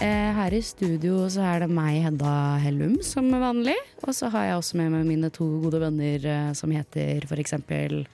Eh, 0.00 0.30
her 0.32 0.54
i 0.56 0.62
studio 0.64 1.26
så 1.28 1.42
er 1.44 1.58
det 1.60 1.66
meg, 1.76 1.98
Hedda 2.06 2.32
Hellum, 2.62 2.94
som 3.04 3.26
er 3.36 3.42
vanlig. 3.42 3.74
Og 4.00 4.14
så 4.16 4.30
har 4.32 4.46
jeg 4.48 4.56
også 4.56 4.78
med 4.80 4.94
meg 4.94 5.04
mine 5.04 5.28
to 5.34 5.44
gode 5.60 5.80
venner 5.82 6.24
eh, 6.24 6.52
som 6.56 6.72
heter 6.72 7.26
for 7.28 7.40
eksempel 7.42 8.06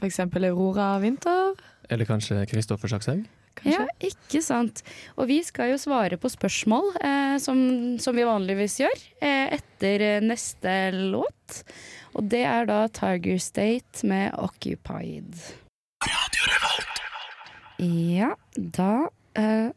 For 0.00 0.08
eksempel 0.08 0.48
Aurora 0.48 0.94
Winther. 1.02 1.52
Eller 1.92 2.08
kanskje 2.08 2.40
Kristoffer 2.48 2.88
Sakshaug? 2.88 3.26
Ja, 3.68 3.82
ikke 4.00 4.40
sant. 4.40 4.80
Og 5.20 5.28
vi 5.28 5.42
skal 5.44 5.74
jo 5.74 5.80
svare 5.82 6.16
på 6.16 6.30
spørsmål, 6.32 6.94
eh, 7.04 7.36
som, 7.44 7.60
som 8.00 8.16
vi 8.16 8.24
vanligvis 8.24 8.78
gjør, 8.80 9.02
eh, 9.20 9.58
etter 9.58 10.06
eh, 10.06 10.22
neste 10.24 10.76
låt. 10.96 11.60
Og 12.16 12.24
det 12.32 12.46
er 12.48 12.64
da 12.70 12.86
Tiger 12.88 13.36
State 13.44 14.08
med 14.08 14.32
Occupied. 14.40 15.36
Ja, 17.84 18.32
da 18.56 18.92
eh, 19.36 19.68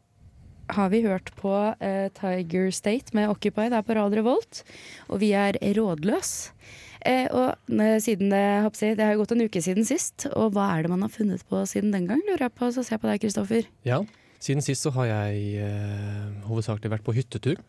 har 0.75 0.89
vi 0.93 1.03
hørt 1.05 1.31
på 1.39 1.51
uh, 1.53 2.07
Tiger 2.17 2.71
State 2.73 3.13
med 3.17 3.29
Occupy 3.31 3.69
der 3.71 3.85
på 3.85 3.95
Radio 3.97 4.21
Revolt, 4.21 4.63
og 5.09 5.21
vi 5.23 5.33
er 5.37 5.59
rådløs. 5.77 6.33
Uh, 7.03 7.27
og 7.35 7.79
eh, 7.83 7.97
siden 7.99 8.29
det, 8.31 8.39
jeg, 8.79 8.95
det 8.95 9.03
har 9.03 9.17
gått 9.19 9.33
en 9.35 9.43
uke 9.43 9.61
siden 9.61 9.83
sist, 9.83 10.29
og 10.31 10.53
hva 10.55 10.69
er 10.71 10.85
det 10.85 10.93
man 10.93 11.03
har 11.03 11.11
funnet 11.11 11.43
på 11.49 11.65
siden 11.67 11.91
den 11.91 12.07
gang, 12.07 12.21
lurer 12.29 12.47
jeg 12.47 12.55
på. 12.55 12.71
Så 12.71 12.85
ser 12.85 12.95
jeg 12.95 13.03
på 13.03 13.11
deg, 13.11 13.19
Kristoffer. 13.25 13.67
Ja, 13.87 13.99
siden 14.43 14.63
sist 14.63 14.87
så 14.87 14.93
har 14.95 15.09
jeg 15.11 15.67
hovedsakelig 16.47 16.93
vært 16.95 17.05
på 17.05 17.15
hyttetur. 17.17 17.59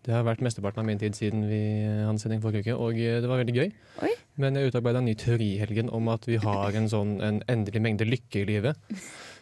Det 0.00 0.14
har 0.16 0.24
vært 0.24 0.40
mesteparten 0.40 0.80
av 0.80 0.86
min 0.88 1.00
tid 1.00 1.12
siden 1.16 1.44
vi 1.44 1.60
hadde 1.84 2.20
sending 2.22 2.40
forrige 2.40 2.72
uke, 2.72 2.76
og 2.80 2.96
det 2.96 3.28
var 3.28 3.42
veldig 3.42 3.56
gøy. 3.58 3.72
Oi. 4.06 4.12
Men 4.40 4.56
jeg 4.56 4.70
utarbeida 4.72 5.02
en 5.02 5.10
ny 5.10 5.16
teori 5.20 5.50
i 5.58 5.60
helgen 5.60 5.90
om 5.92 6.08
at 6.08 6.24
vi 6.24 6.38
har 6.40 6.76
en 6.78 6.88
sånn 6.88 7.18
en 7.24 7.42
endelig 7.52 7.82
mengde 7.84 8.08
lykke 8.08 8.40
i 8.40 8.46
livet. 8.48 8.80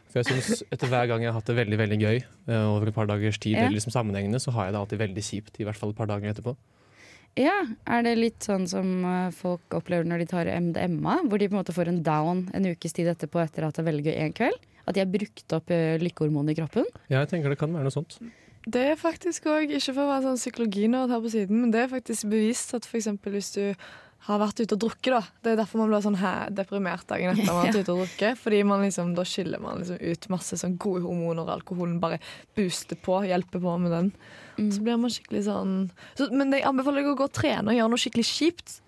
For 0.09 0.23
jeg 0.23 0.31
synes 0.31 0.62
etter 0.73 0.89
hver 0.89 1.06
gang 1.11 1.23
jeg 1.23 1.31
har 1.33 1.37
hatt 1.41 1.51
det 1.51 1.56
veldig 1.59 1.78
veldig 1.78 1.98
gøy 2.01 2.17
eh, 2.19 2.64
over 2.64 2.89
et 2.89 2.97
par 2.97 3.06
dagers 3.11 3.39
tid, 3.39 3.56
Ja. 3.56 3.67
eller 3.67 3.77
liksom 3.77 3.92
sammenhengende, 3.92 4.41
så 4.41 4.53
har 4.56 4.67
jeg 4.69 4.73
det 4.75 4.81
alltid 4.81 5.03
veldig 5.05 5.25
kjipt, 5.27 5.61
i 5.61 5.64
hvert 5.69 5.77
fall 5.77 5.91
et 5.92 5.98
par 6.01 6.09
dager 6.11 6.33
etterpå. 6.33 6.56
Ja, 7.39 7.55
Er 7.87 8.03
det 8.03 8.17
litt 8.19 8.41
sånn 8.42 8.67
som 8.67 9.05
eh, 9.05 9.31
folk 9.36 9.77
opplever 9.77 10.09
når 10.09 10.25
de 10.25 10.27
tar 10.27 10.48
MDMA? 10.48 11.20
Hvor 11.29 11.39
de 11.39 11.48
på 11.48 11.55
en 11.55 11.61
måte 11.61 11.77
får 11.77 11.89
en 11.92 12.03
down 12.03 12.48
en 12.55 12.67
ukes 12.73 12.97
tid 12.97 13.06
etterpå 13.12 13.45
etter 13.45 13.69
at 13.69 13.77
det 13.77 13.84
er 13.84 13.91
veldig 13.92 14.06
gøy 14.09 14.17
en 14.25 14.33
kveld? 14.34 14.59
At 14.89 14.97
de 14.97 15.05
har 15.05 15.11
brukt 15.12 15.53
opp 15.53 15.69
uh, 15.70 15.98
lykkehormonet 16.01 16.56
i 16.56 16.61
kroppen? 16.62 16.86
Ja, 17.12 17.20
jeg 17.20 17.29
tenker 17.34 17.53
det 17.53 17.59
kan 17.61 17.75
være 17.77 17.84
noe 17.84 17.92
sånt. 17.92 18.17
Det 18.69 18.81
er 18.91 18.97
faktisk 19.01 19.45
òg, 19.53 19.69
ikke 19.70 19.92
for 19.95 20.03
å 20.06 20.09
være 20.09 20.25
sånn 20.25 20.41
psykologinerd 20.41 21.12
her 21.12 21.20
på 21.25 21.31
siden, 21.33 21.61
men 21.61 21.70
det 21.73 21.83
er 21.84 21.91
faktisk 21.92 22.27
bevist 22.33 22.73
at 22.77 22.89
f.eks. 22.89 23.06
hvis 23.29 23.51
du 23.55 23.62
har 24.27 24.41
vært 24.42 24.61
ute 24.61 24.74
og 24.74 24.80
drukket, 24.83 25.12
da. 25.14 25.20
Det 25.44 25.52
er 25.52 25.61
derfor 25.61 25.83
man 25.83 25.92
blir 25.92 26.02
sånn 26.05 26.19
her 26.20 26.50
deprimert 26.52 27.06
dagen 27.08 27.30
etter 27.30 27.47
man 27.47 27.61
har 27.61 27.69
vært 27.69 27.78
ute 27.78 27.94
og 27.94 28.02
drukket. 28.02 28.38
Fordi 28.42 28.58
man 28.66 28.83
liksom, 28.84 29.14
da 29.16 29.24
skiller 29.28 29.62
man 29.62 29.80
liksom 29.80 30.00
ut 30.02 30.28
masse 30.34 30.58
sånn 30.61 30.77
gode 30.80 31.05
hormoner, 31.06 31.44
og 31.44 31.55
alkoholen 31.55 32.00
bare 32.02 32.19
booster 32.58 32.98
på, 33.00 33.20
hjelper 33.28 33.62
på 33.62 33.77
med 33.84 33.94
den. 33.94 34.11
Mm. 34.58 34.69
Så 34.74 34.83
blir 34.84 34.98
man 34.98 35.14
skikkelig 35.14 35.44
sånn 35.46 35.74
så, 36.19 36.27
Men 36.34 36.50
jeg 36.50 36.66
anbefaler 36.66 37.05
deg 37.05 37.12
å 37.12 37.19
gå 37.20 37.28
og 37.28 37.34
trene 37.36 37.70
og 37.70 37.78
gjøre 37.78 37.92
noe 37.92 38.02
skikkelig 38.02 38.27
kjipt. 38.27 38.78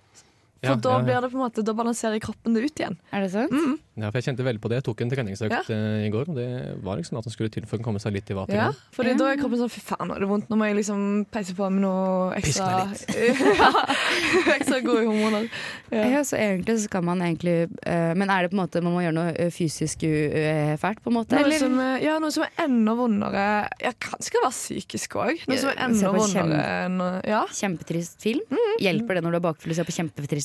For 0.60 0.68
Ja, 0.68 0.74
da 0.76 0.90
ja, 0.90 0.96
ja. 0.98 1.04
blir 1.06 1.20
det 1.24 1.30
på 1.32 1.38
en 1.38 1.44
måte, 1.46 1.62
da 1.64 1.72
balanserer 1.72 2.20
kroppen 2.20 2.52
det 2.52 2.62
ut 2.68 2.80
igjen. 2.82 2.96
Er 3.16 3.22
det 3.24 3.30
sant? 3.32 3.50
Mm. 3.50 3.78
Ja, 4.00 4.10
for 4.10 4.20
jeg 4.20 4.26
kjente 4.28 4.44
veldig 4.44 4.60
på 4.60 4.68
det. 4.68 4.76
Jeg 4.80 4.84
tok 4.84 5.00
en 5.04 5.10
treningsøkt 5.12 5.52
Ja. 5.52 5.60
eh, 5.72 6.04
i 6.06 6.10
går, 6.12 6.28
og 6.28 6.36
det 6.36 6.48
var 6.84 6.96
liksom 7.00 7.16
at 7.18 7.24
den 7.24 7.32
skulle 7.32 7.48
til 7.52 7.64
for 7.68 7.78
å 7.80 7.82
komme 7.84 8.00
seg 8.00 8.12
litt 8.12 8.28
i 8.30 8.34
vater. 8.36 8.54
Ja, 8.54 8.66
for 8.92 9.04
Ja. 9.08 9.14
da 9.16 9.24
er 9.32 9.36
kroppen 9.40 9.56
sånn 9.58 9.70
Fy 9.72 9.80
faen, 9.80 10.08
nå 10.08 10.16
er 10.16 10.20
det 10.20 10.28
vondt. 10.28 10.48
Nå 10.50 10.56
må 10.60 10.66
jeg 10.68 10.76
liksom 10.84 11.26
peise 11.32 11.54
på 11.56 11.70
med 11.72 11.80
noe 11.80 12.34
ekstra 12.36 12.92
Ekstra 14.56 14.80
gode 14.84 15.04
hormoner. 15.06 15.48
Ja. 15.90 16.04
Ja, 16.10 16.20
så 16.24 16.36
egentlig 16.36 16.76
så 16.78 16.84
skal 16.88 17.02
man 17.02 17.20
egentlig 17.24 17.70
uh, 17.86 18.12
Men 18.18 18.30
er 18.30 18.42
det 18.44 18.50
på 18.52 18.56
en 18.58 18.62
måte 18.62 18.82
man 18.84 18.92
må 18.94 19.00
gjøre 19.02 19.16
noe 19.16 19.32
eh, 19.34 19.50
fysisk 19.54 20.04
uh, 20.04 20.76
fælt, 20.80 21.00
på 21.02 21.10
en 21.10 21.16
måte? 21.18 21.36
Noe 21.36 21.44
Eller? 21.48 21.58
som, 21.58 21.76
ja, 22.02 22.18
noe 22.22 22.30
som 22.34 22.44
er 22.46 22.52
enda 22.66 22.94
vondere 22.98 23.46
Ja, 23.82 23.92
kanskje 23.98 24.40
være 24.44 24.52
psykisk 24.54 25.16
òg. 25.20 25.40
Noe 25.50 25.58
som 25.60 25.72
er 25.72 25.80
enda 25.88 26.12
vondere 26.14 26.60
enn 26.84 27.00
Ja. 27.26 27.42
Kjempetrist 27.50 28.20
film? 28.22 28.44
Hjelper 28.80 29.18
det 29.18 29.24
når 29.24 29.36
du 29.36 29.40
er 29.40 29.46
bakfull 29.50 29.72
og 29.72 29.80
ser 29.80 29.88
på 29.88 29.96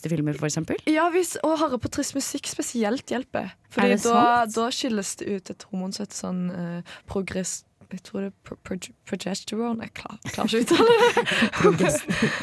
kjempetriste 0.05 0.13
filmer, 0.13 0.37
eksempel? 0.49 0.81
Ja, 0.89 1.09
hvis 1.13 1.35
å 1.43 1.55
høre 1.59 1.79
på 1.81 1.91
trist 1.93 2.15
musikk 2.15 2.47
spesielt 2.49 3.09
hjelper. 3.11 3.53
Fordi 3.73 3.97
da, 4.03 4.45
da 4.49 4.69
skilles 4.71 5.15
det 5.19 5.25
ut 5.25 5.49
et 5.51 5.65
hormon 5.69 5.93
som 5.93 6.05
heter 6.05 6.19
sånn 6.19 6.43
eh, 6.53 6.97
progress... 7.09 7.63
Jeg 7.95 8.01
tror 8.03 8.25
det 8.25 8.27
er 8.29 8.35
pro 8.43 8.55
pro 8.67 8.75
progesterone. 9.07 9.85
Jeg 9.87 9.93
klarer, 9.95 10.19
klarer 10.35 10.51
ikke 10.51 10.59
å 10.59 10.65
uttale 10.65 10.95
det. 10.99 11.91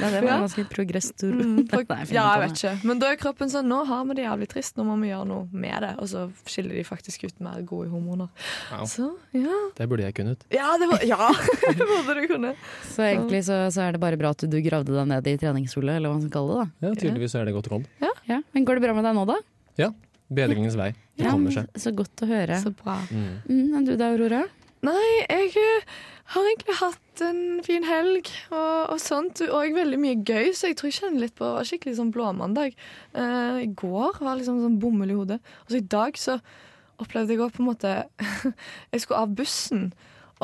Ja, 0.02 0.08
det 0.14 0.20
var 0.24 0.42
ganske 0.46 0.64
progesterone 0.72 1.46
Mm, 1.52 1.66
pro 1.70 1.80
Nei, 1.88 2.04
ja, 2.14 2.24
jeg 2.36 2.42
vet 2.42 2.56
ikke. 2.58 2.72
Men 2.88 3.00
da 3.02 3.10
er 3.12 3.18
kroppen 3.20 3.50
sånn 3.52 3.68
Nå 3.68 3.82
har 3.88 4.04
vi 4.08 4.16
det 4.18 4.24
jævlig 4.24 4.48
trist, 4.52 4.76
nå 4.78 4.84
må 4.86 4.96
vi 5.02 5.10
gjøre 5.10 5.26
noe 5.28 5.48
med 5.52 5.84
det. 5.84 5.90
Og 6.02 6.08
så 6.10 6.24
skiller 6.48 6.76
de 6.78 6.84
faktisk 6.88 7.24
ut 7.28 7.40
mer 7.44 7.60
gode 7.68 7.90
hormoner. 7.92 8.30
Wow. 8.72 8.84
Så 8.90 9.08
ja. 9.36 9.58
Det 9.78 9.88
burde 9.90 10.06
jeg 10.06 10.16
kunnet. 10.18 10.46
Ja, 10.54 10.72
det 10.80 10.88
var, 10.90 11.04
ja, 11.06 11.28
burde 12.06 12.16
du 12.20 12.26
kunne. 12.30 12.54
Så 12.88 13.04
egentlig 13.06 13.42
så, 13.48 13.58
så 13.74 13.84
er 13.86 13.96
det 13.96 14.02
bare 14.02 14.18
bra 14.20 14.32
at 14.34 14.44
du 14.48 14.58
gravde 14.64 14.94
deg 14.96 15.10
ned 15.12 15.28
i 15.28 15.36
treningshullet, 15.42 15.98
eller 16.00 16.12
hva 16.12 16.18
man 16.18 16.24
skal 16.26 16.34
kalle 16.38 16.56
det. 16.56 16.64
da 16.80 16.88
Ja, 16.88 16.94
Tydeligvis 17.04 17.36
er 17.38 17.44
det 17.50 17.54
godt 17.58 17.70
råd. 17.74 17.86
ja. 18.30 18.40
Men 18.56 18.64
går 18.68 18.78
det 18.80 18.86
bra 18.88 18.96
med 18.96 19.04
deg 19.08 19.16
nå, 19.18 19.26
da? 19.28 19.38
Ja. 19.80 19.90
Bedringens 20.32 20.76
vei. 20.80 20.92
Det 21.18 21.26
Ja, 21.26 21.32
kommer 21.34 21.52
seg. 21.52 21.68
Så 21.76 21.90
godt 21.92 22.22
å 22.24 22.26
høre. 22.30 22.56
Så 22.62 22.70
bra. 22.72 22.94
Mm. 23.12 23.32
Mm, 23.48 23.84
du 23.84 23.96
da, 24.00 24.12
Aurora? 24.14 24.44
Nei, 24.82 25.10
jeg 25.30 25.52
eh, 25.60 25.84
har 26.34 26.46
egentlig 26.48 26.74
hatt 26.80 27.20
en 27.22 27.60
fin 27.62 27.84
helg 27.86 28.26
og, 28.50 28.90
og 28.90 28.98
sånt. 28.98 29.38
Og 29.46 29.76
veldig 29.76 29.98
mye 30.02 30.16
gøy, 30.26 30.50
så 30.58 30.72
jeg 30.72 30.78
tror 30.80 30.90
jeg 30.90 30.96
kjenner 30.96 31.22
litt 31.22 31.36
på 31.38 31.50
skikkelig 31.68 32.00
sånn 32.00 32.10
blåmandag. 32.14 32.74
Uh, 33.14 33.62
I 33.62 33.68
går 33.78 34.18
var 34.18 34.40
liksom 34.40 34.58
sånn 34.64 34.80
bomull 34.82 35.12
i 35.14 35.18
hodet. 35.20 35.38
Og 35.62 35.70
så 35.70 35.78
i 35.78 35.86
dag 35.94 36.18
så 36.18 36.40
opplevde 37.02 37.36
jeg 37.36 37.44
òg 37.44 37.54
på 37.54 37.62
en 37.62 37.68
måte 37.70 37.92
Jeg 38.92 39.04
skulle 39.04 39.22
av 39.22 39.36
bussen. 39.38 39.92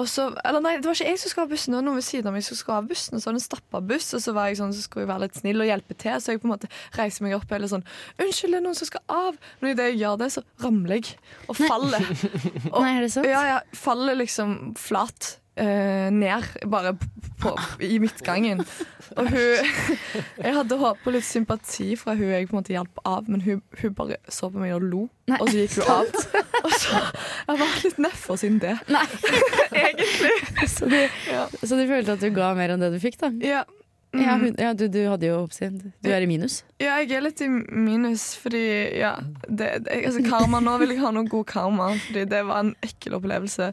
Så, 0.07 0.29
eller 0.45 0.61
nei, 0.63 0.77
det 0.79 0.87
var 0.87 0.95
ikke 0.95 1.09
jeg 1.11 1.19
som 1.19 1.31
skulle 1.33 1.47
av 1.49 1.51
bussen, 1.51 1.73
det 1.73 1.79
var 1.81 1.87
noen 1.89 1.97
ved 1.99 2.05
siden 2.07 2.29
av 2.31 2.35
meg 2.37 2.45
som 2.47 2.55
skulle 2.61 2.77
av 2.79 2.87
bussen. 2.87 3.17
Og 3.17 3.23
så 3.23 3.27
var 3.27 3.35
det 3.35 3.41
en 3.41 3.47
stappa 3.49 3.81
buss, 3.89 4.15
og 4.15 4.21
så 4.23 4.35
var 4.37 4.47
jeg 4.53 4.59
sånn, 4.61 4.75
så 4.77 4.83
skulle 4.85 5.03
jeg 5.07 5.11
være 5.11 5.25
litt 5.25 5.41
snill 5.41 5.65
og 5.65 5.67
hjelpe 5.71 5.97
til. 5.99 6.21
Så 6.23 6.31
jeg 6.37 6.43
på 6.45 6.47
en 6.47 6.53
måte 6.55 6.71
reiser 6.95 7.25
meg 7.27 7.35
opp 7.35 7.49
og 7.51 7.57
er 7.59 7.67
sånn 7.73 7.87
Unnskyld, 8.23 8.53
det 8.55 8.61
er 8.61 8.67
noen 8.69 8.79
som 8.79 8.87
skal 8.93 9.03
av. 9.09 9.41
Men 9.61 9.73
idet 9.75 9.89
jeg 9.91 9.99
gjør 10.05 10.21
det, 10.23 10.31
så 10.37 10.45
ramler 10.63 11.01
jeg 11.01 11.19
og 11.49 11.59
faller. 11.59 12.07
Og- 12.71 12.83
Nei, 12.85 12.95
er 12.95 13.03
det 13.09 13.13
sant? 13.17 13.27
ja, 13.27 13.43
ja, 13.55 13.59
faller 13.75 14.15
liksom 14.23 14.57
flat 14.79 15.39
eh, 15.59 16.09
ned, 16.15 16.47
bare 16.71 16.95
på, 17.43 17.53
i 17.85 17.99
midtgangen. 18.03 18.63
Og 19.19 19.29
hun 19.31 19.69
Jeg 20.45 20.55
hadde 20.57 20.79
håpet 20.81 21.05
på 21.05 21.13
litt 21.15 21.27
sympati 21.27 21.93
fra 21.99 22.15
hun 22.19 22.29
jeg 22.33 22.49
på 22.51 22.57
en 22.57 22.61
måte 22.61 22.75
hjalp 22.75 23.01
av, 23.09 23.29
men 23.31 23.43
hun, 23.45 23.63
hun 23.83 23.95
bare 23.99 24.19
så 24.33 24.51
på 24.53 24.61
meg 24.63 24.75
og 24.77 24.85
lo, 24.87 25.05
Nei. 25.31 25.39
og 25.41 25.51
så 25.53 25.63
gikk 25.63 25.79
hun 25.79 25.93
av. 25.95 26.21
Og 26.65 26.75
så 26.75 26.93
Jeg 26.99 27.49
har 27.53 27.61
vært 27.63 27.85
litt 27.89 27.99
nedfor 28.07 28.41
siden 28.43 28.61
det. 28.67 28.77
Nei. 28.93 29.07
Egentlig. 29.73 30.37
Så, 30.69 30.89
du, 30.91 30.99
Ja. 31.31 31.47
så 31.63 31.79
du 31.79 31.85
følte 31.91 32.17
at 32.19 32.23
du 32.25 32.31
ga 32.37 32.53
mer 32.59 32.75
enn 32.77 32.83
det 32.87 32.93
du 32.97 33.01
fikk, 33.03 33.19
da? 33.23 33.33
Ja. 33.45 33.65
Mm. 34.09 34.21
Ja, 34.25 34.35
hun, 34.41 34.55
ja 34.57 34.73
du, 34.73 34.87
du 34.89 35.03
hadde 35.05 35.29
jo 35.29 35.43
oppsyn. 35.43 35.75
Du 36.01 36.09
er 36.09 36.25
i 36.25 36.29
minus. 36.31 36.63
Ja, 36.81 36.97
jeg 37.03 37.13
er 37.19 37.25
litt 37.27 37.43
i 37.45 37.49
minus, 37.51 38.31
fordi 38.41 38.63
ja 38.97 39.13
det, 39.45 39.85
det, 39.85 39.99
altså, 39.99 40.23
Karma 40.25 40.63
nå 40.65 40.79
vil 40.81 40.95
jeg 40.95 41.03
ha 41.03 41.13
noe 41.13 41.29
god 41.29 41.45
karma, 41.51 41.91
fordi 42.07 42.25
det 42.31 42.41
var 42.49 42.65
en 42.65 42.73
ekkel 42.87 43.19
opplevelse. 43.19 43.69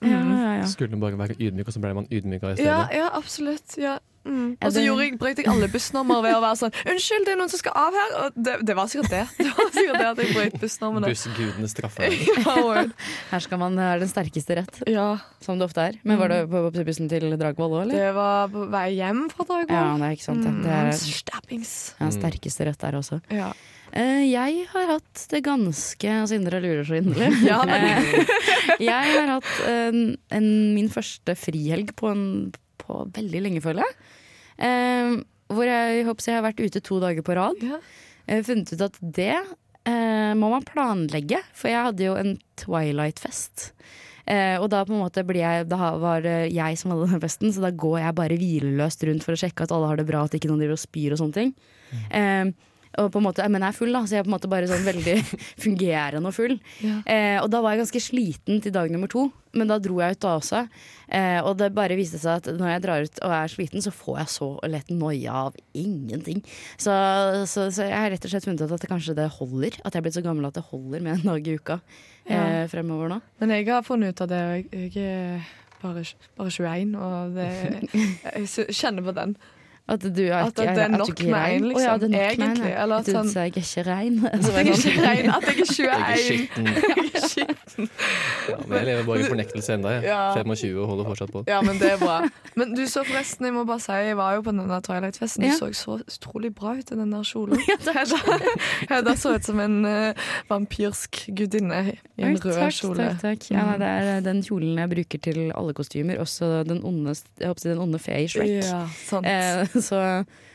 Mm. 0.00 0.08
Ja, 0.08 0.22
ja, 0.22 0.54
ja. 0.62 0.66
Skulle 0.72 1.00
bare 1.02 1.20
være 1.20 1.36
ydmyk, 1.36 1.68
og 1.68 1.76
så 1.76 1.84
ble 1.84 1.92
man 2.00 2.08
ydmyka 2.08 2.54
i 2.54 2.58
stedet. 2.58 2.70
Ja, 2.70 2.80
ja, 2.96 3.12
absolutt. 3.12 3.76
Ja. 3.80 3.98
Mm. 4.24 4.56
Og 4.56 4.70
så 4.72 4.78
det- 4.78 4.84
gjorde 4.86 5.04
jeg, 5.04 5.18
brøt 5.20 5.36
jeg 5.42 5.48
alle 5.52 5.68
bussnummer 5.68 6.22
ved 6.24 6.32
å 6.32 6.40
være 6.40 6.56
sånn 6.56 6.72
Unnskyld, 6.88 7.26
det 7.26 7.32
er 7.34 7.36
noen 7.42 7.50
som 7.52 7.60
skal 7.60 7.74
av 7.76 7.92
her! 7.98 8.14
Og 8.22 8.38
det, 8.46 8.54
det 8.64 8.76
var 8.78 8.86
sikkert 8.88 9.10
det. 9.12 9.24
Det 9.44 9.50
var 9.52 9.68
sikkert 9.74 9.98
det 10.00 10.06
at 10.08 10.22
jeg 10.24 10.34
brøt 10.34 10.56
bussnumrene. 10.62 11.10
Bussgudene 11.12 11.68
straffer 11.68 12.08
deg. 12.08 12.94
Her 13.30 13.44
skal 13.44 13.60
man 13.60 13.76
ha 13.78 13.90
den 14.00 14.08
sterkeste 14.08 14.56
rett, 14.60 14.80
ja, 14.90 15.08
som 15.44 15.60
det 15.60 15.68
ofte 15.68 15.84
er. 15.90 15.98
Men 16.08 16.18
var 16.22 16.32
det 16.32 16.40
på, 16.48 16.64
på 16.72 16.84
bussen 16.88 17.08
til 17.12 17.28
Dragvoll 17.40 17.76
òg, 17.76 17.82
eller? 17.84 18.00
det 18.00 18.14
var 18.16 18.48
på 18.54 18.64
vei 18.72 18.86
hjem 18.96 19.26
fra 19.34 19.60
Ja, 19.68 19.84
det 20.00 20.08
er 20.08 20.16
ikke 20.16 20.28
sant. 20.30 20.42
Det, 20.44 20.54
det 20.64 20.72
Mm, 20.74 20.88
er 20.88 20.98
Stabbings. 20.98 21.72
ja, 22.00 22.08
sterkeste 22.14 22.66
rett 22.70 22.80
der 22.80 22.96
også. 22.98 23.20
Ja. 23.32 23.52
Eh, 23.94 24.24
jeg 24.26 24.64
har 24.72 24.88
hatt 24.96 25.26
det 25.30 25.44
ganske 25.46 26.14
Indre 26.34 26.58
lurer 26.64 26.82
så 26.88 26.96
inderlig. 26.98 27.28
Ja, 27.50 27.60
Eh, 27.68 28.80
jeg 28.82 29.14
har 29.20 29.36
hatt 29.36 29.52
en, 29.70 30.16
en, 30.34 30.48
min 30.74 30.88
første 30.90 31.36
frihelg 31.38 31.92
på, 32.00 32.10
en, 32.10 32.24
på 32.80 33.04
veldig 33.14 33.42
lenge, 33.44 33.62
føler 33.62 33.84
jeg. 33.86 33.94
Eh, 34.58 35.18
hvor 35.54 35.68
jeg 35.68 36.06
håper 36.06 36.30
jeg 36.30 36.38
har 36.38 36.46
vært 36.46 36.64
ute 36.64 36.82
to 36.84 37.00
dager 37.02 37.26
på 37.26 37.36
rad. 37.36 37.60
Ja. 37.64 37.80
Har 38.30 38.46
funnet 38.46 38.72
ut 38.72 38.84
at 38.86 38.96
det 39.02 39.34
eh, 39.36 40.32
må 40.38 40.50
man 40.52 40.64
planlegge, 40.66 41.42
for 41.56 41.70
jeg 41.72 41.88
hadde 41.90 42.06
jo 42.06 42.16
en 42.18 42.34
Twilight-fest. 42.60 43.70
Eh, 44.24 44.56
og 44.56 44.70
da 44.72 44.80
på 44.88 44.94
en 44.94 45.02
måte 45.02 45.20
blir 45.28 45.42
jeg 45.42 45.66
Da 45.68 45.90
var 46.00 46.22
det 46.24 46.46
jeg 46.48 46.78
som 46.80 46.94
hadde 46.94 47.10
den 47.10 47.20
festen, 47.20 47.50
så 47.52 47.60
da 47.66 47.68
går 47.76 47.98
jeg 48.00 48.16
bare 48.16 48.38
hvileløst 48.40 49.04
rundt 49.04 49.26
for 49.26 49.36
å 49.36 49.40
sjekke 49.42 49.66
at 49.66 49.74
alle 49.74 49.90
har 49.90 50.00
det 50.00 50.06
bra, 50.08 50.22
at 50.24 50.36
ikke 50.38 50.48
noen 50.48 50.62
driver 50.64 50.78
og 50.78 50.84
spyr 50.84 51.12
og 51.12 51.20
sånne 51.20 51.36
ting. 51.36 51.52
Eh, 52.08 52.48
Og 53.00 53.08
på 53.14 53.18
en 53.20 53.24
måte, 53.26 53.46
men 53.50 53.62
jeg 53.64 53.72
er 53.74 53.76
full, 53.78 53.92
da, 53.94 54.02
så 54.06 54.14
jeg 54.16 54.22
er 54.22 54.26
på 54.26 54.30
en 54.30 54.36
måte 54.36 54.50
bare 54.52 54.68
sånn 54.70 54.84
veldig 54.86 55.14
fungerende 55.64 56.30
og 56.30 56.36
full. 56.36 56.54
Ja. 56.84 56.98
Eh, 57.10 57.38
og 57.42 57.48
da 57.50 57.60
var 57.64 57.74
jeg 57.74 57.82
ganske 57.84 58.02
sliten 58.04 58.60
til 58.62 58.74
dag 58.74 58.92
nummer 58.94 59.10
to, 59.10 59.24
men 59.54 59.70
da 59.70 59.78
dro 59.82 60.00
jeg 60.02 60.16
ut 60.16 60.22
da 60.24 60.32
også. 60.38 60.60
Eh, 61.14 61.38
og 61.46 61.56
det 61.60 61.68
bare 61.76 61.96
viste 61.98 62.18
seg 62.22 62.40
at 62.42 62.48
når 62.58 62.70
jeg 62.72 62.82
drar 62.84 63.04
ut 63.06 63.20
og 63.26 63.34
er 63.36 63.50
sliten, 63.52 63.82
så 63.84 63.92
får 63.94 64.20
jeg 64.22 64.32
så 64.34 64.48
lett 64.70 64.90
noia 64.94 65.34
av 65.48 65.58
ingenting. 65.78 66.40
Så, 66.76 66.94
så, 67.50 67.68
så 67.74 67.86
jeg 67.88 67.98
har 67.98 68.10
rett 68.14 68.26
og 68.26 68.32
slett 68.34 68.46
funnet 68.48 68.64
ut 68.66 68.74
at 68.78 68.82
det 68.86 68.90
kanskje 68.90 69.16
det 69.18 69.28
holder. 69.40 69.80
At 69.84 69.94
jeg 69.94 70.00
er 70.02 70.06
blitt 70.08 70.18
så 70.18 70.24
gammel 70.26 70.48
at 70.50 70.58
det 70.58 70.66
holder 70.70 71.02
med 71.04 71.18
en 71.18 71.28
dag 71.32 71.50
i 71.50 71.58
uka 71.58 71.80
eh, 71.80 72.34
Ja. 72.34 72.64
fremover 72.72 73.10
nå. 73.14 73.20
Men 73.42 73.54
jeg 73.56 73.68
har 73.70 73.84
funnet 73.86 74.14
ut 74.14 74.24
av 74.26 74.32
det, 74.32 74.42
og 74.44 74.54
jeg, 74.74 74.94
jeg 74.94 75.10
er 75.10 75.52
bare, 75.82 76.04
bare 76.38 76.54
21, 76.54 76.94
og 76.96 77.34
det, 77.36 77.50
jeg 78.56 78.74
kjenner 78.74 79.04
på 79.10 79.14
den. 79.18 79.36
At 79.86 80.00
du 80.00 80.22
er 80.24 80.46
At 80.46 80.56
det 80.56 80.64
er 80.80 80.88
nok 80.88 81.08
ikke 81.12 81.26
med 81.28 81.40
én, 81.44 81.56
en, 81.56 81.64
Oh, 81.76 81.82
ja, 81.82 81.96
det 82.00 82.08
er 82.08 82.08
liksom, 82.08 82.08
nok 82.08 82.10
med 82.10 82.20
en, 82.24 82.42
egentlig, 82.42 82.70
ja. 82.70 82.82
eller 82.82 82.96
Jeg 82.96 83.14
sånn- 83.14 83.26
du 83.26 83.32
sa 83.32 83.40
jeg 83.40 83.52
er 83.52 83.60
ikke 83.60 83.82
rein. 83.90 84.14
At 84.32 84.40
jeg 84.40 84.54
er 84.54 84.70
ikke 84.72 85.02
rein, 85.04 85.30
at 85.30 85.44
jeg 85.44 85.86
er 85.86 85.92
er 85.92 86.14
21. 86.14 86.24
skitten. 86.24 86.66
Jeg 86.94 87.10
er 87.14 87.28
skitten. 87.28 87.88
Ja, 88.48 88.56
men 88.68 88.78
jeg 88.78 88.86
lever 88.86 89.04
bare 89.06 89.20
i 89.20 89.24
fornektelse 89.26 89.74
ennå. 89.74 89.90
Ja. 90.04 90.34
25 90.36 90.78
og 90.80 90.86
holder 90.88 91.04
fortsatt 91.08 91.30
på. 91.34 91.42
Ja, 91.48 91.60
men 91.60 91.78
det 91.80 91.88
er 91.92 91.98
bra. 91.98 92.20
Men 92.56 92.74
du 92.76 92.84
så 92.86 93.02
forresten, 93.04 93.46
jeg 93.48 93.54
må 93.56 93.64
bare 93.66 93.80
si, 93.82 93.92
jeg 93.92 94.16
var 94.16 94.34
jo 94.36 94.42
på 94.46 94.52
den 94.54 94.68
der 94.70 94.80
Twilight-festen. 94.80 95.42
Du 95.42 95.48
Ja. 95.48 95.56
så 95.58 95.70
så 95.74 95.96
utrolig 96.06 96.54
bra 96.54 96.74
ut 96.78 96.92
i 96.92 96.94
den 97.00 97.10
der 97.10 97.24
kjolen. 97.26 97.58
Hedda, 98.90 99.16
så 99.16 99.34
ut 99.34 99.44
som 99.44 99.60
en 99.60 99.84
uh, 99.84 100.14
vampyrsk 100.50 101.24
gudinne 101.36 101.80
i 102.16 102.22
en 102.22 102.36
rød 102.38 102.54
takk, 102.54 102.76
kjole. 102.78 103.08
Takk, 103.18 103.20
takk. 103.24 103.48
Ja, 103.50 103.66
det 103.80 103.88
er 103.90 104.10
eh, 104.16 104.20
den 104.24 104.42
kjolen 104.46 104.78
jeg 104.78 104.90
bruker 104.92 105.22
til 105.26 105.40
alle 105.54 105.74
kostymer, 105.74 106.20
også 106.22 106.62
den 106.68 106.82
onde, 106.86 107.14
jeg 107.40 107.50
håper 107.50 107.68
den 107.72 107.82
onde 107.82 107.98
fe 108.02 108.20
i 108.22 108.28
Shrek. 108.30 108.52
Ja, 108.62 108.84
sant. 109.08 109.26
Eh, 109.26 109.73
så 109.88 110.00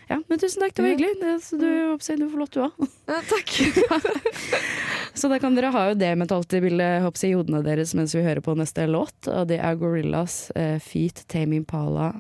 ja, 0.10 0.18
men 0.28 0.40
tusen 0.42 0.64
takk, 0.64 0.74
det 0.76 0.82
var 0.82 0.90
hyggelig. 0.90 1.12
Det, 1.22 1.34
så 1.46 1.58
du, 1.62 1.68
håper 1.92 2.18
du 2.18 2.30
får 2.32 2.42
lov 2.42 2.50
du 2.50 2.62
òg. 2.66 2.88
Ja, 3.12 3.20
takk. 3.30 3.52
Så 5.20 5.28
da 5.28 5.38
kan 5.42 5.54
dere 5.58 5.70
ha 5.74 5.84
jo 5.90 5.96
det 6.00 6.10
mentalt 6.18 6.54
i 6.56 6.62
bildet 6.64 7.04
håper 7.04 7.26
i 7.28 7.34
hodene 7.36 7.60
deres 7.66 7.92
mens 7.98 8.14
vi 8.16 8.24
hører 8.24 8.42
på 8.46 8.56
neste 8.58 8.88
låt. 8.90 9.28
Og 9.28 9.50
det 9.52 9.60
er 9.60 9.78
Gorillas, 9.78 10.48
uh, 10.56 10.78
Feet, 10.82 11.26
Tame 11.30 11.60
Impala 11.60 12.14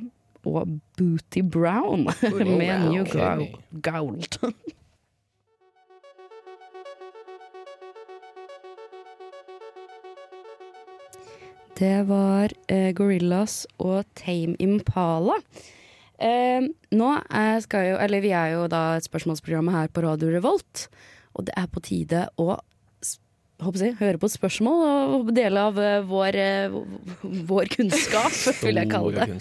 og 0.46 0.80
Booty 1.00 1.42
Brown 1.42 2.06
med 2.60 2.90
New 2.90 3.02
okay. 3.02 3.50
Gould. 3.72 4.38
Det 11.80 12.04
var 12.10 12.52
eh, 12.68 12.92
Gorillas 12.92 13.64
og 13.80 14.04
Tame 14.20 14.58
Impala. 14.60 15.40
Eh, 16.20 16.66
nå 16.92 17.12
skal 17.64 17.94
jo, 17.94 18.00
eller 18.04 18.24
vi 18.24 18.34
er 18.36 18.56
jo 18.58 18.66
da 18.72 18.98
et 18.98 19.08
spørsmålsprogram 19.08 19.72
her 19.72 19.92
på 19.94 20.04
Radio 20.04 20.34
Revolt, 20.34 20.90
og 21.38 21.48
det 21.48 21.56
er 21.56 21.70
på 21.72 21.84
tide 21.86 22.26
å 22.42 22.58
jeg, 23.60 23.96
høre 24.00 24.20
på 24.20 24.28
et 24.30 24.36
spørsmål 24.36 24.84
og 25.16 25.32
dele 25.36 25.64
av 25.68 25.80
eh, 25.84 26.00
vår, 26.08 26.36
eh, 26.40 26.76
vår 27.48 27.72
kunnskap, 27.74 28.36
vil 28.66 28.80
jeg 28.80 28.92
kalle 28.92 29.26
det. 29.28 29.40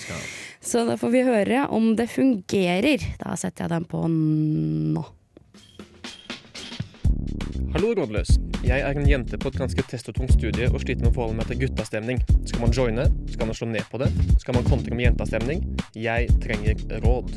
Så 0.58 0.82
da 0.88 0.96
får 0.98 1.12
vi 1.14 1.22
høre 1.26 1.66
om 1.74 1.92
det 1.98 2.08
fungerer. 2.10 3.04
Da 3.20 3.36
setter 3.38 3.66
jeg 3.66 3.74
den 3.76 3.86
på 3.90 4.02
nå. 4.10 5.04
Hallo, 7.68 7.92
rådløs. 7.94 8.28
Jeg 8.64 8.80
er 8.80 8.96
en 8.96 9.08
jente 9.08 9.36
på 9.38 9.50
et 9.52 9.58
ganske 9.60 9.82
testotungt 9.90 10.32
studie 10.32 10.70
og 10.72 10.80
sliter 10.80 11.04
med 11.04 11.10
å 11.10 11.16
forholde 11.18 11.36
meg 11.36 11.50
til 11.50 11.58
guttastemning. 11.66 12.22
Skal 12.48 12.62
man 12.64 12.72
joine? 12.72 13.04
Skal 13.28 13.50
man 13.50 13.58
slå 13.58 13.68
ned 13.68 13.84
på 13.92 14.00
det? 14.00 14.08
Skal 14.40 14.56
man 14.56 14.64
kontre 14.70 14.96
med 14.96 15.10
jentastemning? 15.10 15.60
Jeg 15.92 16.30
trenger 16.40 16.80
råd. 17.04 17.34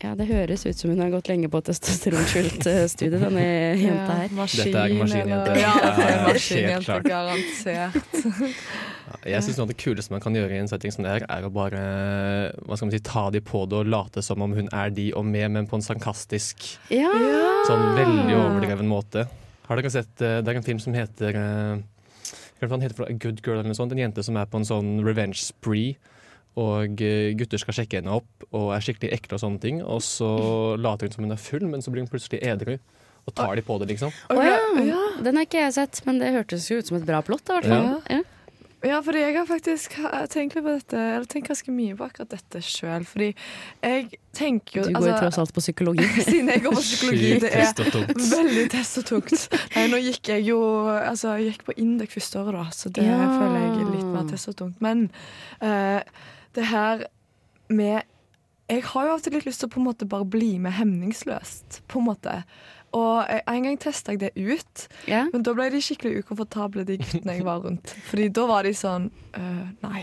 Ja, 0.00 0.14
Det 0.18 0.26
høres 0.26 0.64
ut 0.66 0.78
som 0.80 0.90
hun 0.90 1.02
har 1.04 1.10
gått 1.12 1.28
lenge 1.30 1.46
på 1.52 1.60
testosteronskjult 1.62 2.66
studie, 2.90 3.20
denne 3.26 3.44
jenta 3.78 4.16
her. 4.24 4.32
maskin, 4.34 4.72
Dette 4.72 4.84
er 4.86 4.94
maskinjente. 5.04 5.58
Ja, 5.60 5.74
det 5.94 6.06
er 6.06 6.14
Ja, 6.16 6.22
maskinjente, 6.26 7.02
garantert. 7.06 8.64
Jeg 9.28 9.42
av 9.60 9.68
det 9.68 9.76
kuleste 9.76 10.14
man 10.14 10.22
kan 10.24 10.34
gjøre 10.34 10.56
i 10.56 10.60
en 10.62 10.70
setting 10.70 10.94
som 10.94 11.04
det 11.04 11.12
her, 11.12 11.26
er 11.28 11.44
å 11.44 11.50
bare 11.52 11.80
hva 12.64 12.78
skal 12.78 12.88
man 12.88 12.94
si, 12.94 13.02
ta 13.04 13.26
de 13.34 13.42
på 13.44 13.66
det 13.68 13.82
og 13.82 13.90
late 13.92 14.24
som 14.24 14.40
om 14.40 14.54
hun 14.56 14.70
er 14.72 14.92
de 14.96 15.10
og 15.18 15.26
med, 15.28 15.50
men 15.52 15.68
på 15.68 15.76
en 15.76 15.84
sarkastisk, 15.84 16.64
Ja! 16.94 17.10
Sånn 17.70 17.90
veldig 17.94 18.34
overdreven 18.34 18.88
måte. 18.90 19.26
Har 19.68 19.78
dere 19.78 19.92
sett 19.94 20.22
eh, 20.24 20.40
Det 20.42 20.50
er 20.50 20.58
en 20.58 20.66
film 20.66 20.80
som 20.82 20.94
heter 20.96 21.36
eh, 21.38 21.82
Hva 22.58 22.66
er 22.66 22.72
den 22.72 22.82
heter 22.84 22.98
for 22.98 23.18
Good 23.22 23.42
Girl 23.44 23.60
eller 23.60 23.70
noe 23.70 23.78
sånt? 23.78 23.94
En 23.94 24.00
jente 24.02 24.24
som 24.26 24.38
er 24.40 24.48
på 24.50 24.58
en 24.58 24.66
sånn 24.66 24.96
revenge 25.06 25.38
spree. 25.44 25.94
Og 26.58 26.98
eh, 27.06 27.30
gutter 27.38 27.62
skal 27.62 27.76
sjekke 27.78 28.00
henne 28.00 28.16
opp 28.18 28.48
og 28.50 28.72
er 28.74 28.82
skikkelig 28.82 29.12
ekle 29.14 29.38
og 29.38 29.44
sånne 29.44 29.62
ting. 29.62 29.78
Og 29.84 30.02
så 30.02 30.30
later 30.80 31.06
hun 31.06 31.14
som 31.14 31.28
hun 31.28 31.36
er 31.36 31.42
full, 31.42 31.68
men 31.70 31.84
så 31.84 31.94
blir 31.94 32.02
hun 32.02 32.10
plutselig 32.10 32.42
edru. 32.42 32.74
Og 33.28 33.36
tar 33.36 33.54
de 33.54 33.62
på 33.62 33.76
det, 33.78 33.90
liksom. 33.92 34.10
Oh, 34.32 34.40
ja. 34.42 34.58
Den 35.22 35.36
har 35.38 35.46
ikke 35.46 35.60
jeg 35.60 35.76
sett, 35.76 36.00
men 36.08 36.18
det 36.18 36.32
hørtes 36.34 36.66
jo 36.72 36.80
ut 36.80 36.88
som 36.88 36.96
et 36.98 37.06
bra 37.06 37.20
plott. 37.22 37.44
i 37.46 37.58
hvert 37.58 37.68
fall. 37.68 37.88
Ja. 38.10 38.18
Ja, 38.18 38.22
fordi 39.04 39.20
jeg 39.20 39.34
har 39.36 39.44
faktisk 39.44 39.96
tenkt 40.32 40.54
litt 40.56 40.64
på 40.64 40.72
dette 40.72 40.96
Eller 40.96 41.26
tenkt 41.28 41.50
ganske 41.50 41.72
mye 41.74 41.96
på 41.98 42.06
akkurat 42.06 42.30
dette 42.32 42.62
sjøl. 42.64 43.04
Fordi 43.04 43.28
jeg 43.82 44.06
tenker 44.36 44.80
jo 44.80 44.84
Du 44.86 44.92
går 44.94 45.04
jo 45.04 45.12
altså, 45.12 45.24
tross 45.24 45.40
alt 45.42 45.54
på 45.56 45.64
psykologi. 45.64 46.06
Siden 46.30 46.48
jeg 46.48 46.62
går 46.64 46.76
på 46.78 46.84
psykologi, 46.84 47.32
det 47.42 47.50
er 47.52 47.74
veldig 48.30 48.66
test 48.72 49.02
og 49.02 49.08
tungt. 49.10 49.48
Nei, 49.76 49.86
nå 49.92 50.00
gikk 50.06 50.32
jeg 50.32 50.46
jo 50.48 50.60
Altså, 50.96 51.34
jeg 51.36 51.52
gikk 51.52 51.66
på 51.68 51.76
Indek 51.82 52.14
første 52.16 52.40
året, 52.40 52.56
da, 52.56 52.64
så 52.76 52.92
det 52.96 53.04
Ja. 53.04 53.18
føler 53.36 53.58
jeg 53.60 53.70
er 53.74 53.92
litt 53.98 54.08
mer 54.14 54.30
test 54.30 54.52
og 54.52 54.56
tungt. 54.62 54.80
Men 54.80 55.08
uh, 55.60 56.00
det 56.56 56.70
her 56.72 57.04
med 57.68 58.08
Jeg 58.70 58.84
har 58.86 59.06
jo 59.08 59.16
til 59.18 59.34
litt 59.34 59.48
lyst 59.48 59.64
til 59.64 59.70
å 59.70 59.72
på 59.74 59.80
en 59.80 59.88
måte 59.88 60.06
bare 60.06 60.26
bli 60.30 60.52
med 60.62 60.76
hemningsløst, 60.76 61.82
på 61.90 61.98
en 61.98 62.06
måte. 62.06 62.36
Og 62.96 63.26
en 63.30 63.66
gang 63.66 63.76
testa 63.78 64.14
jeg 64.14 64.20
det 64.22 64.30
ut, 64.34 64.86
yeah. 65.06 65.28
men 65.30 65.44
da 65.46 65.54
ble 65.54 65.68
de 65.70 65.82
skikkelig 65.82 66.24
ukomfortable, 66.24 66.82
de 66.86 66.96
guttene 66.98 67.36
jeg 67.38 67.46
var 67.46 67.62
rundt. 67.62 67.92
Fordi 68.08 68.26
da 68.34 68.46
var 68.50 68.66
de 68.66 68.72
sånn 68.74 69.10
øh, 69.38 69.66
Nei. 69.84 70.02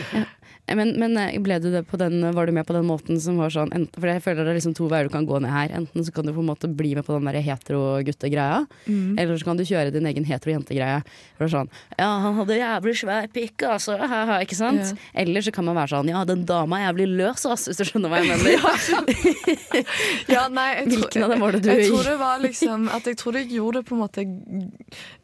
Men, 0.66 0.94
men 0.96 1.16
eh, 1.20 1.34
ble 1.44 1.58
du 1.60 1.66
det 1.70 1.82
på 1.90 1.98
den, 2.00 2.22
var 2.32 2.46
du 2.48 2.52
med 2.56 2.64
på 2.66 2.72
den 2.72 2.86
måten 2.88 3.18
som 3.20 3.36
var 3.36 3.50
sånn 3.52 3.68
enten, 3.76 4.00
For 4.00 4.08
jeg 4.08 4.22
føler 4.24 4.46
det 4.46 4.52
er 4.54 4.56
liksom 4.56 4.72
to 4.78 4.86
veier 4.88 5.04
du 5.04 5.12
kan 5.12 5.26
gå 5.28 5.36
ned 5.44 5.52
her. 5.52 5.68
Enten 5.76 6.04
så 6.06 6.10
kan 6.14 6.24
du 6.24 6.32
på 6.32 6.40
en 6.40 6.48
måte 6.48 6.70
bli 6.72 6.94
med 6.96 7.04
på 7.04 7.12
den 7.18 7.42
hetero-guttegreia, 7.44 8.62
Mm. 8.88 9.18
eller 9.18 9.36
så 9.36 9.44
kan 9.44 9.56
du 9.56 9.64
kjøre 9.64 9.92
din 9.92 10.06
egen 10.08 10.24
hetero-jentegreie. 10.24 11.02
Er 11.38 11.48
sånn 11.52 11.68
Ja, 11.98 12.08
han 12.24 12.34
hadde 12.38 12.56
jævlig 12.56 12.94
svær 12.96 13.28
pikk, 13.32 13.62
altså. 13.68 13.98
Haha, 14.00 14.40
ikke 14.44 14.56
sant? 14.56 14.80
Ja. 14.80 14.96
Eller 15.22 15.40
så 15.44 15.52
kan 15.52 15.64
man 15.68 15.76
være 15.76 15.92
sånn 15.98 16.08
Ja, 16.08 16.24
den 16.24 16.44
dama 16.48 16.78
er 16.80 16.92
jævlig 16.92 17.08
løs, 17.18 17.44
ass, 17.50 17.68
hvis 17.68 17.76
du 17.76 17.84
skjønner 17.84 18.08
hva 18.08 18.22
jeg 18.24 18.28
mener. 18.32 19.84
Ja, 20.28 20.46
nei, 20.48 20.68
jeg 20.78 20.86
tror- 20.88 21.00
Hvilken 21.04 21.24
av 21.24 21.30
dem 21.34 21.40
var 21.44 21.52
det 21.52 21.62
du 21.62 21.68
Jeg 21.70 21.88
tror 21.90 22.04
det 22.08 22.16
var 22.18 22.38
liksom 22.40 22.88
At 22.94 23.04
jeg 23.04 23.16
tror 23.20 23.34
jeg 23.38 23.50
gjorde 23.52 23.82
det 23.82 23.86
på 23.88 23.94
en 23.96 24.00
måte 24.04 24.24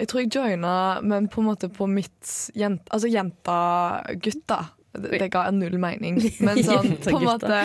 Jeg 0.00 0.09
tror 0.11 0.21
jeg 0.21 0.31
joina, 0.35 0.75
men 1.03 1.29
på 1.29 1.41
en 1.41 1.47
måte 1.49 1.69
på 1.73 1.87
mitt 1.88 2.50
jent, 2.55 2.83
Altså 2.91 3.09
jenta-gutta. 3.09 4.61
Det, 4.92 5.18
det 5.23 5.28
ga 5.30 5.44
null 5.54 5.78
mening. 5.78 6.16
Men 6.47 6.59
sånn 6.66 6.97
på 7.04 7.16
en 7.20 7.26
måte 7.28 7.61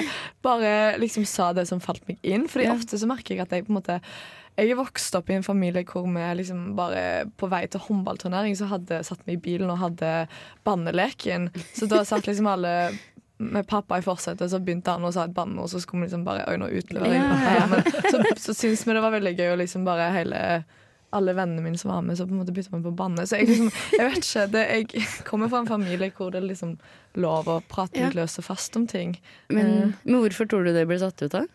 bare 0.45 0.97
liksom 1.01 1.25
sa 1.25 1.51
det 1.57 1.67
som 1.69 1.79
falt 1.81 2.03
meg 2.09 2.19
inn. 2.21 2.47
Fordi 2.51 2.67
Ja. 2.69 2.73
ofte 2.77 2.99
så 3.01 3.07
merker 3.09 3.35
jeg 3.35 3.41
at 3.47 3.51
jeg 3.55 3.65
på 3.67 3.73
en 3.73 3.79
måte 3.81 3.99
jeg 4.55 4.69
er 4.71 4.77
vokst 4.79 5.15
opp 5.17 5.27
i 5.29 5.35
en 5.35 5.43
familie 5.43 5.81
hvor 5.83 6.05
vi 6.07 6.27
liksom 6.39 6.75
bare 6.77 7.25
på 7.35 7.49
vei 7.51 7.65
til 7.67 7.81
håndballturnering 7.89 8.53
så 8.55 8.69
hadde 8.71 9.01
satt 9.03 9.19
vi 9.27 9.33
i 9.35 9.41
bilen 9.41 9.67
og 9.73 9.81
hadde 9.81 10.11
banneleken. 10.63 11.49
Så 11.75 11.89
da 11.91 12.05
satt 12.07 12.27
liksom 12.29 12.47
alle 12.47 12.71
med 13.37 13.67
pappa 13.67 13.97
i 13.99 14.05
forsetet, 14.05 14.47
så 14.47 14.61
begynte 14.63 14.93
han 14.95 15.03
å 15.03 15.11
si 15.11 15.19
et 15.19 15.33
banneord, 15.35 15.67
så 15.73 15.81
skulle 15.83 16.05
vi 16.05 16.07
liksom 16.07 16.23
bare 16.23 16.45
Oi, 16.47 16.55
nå 16.61 16.69
utleverer 16.71 17.17
jeg 17.17 17.19
Ja, 17.19 17.33
pappa. 17.35 17.57
ja. 17.59 17.65
Men 17.67 18.11
så, 18.13 18.21
så 18.45 18.55
syns 18.55 18.85
vi 18.87 18.95
det 18.95 19.01
var 19.03 19.11
veldig 19.11 19.33
gøy 19.35 19.49
å 19.51 19.57
liksom 19.59 19.83
bare 19.83 20.05
hele 20.15 20.39
alle 21.15 21.33
vennene 21.37 21.63
mine 21.65 21.79
som 21.79 21.91
var 21.93 22.01
med, 22.05 22.17
så 22.19 22.25
på 22.27 22.35
en 22.35 22.41
måte 22.43 22.53
bytta 22.55 22.73
man 22.75 22.83
på 22.85 22.93
banne. 22.99 23.25
Så 23.27 23.39
jeg 23.39 23.49
liksom, 23.49 23.69
jeg 23.97 24.09
vet 24.11 24.21
ikke, 24.21 24.45
det, 24.53 24.63
jeg 24.69 25.09
kommer 25.27 25.51
fra 25.51 25.61
en 25.63 25.69
familie 25.71 26.11
hvor 26.15 26.31
det 26.33 26.41
er 26.43 26.47
liksom 26.49 26.75
lov 27.23 27.47
å 27.51 27.59
prate 27.71 28.01
Ja. 28.03 28.09
løst 28.15 28.39
og 28.41 28.47
fast 28.49 28.75
om 28.79 28.87
ting. 28.91 29.15
Men, 29.49 29.93
men 30.03 30.19
hvorfor 30.21 30.49
tror 30.51 30.67
du 30.67 30.73
det 30.75 30.85
ble 30.89 30.99
satt 31.01 31.21
ut, 31.25 31.31
da? 31.33 31.45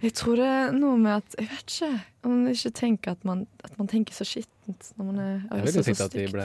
Jeg 0.00 0.14
tror 0.16 0.38
det 0.40 0.46
er 0.48 0.70
noe 0.72 0.96
med 0.96 1.18
at 1.18 1.34
Jeg 1.36 1.50
vet 1.50 1.74
ikke. 1.74 1.90
Om 2.24 2.30
man 2.38 2.52
ikke 2.54 2.70
tenker 2.78 3.12
at 3.18 3.24
man, 3.28 3.42
at 3.64 3.74
man 3.76 3.88
tenker 3.90 4.16
så 4.16 4.24
skittent 4.24 4.92
når 4.96 5.10
man 5.10 5.18
er 5.20 5.34
Jeg 5.34 5.50
så, 5.50 5.58
ville 5.66 5.72
så 5.76 5.88
tenkt 5.90 6.00
at 6.06 6.14
de 6.16 6.24
stygt. 6.28 6.36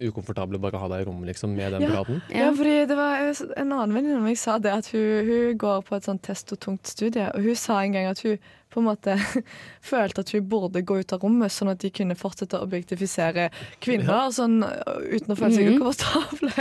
Ble 0.00 0.08
ukomfortable 0.10 0.58
bare 0.60 0.78
å 0.78 0.80
ha 0.84 0.88
deg 0.94 1.02
i 1.04 1.08
rommet 1.08 1.28
liksom, 1.30 1.52
med 1.56 1.72
den 1.76 1.82
Ja. 1.84 1.90
praten. 1.92 2.22
Ja, 2.32 2.50
fordi 2.56 2.86
det 2.88 2.96
var 2.96 3.34
En 3.56 3.72
annen 3.72 3.92
venninne 3.94 4.16
av 4.16 4.22
meg 4.24 4.38
sa 4.38 4.58
det 4.58 4.72
at 4.72 4.86
hun, 4.94 5.26
hun 5.28 5.58
går 5.58 5.82
på 5.84 5.96
et 5.96 6.04
sånt 6.08 6.22
test 6.22 6.52
og 6.52 6.60
tungt 6.60 6.86
studie, 6.86 7.28
og 7.34 7.42
hun 7.42 7.54
sa 7.54 7.80
en 7.82 7.92
gang 7.92 8.06
at 8.06 8.20
hun 8.24 8.38
på 8.70 8.78
en 8.80 8.86
måte 8.86 9.16
følte 9.82 10.20
at 10.22 10.30
hun 10.30 10.48
burde 10.48 10.82
gå 10.86 11.00
ut 11.00 11.12
av 11.12 11.20
rommet, 11.24 11.50
sånn 11.50 11.70
at 11.72 11.80
de 11.82 11.90
kunne 11.90 12.14
fortsette 12.14 12.56
å 12.56 12.62
objektifisere 12.64 13.50
kvinner 13.82 14.30
sånn, 14.30 14.62
uten 15.10 15.34
å 15.34 15.36
føle 15.36 15.54
seg 15.54 15.66
Mhm. 15.66 15.78
ukomfortable. 15.80 16.52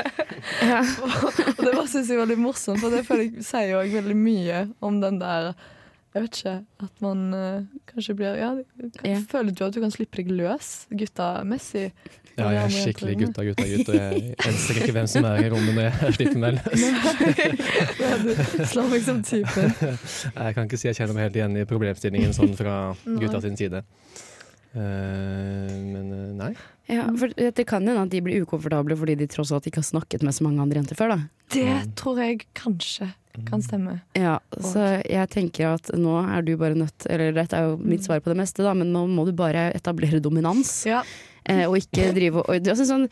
Ja. 0.66 0.82
og 1.58 1.66
det 1.66 1.74
bare 1.76 1.88
synes 1.88 2.10
jeg 2.10 2.18
var 2.18 2.26
litt 2.32 2.40
morsomt, 2.42 2.80
for 2.82 2.90
det 2.90 3.06
føler 3.06 3.30
jeg 3.30 3.44
sier 3.46 3.70
jo 3.72 3.84
veldig 4.02 4.16
mye 4.18 4.64
om 4.82 5.00
den 5.02 5.20
der 5.20 5.54
Jeg 6.14 6.24
vet 6.24 6.38
ikke. 6.40 6.56
At 6.84 7.02
man 7.06 7.20
uh, 7.34 7.82
kanskje 7.92 8.16
blir 8.18 8.40
ja, 8.40 8.50
kan, 8.80 8.92
Ja. 9.06 9.20
Føler 9.30 9.54
du 9.54 9.64
at 9.66 9.76
du 9.76 9.82
kan 9.84 9.92
slippe 9.94 10.18
deg 10.18 10.32
løs 10.34 10.88
gutta-messig? 10.90 11.92
Ja, 12.40 12.50
jeg 12.56 12.64
er 12.64 12.72
skikkelig 12.72 13.16
gutta, 13.20 13.44
gutta, 13.44 13.66
gutt, 13.68 13.90
og 13.92 13.96
jeg 13.96 14.36
elsker 14.48 14.80
ikke 14.80 14.94
hvem 14.96 15.08
som 15.12 15.28
er 15.28 15.42
i 15.44 15.50
rommet 15.52 15.76
når 15.76 15.88
jeg 15.90 16.14
slipper 16.16 16.40
meg 16.40 16.58
løs. 16.58 16.86
Nei, 18.00 18.18
du 18.24 18.66
slår 18.72 18.90
meg 18.94 19.06
som 19.06 19.22
typen. 19.28 19.74
Jeg 19.76 20.56
kan 20.56 20.70
ikke 20.70 20.80
si 20.80 20.88
jeg 20.88 21.00
kjenner 21.02 21.18
meg 21.18 21.28
helt 21.28 21.40
igjen 21.42 21.60
i 21.60 21.68
problemstillingen 21.70 22.36
sånn 22.38 22.56
fra 22.58 22.78
gutta 23.20 23.44
sin 23.44 23.60
side. 23.60 23.84
Eh, 24.74 25.74
men 25.80 26.12
eh, 26.14 26.34
nei. 26.38 26.52
Ja, 26.90 27.06
for 27.18 27.30
det 27.38 27.66
kan 27.70 27.86
hende 27.86 28.02
at 28.02 28.10
de 28.14 28.22
blir 28.26 28.42
ukomfortable 28.44 28.96
fordi 28.98 29.16
de 29.20 29.28
tross 29.30 29.52
alt 29.54 29.68
ikke 29.70 29.82
har 29.84 29.90
snakket 29.92 30.24
med 30.26 30.34
så 30.34 30.46
mange 30.46 30.62
andre 30.64 30.82
jenter 30.82 30.98
før. 30.98 31.16
da. 31.16 31.20
Det 31.54 31.96
tror 32.00 32.22
jeg 32.22 32.46
kanskje 32.58 33.12
kan 33.48 33.62
stemme. 33.64 34.00
Ja, 34.18 34.40
Så 34.60 34.82
jeg 35.06 35.30
tenker 35.32 35.76
at 35.78 35.92
nå 35.96 36.18
er 36.20 36.42
du 36.44 36.56
bare 36.60 36.76
nødt 36.76 37.06
Eller 37.08 37.32
dette 37.32 37.56
er 37.56 37.70
jo 37.70 37.78
mitt 37.78 38.04
svar 38.04 38.20
på 38.20 38.34
det 38.34 38.40
meste, 38.42 38.66
da, 38.66 38.74
men 38.76 38.92
nå 38.92 39.06
må 39.08 39.24
du 39.28 39.32
bare 39.38 39.70
etablere 39.78 40.20
dominans. 40.20 40.74
Ja. 40.90 41.04
Eh, 41.48 41.64
og 41.66 41.78
ikke 41.80 42.10
drive 42.16 42.44
og 42.44 42.52
altså, 42.58 42.86
sånn, 42.88 43.06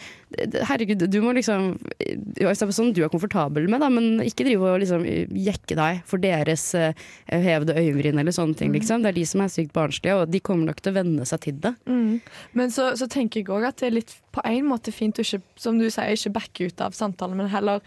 Herregud, 0.67 1.05
du 1.09 1.17
må 1.23 1.31
liksom 1.37 1.69
er 2.03 2.73
sånn 2.75 2.91
du 2.95 3.01
er 3.05 3.11
komfortabel 3.11 3.69
med, 3.71 3.79
da, 3.83 3.89
men 3.93 4.21
ikke 4.25 4.45
drive 4.47 4.73
og 4.73 4.81
liksom 4.83 5.05
jekke 5.05 5.77
deg 5.79 6.01
for 6.07 6.21
deres 6.21 6.65
eh, 6.77 7.07
hevede 7.31 7.77
øyenbryn 7.77 8.19
eller 8.19 8.35
sånne 8.35 8.57
ting. 8.59 8.73
Liksom. 8.75 9.03
Det 9.03 9.13
er 9.13 9.19
de 9.19 9.25
som 9.29 9.43
er 9.43 9.53
sykt 9.53 9.73
barnslige, 9.75 10.17
og 10.19 10.33
de 10.33 10.43
kommer 10.43 10.69
nok 10.69 10.83
til 10.83 10.93
å 10.93 10.99
venne 10.99 11.27
seg 11.29 11.43
til 11.47 11.61
det. 11.63 11.73
Mm. 11.87 12.19
Men 12.59 12.73
så, 12.73 12.91
så 12.99 13.07
tenker 13.11 13.41
jeg 13.41 13.51
òg 13.53 13.69
at 13.69 13.79
det 13.81 13.89
er 13.89 13.97
litt 13.99 14.15
på 14.35 14.43
en 14.45 14.67
måte 14.69 14.93
fint 14.93 15.17
å 15.17 15.25
ikke, 15.25 15.41
som 15.59 15.79
du 15.79 15.87
sier, 15.89 16.13
ikke 16.13 16.35
backe 16.35 16.69
ut 16.69 16.83
av 16.83 16.97
samtalen, 16.97 17.39
men 17.39 17.51
heller 17.51 17.81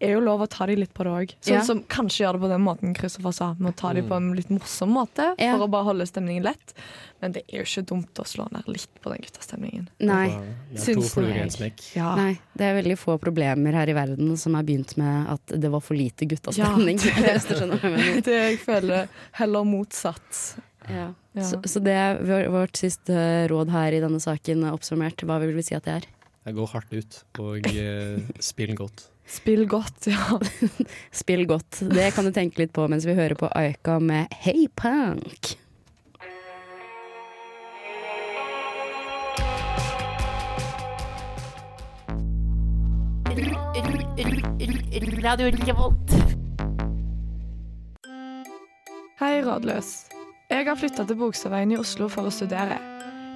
er 0.00 0.14
jo 0.14 0.20
lov 0.24 0.40
å 0.44 0.48
ta 0.48 0.66
de 0.66 0.76
litt 0.80 0.92
på 0.96 1.04
det 1.04 1.10
òg. 1.12 1.34
Sånn 1.44 1.54
Ja. 1.58 1.62
som 1.66 1.82
kanskje 1.84 2.24
gjør 2.24 2.32
det 2.38 2.40
på 2.40 2.48
den 2.48 2.62
måten 2.64 2.94
Kristoffer 2.96 3.34
sa, 3.36 3.54
med 3.58 3.74
å 3.74 3.76
ta 3.76 3.92
de 3.92 4.02
på 4.02 4.16
en 4.16 4.32
litt 4.34 4.48
morsom 4.48 4.94
måte 4.96 5.34
Ja. 5.38 5.56
for 5.56 5.66
å 5.66 5.70
bare 5.70 5.84
holde 5.84 6.06
stemningen 6.08 6.42
lett. 6.42 6.74
Men 7.20 7.32
det 7.32 7.42
er 7.52 7.58
jo 7.58 7.64
ikke 7.68 7.86
dumt 7.86 8.14
å 8.14 8.24
slå 8.24 8.46
ned 8.50 8.64
litt 8.66 8.88
på 9.02 9.10
den 9.12 9.20
guttastemningen. 9.20 9.88
Nei. 10.00 10.28
Det 10.72 10.80
Syns 10.80 11.12
fluer 11.12 11.34
jeg. 11.36 11.74
Ja. 11.94 12.14
Nei, 12.16 12.38
det 12.56 12.64
er 12.64 12.82
veldig 12.82 12.96
få 12.98 13.18
problemer 13.20 13.72
her 13.76 13.88
i 13.88 13.92
verden 13.92 14.36
som 14.38 14.54
har 14.54 14.62
begynt 14.62 14.96
med 14.96 15.28
at 15.28 15.46
det 15.60 15.70
var 15.70 15.80
for 15.80 15.94
lite 15.94 16.24
guttastemning. 16.26 16.98
Ja. 16.98 17.36
det. 17.38 18.24
Det 18.24 18.38
jeg 18.40 18.58
føler 18.64 19.08
heller 19.32 19.64
motsatt. 19.64 20.56
Ja. 20.88 21.12
Ja. 21.34 21.42
Så, 21.42 21.60
så 21.68 21.78
det 21.84 21.92
er 21.92 22.48
vårt 22.50 22.76
siste 22.80 23.46
råd 23.52 23.70
her 23.70 23.92
i 23.92 24.00
denne 24.02 24.18
saken 24.18 24.64
oppsummert. 24.72 25.22
Hva 25.28 25.38
vil 25.44 25.52
vi 25.54 25.62
si 25.62 25.76
at 25.76 25.84
det 25.84 26.00
er? 26.00 26.08
Jeg 26.46 26.56
går 26.56 26.70
hardt 26.72 26.92
ut 26.96 27.16
og 27.38 27.66
eh, 27.68 28.18
spill 28.40 28.72
godt. 28.78 29.04
Spill 29.30 29.66
godt, 29.66 30.06
ja. 30.06 30.40
Spill 31.22 31.46
godt. 31.46 31.80
Det 31.80 32.10
kan 32.14 32.26
du 32.26 32.32
tenke 32.34 32.64
litt 32.64 32.74
på 32.74 32.88
mens 32.90 33.06
vi 33.06 33.14
hører 33.14 33.38
på 33.38 33.50
Aika 33.54 34.00
med 34.02 34.32
Hey 34.42 34.66
Punk. 34.74 35.54
Hei, 49.20 49.42
rådløs. 49.44 49.90
Jeg 50.50 50.66
har 50.66 50.74
flytta 50.74 51.04
til 51.06 51.20
Bogstadveien 51.20 51.76
i 51.76 51.78
Oslo 51.78 52.10
for 52.10 52.26
å 52.26 52.34
studere. 52.34 52.89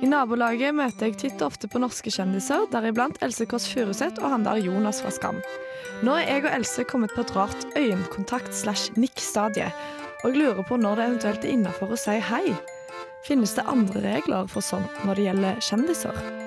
I 0.05 0.09
nabolaget 0.11 0.75
møter 0.77 1.09
jeg 1.09 1.17
titt 1.17 1.41
og 1.41 1.55
ofte 1.55 1.69
på 1.71 1.81
norske 1.81 2.11
kjendiser, 2.13 2.67
deriblant 2.69 3.17
Else 3.25 3.47
Kåss 3.49 3.71
Furuseth 3.73 4.21
og 4.21 4.35
han 4.35 4.45
der 4.45 4.61
Jonas 4.61 5.01
fra 5.01 5.13
Skam. 5.15 5.39
Nå 6.05 6.19
er 6.19 6.29
jeg 6.29 6.45
og 6.45 6.51
Else 6.59 6.85
kommet 6.91 7.15
på 7.17 7.25
et 7.25 7.33
rart 7.33 7.65
øyekontakt 7.73 8.53
slash 8.53 8.93
nikk-stadie, 9.01 9.73
og 10.21 10.29
jeg 10.29 10.43
lurer 10.43 10.69
på 10.69 10.77
når 10.77 11.01
det 11.01 11.09
eventuelt 11.09 11.49
er 11.49 11.57
innafor 11.57 11.97
å 11.97 12.03
si 12.05 12.21
hei. 12.21 12.45
Finnes 13.25 13.57
det 13.57 13.65
andre 13.65 14.05
regler 14.05 14.51
for 14.53 14.67
sånt 14.67 15.05
når 15.09 15.17
det 15.17 15.31
gjelder 15.31 15.69
kjendiser? 15.73 16.44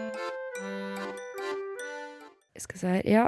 Skal 2.58 2.80
se 2.80 2.88
her. 2.96 3.02
Ja, 3.06 3.26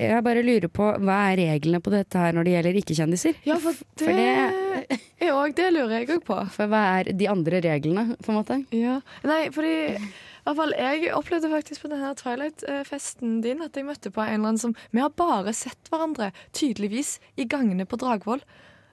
jeg 0.00 0.24
bare 0.26 0.42
lurer 0.42 0.68
på 0.74 0.88
hva 0.98 1.18
er 1.30 1.36
reglene 1.38 1.78
på 1.84 1.92
dette 1.94 2.18
her 2.18 2.32
når 2.34 2.44
det 2.48 2.54
gjelder 2.56 2.78
ikke-kjendiser? 2.80 3.36
Ja, 3.46 3.58
for 3.62 3.76
det, 3.76 4.00
For 4.02 4.16
det- 4.16 4.98
er 5.20 5.30
òg 5.36 5.54
Det 5.54 5.68
lurer 5.72 6.00
jeg 6.00 6.08
òg 6.16 6.24
på. 6.26 6.38
For 6.50 6.66
hva 6.66 6.80
er 7.00 7.12
de 7.12 7.28
andre 7.30 7.60
reglene, 7.62 8.16
på 8.18 8.32
en 8.32 8.40
måte? 8.40 8.58
Ja. 8.74 9.00
Nei, 9.24 9.48
fordi 9.54 9.74
i 9.94 10.00
hvert 10.46 10.56
fall, 10.56 10.72
Jeg 10.78 11.12
opplevde 11.14 11.50
faktisk 11.52 11.82
på 11.84 11.90
denne 11.92 12.14
Twilight-festen 12.16 13.40
din 13.44 13.60
at 13.62 13.76
jeg 13.76 13.84
møtte 13.86 14.10
på 14.10 14.22
en 14.24 14.34
eller 14.40 14.48
annen 14.54 14.58
som 14.58 14.74
Vi 14.90 15.00
har 15.00 15.10
bare 15.10 15.52
sett 15.54 15.90
hverandre, 15.92 16.32
tydeligvis, 16.52 17.18
i 17.38 17.44
gangene 17.44 17.86
på 17.86 17.98
Dragvoll. 18.00 18.40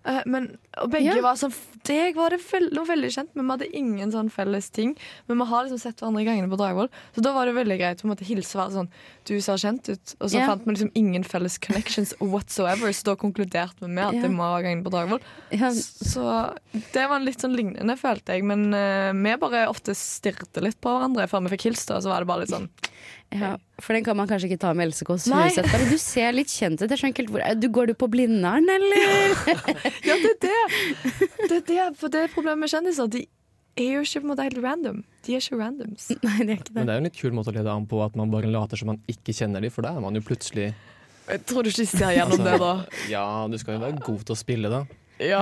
Eh, 0.07 0.21
men, 0.25 0.45
og 0.79 0.89
begge 0.93 1.15
Ja. 1.15 1.21
var 1.21 1.35
sånn 1.35 1.53
Deg 1.87 2.15
var 2.15 2.29
det 2.33 2.39
veld, 2.43 2.73
noe 2.75 2.83
veldig 2.87 3.09
kjent, 3.13 3.29
men 3.35 3.45
vi 3.47 3.51
hadde 3.53 3.75
ingen 3.79 4.11
sånn 4.11 4.29
felles 4.31 4.69
ting. 4.75 4.95
Men 5.27 5.37
vi 5.39 5.45
har 5.47 5.63
liksom 5.65 5.79
sett 5.79 6.01
hverandre 6.01 6.25
gangene 6.27 6.49
på 6.51 6.57
Dragvoll, 6.59 6.89
så 7.15 7.21
da 7.23 7.31
var 7.33 7.45
det 7.47 7.55
veldig 7.55 7.77
greit 7.79 8.03
å 8.03 8.17
hilse 8.27 8.55
og 8.57 8.61
være 8.65 8.75
sånn 8.75 8.89
Du 9.27 9.39
ser 9.41 9.55
kjent 9.59 9.87
ut. 9.89 10.15
Og 10.21 10.29
så 10.29 10.39
Ja. 10.39 10.47
fant 10.47 10.65
vi 10.65 10.71
liksom 10.73 10.91
ingen 10.95 11.23
felles 11.23 11.57
connections 11.57 12.13
whatsoever, 12.19 12.89
så 12.91 13.03
da 13.03 13.15
konkluderte 13.15 13.79
vi 13.81 13.87
med 13.87 14.05
at 14.05 14.13
Ja. 14.15 14.21
det 14.23 14.31
må 14.31 14.43
være 14.43 14.63
gangene 14.63 14.83
på 14.83 14.91
Dragvoll. 14.91 15.21
Så 15.75 16.57
det 16.93 17.07
var 17.09 17.19
litt 17.19 17.39
sånn 17.39 17.55
lignende, 17.55 17.97
følte 17.99 18.35
jeg. 18.35 18.43
Men 18.43 18.73
uh, 18.73 19.11
vi 19.13 19.35
bare 19.37 19.67
ofte 19.67 19.95
stirret 19.95 20.61
litt 20.61 20.79
på 20.81 20.89
hverandre 20.91 21.27
før 21.29 21.43
vi 21.47 21.55
fikk 21.55 21.67
hilst, 21.71 21.91
og 21.91 22.03
så 22.03 22.11
var 22.11 22.19
det 22.23 22.27
bare 22.27 22.39
litt 22.45 22.53
sånn 22.53 22.69
ja, 23.35 23.57
for 23.83 23.93
den 23.97 24.05
kan 24.07 24.15
man 24.15 24.27
kanskje 24.29 24.47
ikke 24.47 24.59
ta 24.61 24.69
med 24.77 24.87
Else 24.87 25.05
Kåss 25.05 25.25
Furuseth. 25.27 25.73
Du 25.91 25.97
ser 25.99 26.31
litt 26.35 26.51
kjent 26.51 26.79
ut. 26.79 26.91
Ikke 26.95 27.25
du, 27.59 27.67
Går 27.75 27.89
du 27.91 27.93
på 27.99 28.07
Blindern, 28.11 28.67
eller? 28.71 29.33
Ja, 30.07 30.15
det 30.15 30.31
er 30.31 30.37
det! 30.45 30.59
Det 31.49 31.57
er 31.57 31.65
det, 31.67 31.87
for 31.99 32.13
det 32.13 32.21
er 32.23 32.31
problemet 32.33 32.63
med 32.63 32.71
kjendiser. 32.71 33.09
De 33.11 33.25
er 33.77 33.97
jo 33.97 34.05
ikke 34.05 34.21
på 34.21 34.25
en 34.25 34.31
måte 34.31 34.45
helt 34.47 34.61
random. 34.63 35.01
De 35.27 35.35
er 35.35 35.43
ikke 35.43 35.59
randoms. 35.59 36.07
Nei, 36.25 36.37
det 36.47 36.53
er 36.55 36.61
ikke 36.61 36.75
Men 36.77 36.79
det. 36.79 36.85
det 36.87 36.93
er 36.93 36.95
jo 36.95 37.03
en 37.03 37.09
litt 37.09 37.19
kul 37.19 37.35
måte 37.35 37.51
å 37.51 37.57
lede 37.59 37.73
an 37.75 37.89
på 37.91 37.99
at 38.05 38.15
man 38.19 38.31
bare 38.33 38.49
later 38.53 38.79
som 38.79 38.93
man 38.93 39.01
ikke 39.11 39.35
kjenner 39.35 39.61
dem, 39.67 39.73
for 39.75 39.85
da 39.85 39.91
er 39.97 40.05
man 40.07 40.15
jo 40.17 40.23
plutselig 40.25 40.69
Jeg 41.27 41.43
tror 41.49 41.67
du 41.67 41.73
ikke 41.73 41.85
ser 41.91 42.15
gjennom 42.15 42.45
det, 42.47 42.55
da. 42.63 42.71
Ja, 43.11 43.25
du 43.51 43.59
skal 43.59 43.75
jo 43.77 43.83
være 43.83 43.99
god 44.07 44.23
til 44.23 44.37
å 44.37 44.39
spille, 44.39 44.71
da. 44.71 44.85
Ja. 45.23 45.41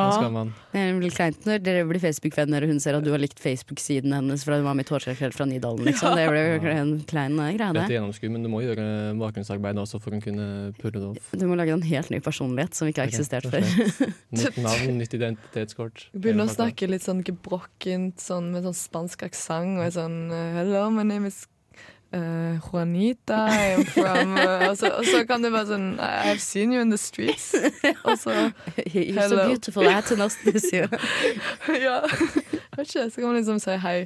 Det 0.71 0.81
er 0.81 0.99
litt 1.01 1.15
kleint 1.17 1.45
når 1.47 1.63
dere 1.63 1.85
blir 1.87 2.01
Facebook-venner 2.03 2.65
og 2.65 2.71
hun 2.71 2.81
ser 2.83 2.97
at 2.97 3.05
du 3.05 3.11
har 3.13 3.21
likt 3.21 3.41
Facebook-siden 3.41 4.13
hennes 4.15 4.45
fra 4.47 4.59
hun 4.59 4.67
var 4.67 4.77
med 4.77 4.87
i 4.87 4.89
Torsdagskveld 4.89 5.35
fra 5.35 5.47
Nydalen. 5.49 5.87
Liksom. 5.89 6.15
Det 6.15 6.27
ble 6.31 6.43
jo 6.43 6.75
en 6.75 6.93
klein 7.09 7.39
eh, 7.43 7.53
greie, 7.57 7.71
det. 7.75 7.85
gjennomskudd, 7.95 8.33
men 8.35 8.45
du 8.45 8.51
må 8.51 8.61
gjøre 8.65 8.85
bakgrunnsarbeid 9.19 9.81
også 9.81 10.01
for 10.03 10.15
å 10.15 10.21
kunne 10.23 10.47
pulle 10.81 10.99
det 10.99 11.09
opp. 11.11 11.33
Du 11.35 11.47
må 11.49 11.57
lage 11.59 11.75
en 11.75 11.85
helt 11.85 12.13
ny 12.13 12.21
personlighet 12.23 12.77
som 12.77 12.91
ikke 12.91 13.05
har 13.05 13.11
eksistert 13.11 13.49
før. 13.51 13.65
Nytt 14.35 14.61
navn, 14.63 14.99
nytt 15.01 15.17
identitetskort. 15.17 16.07
Begynner 16.15 16.47
å 16.47 16.55
snakke 16.55 16.89
litt 16.89 17.05
sånn 17.05 17.23
gebrokkent, 17.25 18.21
sånn, 18.23 18.53
med 18.55 18.67
sånn 18.67 18.77
spansk 18.77 19.27
aksent. 19.27 19.81
Og 19.81 19.91
sånn 19.95 20.17
Hello, 20.55 20.87
my 20.93 21.03
name 21.07 21.29
is 21.29 21.45
uh, 22.15 22.59
Juanita. 22.69 23.47
I'm 23.51 23.85
from 23.85 24.37
uh, 24.37 24.69
og, 24.69 24.77
så, 24.77 24.91
og 24.97 25.05
så 25.05 25.23
kan 25.27 25.43
det 25.43 25.51
være 25.53 25.69
sånn 25.73 25.87
I've 25.99 26.41
seen 26.43 26.73
you 26.73 26.81
in 26.81 26.93
the 26.93 26.99
streets. 27.01 27.53
Og 28.07 28.17
så 28.19 28.51
You're 28.87 29.29
so 29.29 29.41
beautiful, 29.47 29.85
I 29.87 29.95
had 29.99 30.09
to 30.11 30.15
notice 30.19 30.71
you. 30.73 30.87
Ja. 31.67 32.01
Vet 32.75 32.87
ikke, 32.87 33.09
så 33.09 33.21
kan 33.21 33.29
man 33.29 33.39
liksom 33.39 33.59
si 33.63 33.79
hei, 33.83 33.97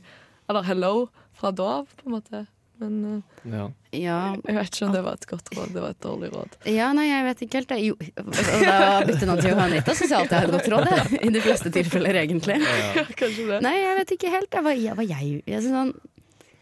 eller 0.50 0.66
hello, 0.68 1.10
fra 1.38 1.52
da 1.56 1.76
av, 1.82 1.92
på 2.00 2.10
en 2.10 2.18
måte. 2.18 2.46
Men 2.80 3.00
uh, 3.06 3.52
Ja. 3.52 3.70
Ja, 3.92 4.18
jeg 4.46 4.54
vet 4.54 4.76
ikke 4.76 4.86
om 4.86 4.92
det 4.94 5.00
var 5.02 5.18
et 5.18 5.26
godt 5.26 5.48
råd. 5.58 5.72
Det 5.74 5.82
var 5.82 5.96
et 5.96 6.04
dårlig 6.04 6.30
råd. 6.30 6.60
ja, 6.70 6.92
nei, 6.94 7.08
jeg 7.10 7.26
vet 7.26 7.40
ikke 7.46 7.62
helt. 7.64 7.72
Jo, 7.82 7.96
og 8.22 8.36
da 8.62 8.76
bytte 9.08 9.26
navn 9.26 9.42
til 9.42 9.50
Johanita 9.56 9.96
syns 9.98 10.14
jeg 10.14 10.20
alltid 10.20 10.38
er 10.38 10.46
et 10.46 10.54
godt 10.54 10.70
råd, 10.76 10.92
jeg. 10.94 11.22
I 11.26 11.32
de 11.34 11.42
fleste 11.44 11.72
tilfeller, 11.74 12.20
egentlig. 12.22 12.60
Kanskje 13.20 13.48
det. 13.50 13.60
Nei, 13.66 13.74
jeg 13.82 13.98
vet 14.00 14.14
ikke 14.16 14.34
helt. 14.36 14.60
Jeg 14.60 14.68
var, 14.68 14.78
jeg, 14.78 14.98
var 15.00 15.10
jeg, 15.10 15.32
jeg, 15.50 15.64
sånn, 15.66 15.92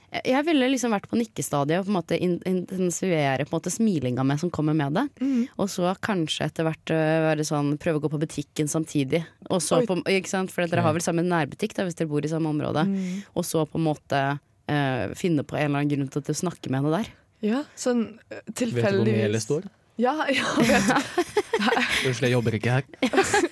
jeg 0.08 0.46
ville 0.48 0.70
liksom 0.72 0.94
vært 0.96 1.10
på 1.12 1.18
nikkestadiet 1.20 1.82
og 1.82 1.88
på 1.88 1.92
en 1.92 1.98
måte 1.98 2.18
intensivere 2.18 3.44
på 3.44 3.52
en 3.52 3.58
måte 3.58 3.74
smilinga 3.74 4.24
med 4.24 4.40
som 4.40 4.52
kommer 4.54 4.76
med 4.78 4.96
det. 4.96 5.04
Mm. 5.20 5.42
Og 5.60 5.68
så 5.72 5.92
kanskje 6.04 6.48
etter 6.48 6.68
hvert 6.68 6.94
øh, 6.96 7.16
være 7.26 7.46
sånn, 7.48 7.74
prøve 7.82 8.00
å 8.00 8.06
gå 8.06 8.12
på 8.14 8.22
butikken 8.22 8.72
samtidig. 8.72 9.26
Og 9.52 9.60
så 9.64 9.82
på, 9.88 10.00
ikke 10.08 10.32
sant? 10.32 10.54
For 10.54 10.64
dere 10.64 10.86
har 10.86 10.96
vel 10.96 11.04
samme 11.04 11.26
nærbutikk 11.28 11.76
da, 11.76 11.88
hvis 11.88 12.00
dere 12.00 12.12
bor 12.12 12.24
i 12.24 12.32
samme 12.32 12.54
område. 12.54 12.86
Mm. 12.88 13.26
Og 13.36 13.48
så 13.48 13.66
på 13.68 13.82
en 13.82 13.88
måte 13.90 14.22
øh, 14.38 15.04
finne 15.20 15.44
på 15.44 15.60
en 15.60 15.68
eller 15.68 15.84
annen 15.84 15.92
grunn 15.92 16.14
til 16.14 16.38
å 16.38 16.42
snakke 16.46 16.72
med 16.72 16.82
henne 16.82 17.02
der. 17.02 17.12
Ja, 17.44 17.66
sånn 17.78 18.08
tilfeldigvis. 18.56 18.74
Vet 18.74 18.74
du 18.74 18.98
hvor 18.98 19.12
tilfeldigvis 19.12 19.36
det 19.36 19.44
står? 19.44 19.68
Ja, 19.98 20.14
ja 20.30 20.46
vet 20.62 20.88
du. 20.88 21.36
Unnskyld, 22.08 22.28
jeg 22.30 22.34
jobber 22.38 22.58
ikke 22.58 22.80
her. 22.80 22.88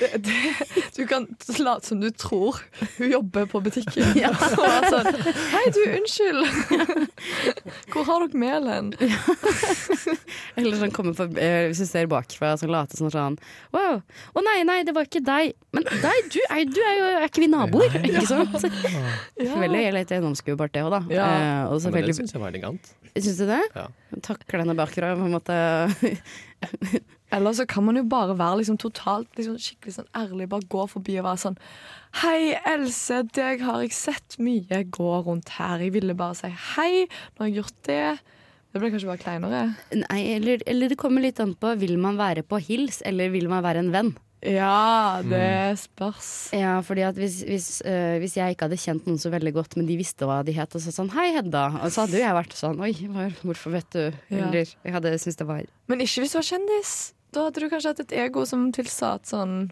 Det, 0.00 0.08
det, 0.24 0.80
du 0.96 1.02
kan 1.08 1.26
late 1.60 1.86
som 1.86 2.00
du 2.00 2.08
tror 2.10 2.56
hun 2.96 3.10
jobber 3.10 3.46
på 3.50 3.60
butikken. 3.64 4.14
Og 4.16 4.62
være 4.62 4.90
sånn 4.94 5.34
Hei, 5.52 5.64
du, 5.76 5.80
unnskyld! 5.98 6.40
Hvor 7.92 8.06
har 8.08 8.24
dere 8.24 8.40
mel 8.40 8.68
hen? 8.70 8.90
Eller 10.56 10.78
sånn 10.80 10.94
komme 10.96 11.12
for, 11.18 11.28
øh, 11.28 11.66
hvis 11.68 11.82
du 11.82 11.88
ser 11.90 12.08
bakfra 12.10 12.54
og 12.56 12.62
så 12.62 12.70
late 12.70 12.96
som 12.98 13.12
sånn 13.12 13.36
Wow. 13.74 14.00
Å 14.32 14.44
nei, 14.46 14.56
nei, 14.66 14.80
det 14.88 14.94
var 14.96 15.08
ikke 15.08 15.22
deg. 15.24 15.52
Men 15.76 15.86
deg, 15.90 16.32
du 16.32 16.40
er, 16.46 16.64
du 16.66 16.80
er 16.80 16.96
jo 16.96 17.10
Er 17.12 17.28
ikke 17.28 17.44
vi 17.44 17.50
naboer? 17.52 18.00
Ikke 18.00 18.26
sant? 18.28 18.56
Ja. 19.40 19.54
Veldig 19.56 19.80
lett 19.94 20.10
gjennomskuebart 20.12 20.72
det 20.74 20.82
òg, 20.84 20.90
da. 20.92 21.00
Ja. 21.12 21.26
Eh, 21.26 21.72
og 21.72 21.84
Men 21.92 22.06
det 22.06 22.16
syns 22.18 22.34
jeg 22.34 22.42
var 22.42 22.52
elegant. 22.52 22.90
Syns 23.14 23.38
du 23.40 23.46
det? 23.48 23.62
Ja. 23.74 23.86
Takle 24.24 24.62
henne 24.62 24.76
bakfra 24.78 25.14
på 25.18 25.26
en 25.26 25.34
måte 25.34 25.56
Eller 27.30 27.54
så 27.54 27.66
kan 27.68 27.86
man 27.86 27.98
jo 27.98 28.02
bare 28.10 28.34
være 28.38 28.60
liksom 28.60 28.78
totalt 28.82 29.30
liksom 29.38 29.58
skikkelig 29.62 29.96
sånn 29.98 30.10
ærlig. 30.18 30.48
Bare 30.50 30.66
gå 30.72 30.86
forbi 30.90 31.18
og 31.20 31.28
være 31.28 31.42
sånn 31.44 31.58
Hei, 32.24 32.56
Else, 32.66 33.22
deg 33.36 33.62
har 33.62 33.84
jeg 33.84 33.94
sett 33.94 34.38
mye 34.42 34.82
gå 34.90 35.10
rundt 35.26 35.52
her. 35.60 35.78
Jeg 35.84 35.94
ville 35.94 36.16
bare 36.18 36.34
si 36.38 36.50
hei. 36.74 37.06
når 37.38 37.46
jeg 37.46 37.52
har 37.52 37.56
gjort 37.60 37.82
det. 37.86 38.02
Det 38.70 38.80
ble 38.82 38.90
kanskje 38.90 39.10
bare 39.10 39.22
kleinere. 39.22 39.60
Nei, 40.04 40.20
eller, 40.36 40.64
eller 40.70 40.90
det 40.90 40.98
kommer 40.98 41.22
litt 41.22 41.40
an 41.42 41.56
på 41.58 41.72
Vil 41.78 41.96
man 42.02 42.18
være 42.18 42.42
på 42.46 42.58
hils, 42.62 43.00
eller 43.06 43.32
vil 43.34 43.48
man 43.50 43.64
være 43.66 43.82
en 43.82 43.94
venn? 43.94 44.12
Ja, 44.40 45.20
det 45.20 45.76
spørs. 45.82 46.48
Ja, 46.56 46.78
fordi 46.80 47.02
at 47.04 47.18
hvis, 47.20 47.42
hvis, 47.44 47.68
øh, 47.84 48.16
hvis 48.22 48.38
jeg 48.38 48.54
ikke 48.54 48.70
hadde 48.70 48.78
kjent 48.80 49.08
noen 49.08 49.20
så 49.20 49.28
veldig 49.32 49.52
godt, 49.52 49.76
men 49.76 49.88
de 49.88 49.98
visste 50.00 50.24
hva 50.24 50.38
de 50.46 50.54
het, 50.56 50.74
og 50.74 50.80
så 50.80 50.94
sånn 50.94 51.12
'hei, 51.12 51.34
Hedda', 51.36 51.84
og 51.84 51.92
så 51.92 52.06
hadde 52.06 52.16
jo 52.16 52.24
jeg 52.24 52.38
vært 52.38 52.56
sånn 52.56 52.80
'oi, 52.80 52.92
hvorfor 53.44 53.76
vet 53.76 53.90
du?' 53.92 54.12
Ja. 54.32 54.48
Eller 54.48 54.64
jeg 54.64 54.92
hadde 54.96 55.12
syntes 55.18 55.36
det 55.36 55.46
var 55.46 55.66
Men 55.88 56.00
ikke 56.00 56.24
hvis 56.24 56.32
du 56.32 56.38
var 56.40 56.48
kjendis. 56.48 57.12
Da 57.32 57.44
hadde 57.46 57.60
du 57.62 57.68
kanskje 57.70 57.92
hatt 57.94 58.00
et 58.00 58.12
ego 58.26 58.44
som 58.48 58.70
tilsa 58.74 59.14
at 59.20 59.28
sånn 59.30 59.70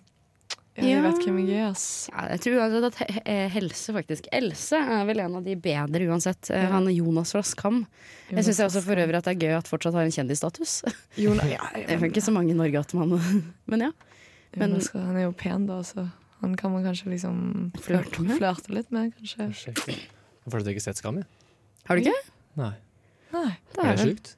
Ja, 0.79 0.85
jeg 0.85 0.91
Ja. 0.95 1.03
vet 1.11 1.25
hvem 1.27 1.39
jeg 1.43 1.57
er, 1.59 1.71
ass. 1.73 2.09
ja, 2.13 2.29
Jeg 2.31 2.41
tror 2.41 2.59
uansett 2.61 2.85
at 2.87 2.95
he- 3.27 3.49
Helse, 3.51 3.93
faktisk. 3.93 4.29
Else 4.31 4.77
er 4.79 5.05
vel 5.09 5.19
en 5.25 5.35
av 5.35 5.43
de 5.43 5.57
bedre 5.57 6.07
uansett. 6.07 6.51
Eh, 6.55 6.63
Ja. 6.63 6.69
Han 6.71 6.87
Jonas 6.87 7.33
fra 7.33 7.43
Skam. 7.43 7.85
Jeg 8.31 8.45
syns 8.45 8.61
også 8.63 8.83
for 8.85 8.95
øvrig 8.95 9.17
at 9.17 9.25
det 9.25 9.43
er 9.43 9.47
gøy 9.49 9.59
at 9.59 9.67
fortsatt 9.67 9.95
har 9.95 10.03
en 10.03 10.11
kjendisstatus. 10.15 10.85
Jonas, 11.17 11.51
ja, 11.51 11.59
Det 11.75 11.91
er 11.91 11.99
ikke 12.07 12.23
så 12.23 12.31
mange 12.33 12.51
i 12.51 12.55
Norge 12.55 12.79
at 12.79 12.95
man 12.95 13.11
Men 13.67 13.81
ja. 13.81 13.91
men- 14.57 14.71
Jonas, 14.71 14.93
han 14.93 15.17
er 15.17 15.23
jo 15.27 15.33
pen, 15.33 15.67
da, 15.67 15.81
så 15.83 16.09
han 16.43 16.55
kan 16.55 16.71
man 16.71 16.85
kanskje 16.85 17.07
liksom 17.11 17.73
Flørte 17.73 18.39
flørte 18.39 18.71
litt 18.71 18.93
med, 18.93 19.13
kanskje. 19.19 19.75
Jeg 19.75 19.99
har 20.53 20.61
du 20.61 20.71
ikke 20.71 20.81
sett 20.81 20.97
Skam, 20.97 21.17
jeg. 21.17 21.27
Har 21.87 21.97
du 21.97 22.03
ikke? 22.03 22.15
Nei. 22.57 22.73
Nei. 23.33 23.51
Det 23.75 23.83
Er 23.85 23.89
er 23.93 23.97
det 23.97 24.05
sjukt? 24.07 24.35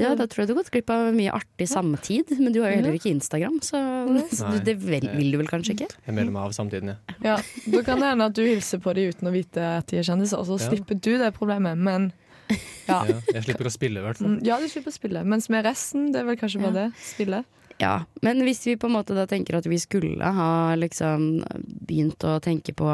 Ja, 0.00 0.14
da 0.18 0.26
tror 0.26 0.42
jeg 0.42 0.48
du 0.48 0.54
har 0.56 0.58
gått 0.64 0.72
glipp 0.74 0.90
av 0.90 1.12
mye 1.14 1.30
artig 1.36 1.68
samtid, 1.70 2.32
men 2.40 2.50
du 2.52 2.60
har 2.64 2.72
jo 2.72 2.80
heller 2.80 2.96
ikke 2.98 3.12
Instagram, 3.12 3.60
så, 3.62 3.78
så 4.38 4.50
det 4.66 4.74
vel, 4.82 5.06
vil 5.14 5.30
du 5.30 5.38
vel 5.38 5.46
kanskje 5.50 5.76
ikke? 5.76 5.86
Jeg 6.08 6.16
melder 6.16 6.34
meg 6.34 6.48
av 6.48 6.56
samtiden, 6.56 6.90
ja. 6.96 7.14
Ja, 7.22 7.36
Da 7.70 7.82
kan 7.86 8.02
det 8.02 8.08
hende 8.10 8.26
at 8.26 8.34
du 8.34 8.42
hilser 8.42 8.82
på 8.82 8.94
dem 8.98 9.12
uten 9.14 9.30
å 9.30 9.34
vite 9.34 9.62
at 9.78 9.86
de 9.92 10.00
er 10.02 10.08
kjendiser, 10.08 10.42
og 10.42 10.48
så 10.50 10.58
Ja. 10.58 10.66
slipper 10.72 10.98
du 10.98 11.12
det 11.22 11.30
problemet. 11.38 11.78
Men 11.78 12.10
ja. 12.88 13.04
Ja, 13.06 13.20
jeg 13.32 13.44
slipper 13.46 13.70
å 13.70 13.72
spille, 13.72 14.02
i 14.02 14.04
hvert 14.04 14.18
fall. 14.18 14.32
Mm, 14.34 14.40
ja, 14.44 14.58
du 14.58 14.66
slipper 14.68 14.90
å 14.90 14.98
spille. 14.98 15.22
Mens 15.24 15.46
med 15.48 15.64
resten, 15.64 16.10
det 16.12 16.20
er 16.20 16.26
vel 16.26 16.36
kanskje 16.36 16.60
bare 16.60 16.74
det. 16.74 16.88
Spille. 16.98 17.44
Ja, 17.80 18.04
men 18.22 18.42
hvis 18.44 18.66
vi 18.66 18.74
på 18.76 18.90
en 18.90 18.96
måte 18.98 19.14
da 19.16 19.24
tenker 19.30 19.56
at 19.58 19.66
vi 19.70 19.78
skulle 19.80 20.22
ha 20.36 20.74
liksom 20.78 21.40
begynt 21.86 22.22
å 22.28 22.36
tenke 22.42 22.74
på 22.76 22.90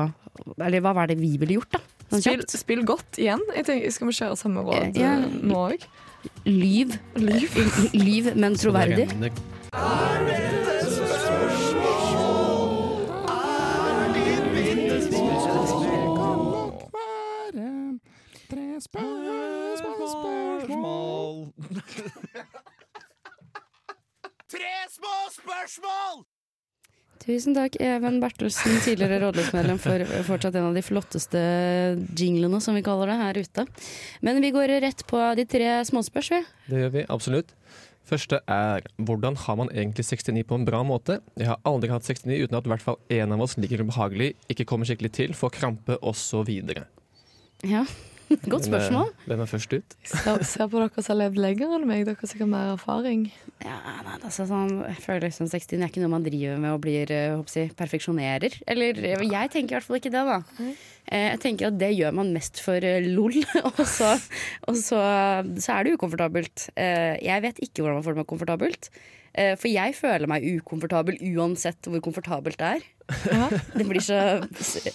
Eller 0.63 0.81
hva 0.85 0.93
var 0.95 1.09
det 1.11 1.17
vi 1.19 1.33
ville 1.41 1.57
gjort, 1.59 1.73
da? 1.75 1.81
Sånn 2.09 2.23
Spill, 2.25 2.41
kjapt. 2.41 2.57
spill 2.59 2.85
godt 2.89 3.19
igjen. 3.21 3.41
Jeg 3.55 3.67
tenker, 3.69 3.91
Skal 3.93 4.09
vi 4.09 4.15
kjøre 4.17 4.37
samme 4.41 4.63
råd 4.65 4.97
Ja. 4.97 5.13
eh, 5.19 5.27
nå 5.43 5.55
òg? 5.73 5.85
Lyv. 6.49 6.99
Lyv, 7.95 8.35
men 8.37 8.55
troverdig. 8.57 9.09
Det 9.09 9.33
Tusen 27.23 27.57
takk, 27.57 27.77
Even 27.83 28.21
Bertelsen, 28.23 28.79
tidligere 28.85 29.19
rådløsmedlem 29.25 29.81
for 29.83 30.05
fortsatt 30.29 30.57
en 30.57 30.71
av 30.71 30.77
de 30.79 30.85
flotteste 30.87 31.41
jinglene, 32.17 32.61
som 32.65 32.79
vi 32.79 32.85
kaller 32.87 33.11
det, 33.11 33.19
her 33.21 33.41
ute. 33.43 33.67
Men 34.25 34.41
vi 34.45 34.53
går 34.55 34.79
rett 34.85 35.05
på 35.09 35.21
de 35.37 35.45
tre 35.49 35.73
småspørs, 35.89 36.31
vi. 36.33 36.43
Det 36.71 36.83
gjør 36.85 36.95
vi, 36.95 37.05
absolutt. 37.13 37.55
Første 38.09 38.39
er 38.49 38.87
hvordan 39.05 39.37
har 39.37 39.57
man 39.61 39.69
egentlig 39.75 40.07
69 40.09 40.47
på 40.49 40.57
en 40.57 40.65
bra 40.65 40.81
måte? 40.87 41.19
Jeg 41.37 41.51
har 41.51 41.59
aldri 41.69 41.91
hatt 41.93 42.07
69 42.09 42.47
uten 42.47 42.57
at 42.57 42.69
i 42.69 42.73
hvert 42.73 42.85
fall 42.87 42.97
en 43.19 43.35
av 43.37 43.43
oss 43.45 43.59
ligger 43.61 43.85
ubehagelig, 43.85 44.31
ikke 44.49 44.65
kommer 44.71 44.89
skikkelig 44.89 45.13
til, 45.19 45.35
får 45.37 45.53
krampe 45.59 45.99
osv. 46.01 46.49
Ja, 47.67 47.85
godt 48.53 48.69
spørsmål. 48.69 49.13
Hvem 49.29 49.43
er 49.45 49.51
først 49.51 49.75
ut? 49.75 49.97
Ser, 50.05 50.67
på 50.69 50.83
dere 50.83 51.03
som 51.03 51.13
har 51.15 51.21
levd 51.23 51.41
lenger 51.43 51.75
enn 51.79 51.87
meg. 51.89 52.05
Dere 52.09 52.21
har 52.21 52.31
sikkert 52.31 52.51
mer 52.53 52.73
erfaring. 52.75 53.29
Ja, 53.65 53.79
nei, 54.07 54.19
altså 54.19 54.47
sånn, 54.49 54.75
jeg 54.87 55.01
føler 55.05 55.27
liksom 55.29 55.49
60 55.51 55.81
er 55.81 55.89
ikke 55.91 56.05
noe 56.05 56.13
man 56.13 56.27
driver 56.27 56.61
med 56.63 56.77
og 56.77 56.83
blir 56.85 57.11
eh, 57.15 57.33
håper 57.35 57.63
jeg, 57.63 57.73
perfeksjonerer. 57.79 58.61
Eller 58.71 59.01
eh, 59.01 59.25
jeg 59.27 59.55
tenker 59.55 59.75
i 59.75 59.79
hvert 59.79 59.89
fall 59.89 60.01
ikke 60.01 60.15
det, 60.15 60.25
da. 60.29 60.39
Eh, 61.11 61.29
Jeg 61.33 61.41
tenker 61.45 61.71
at 61.71 61.79
det 61.81 61.93
gjør 61.97 62.13
man 62.19 62.33
mest 62.35 62.61
for 62.65 62.85
eh, 62.85 63.01
lol, 63.07 63.37
og, 63.71 63.81
så, 63.89 64.15
og 64.69 64.77
så, 64.77 64.99
så 65.61 65.77
er 65.79 65.85
det 65.89 65.95
ukomfortabelt. 65.99 66.69
Eh, 66.77 67.17
Jeg 67.25 67.45
vet 67.47 67.63
ikke 67.65 67.83
hvordan 67.85 68.01
man 68.01 68.05
får 68.07 68.17
det 68.17 68.23
med 68.25 68.31
komfortabelt. 68.35 68.91
Eh, 69.39 69.55
For 69.61 69.69
jeg 69.71 69.95
føler 69.97 70.29
meg 70.31 70.45
ukomfortabel 70.59 71.19
uansett 71.35 71.89
hvor 71.89 72.03
komfortabelt 72.05 72.59
det 72.61 72.75
er. 72.79 72.87
Det 73.73 73.87
blir 73.89 74.03
så 74.05 74.19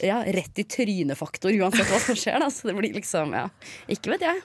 ja, 0.05 0.19
rett 0.35 0.59
i 0.61 0.65
trynet-faktor 0.69 1.53
uansett 1.57 1.89
hva 1.89 1.97
som 2.03 2.17
skjer. 2.19 2.37
Da. 2.43 2.49
Så 2.53 2.69
det 2.69 2.75
blir 2.77 2.93
liksom, 2.93 3.33
ja 3.33 3.47
Ikke 3.89 4.13
vet 4.13 4.25
jeg. 4.27 4.43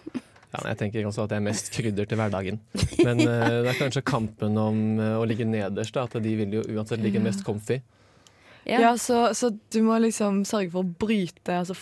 Ja, 0.49 0.63
jeg 0.71 0.79
tenker 0.81 1.05
også 1.05 1.27
at 1.27 1.35
det 1.35 1.37
er 1.37 1.45
mest 1.45 1.67
krydder 1.75 2.07
til 2.09 2.17
hverdagen. 2.17 2.57
Men 3.05 3.21
eh, 3.21 3.59
det 3.67 3.75
er 3.75 3.81
kanskje 3.83 4.01
kampen 4.09 4.57
om 4.57 4.79
å 5.19 5.27
ligge 5.29 5.45
nederst, 5.45 5.93
da, 5.99 6.07
at 6.09 6.17
de 6.25 6.33
vil 6.39 6.55
jo 6.57 6.63
uansett 6.79 7.03
ligge 7.05 7.21
mest 7.21 7.45
comfy. 7.45 7.83
Ja. 8.69 8.93
Så, 9.01 9.35
så 9.35 9.51
du 9.73 9.81
må 9.87 9.97
liksom 10.03 10.43
sørge 10.49 10.71
for 10.75 10.85
å 10.85 10.97
bryte 11.01 11.55
Altså 11.57 11.77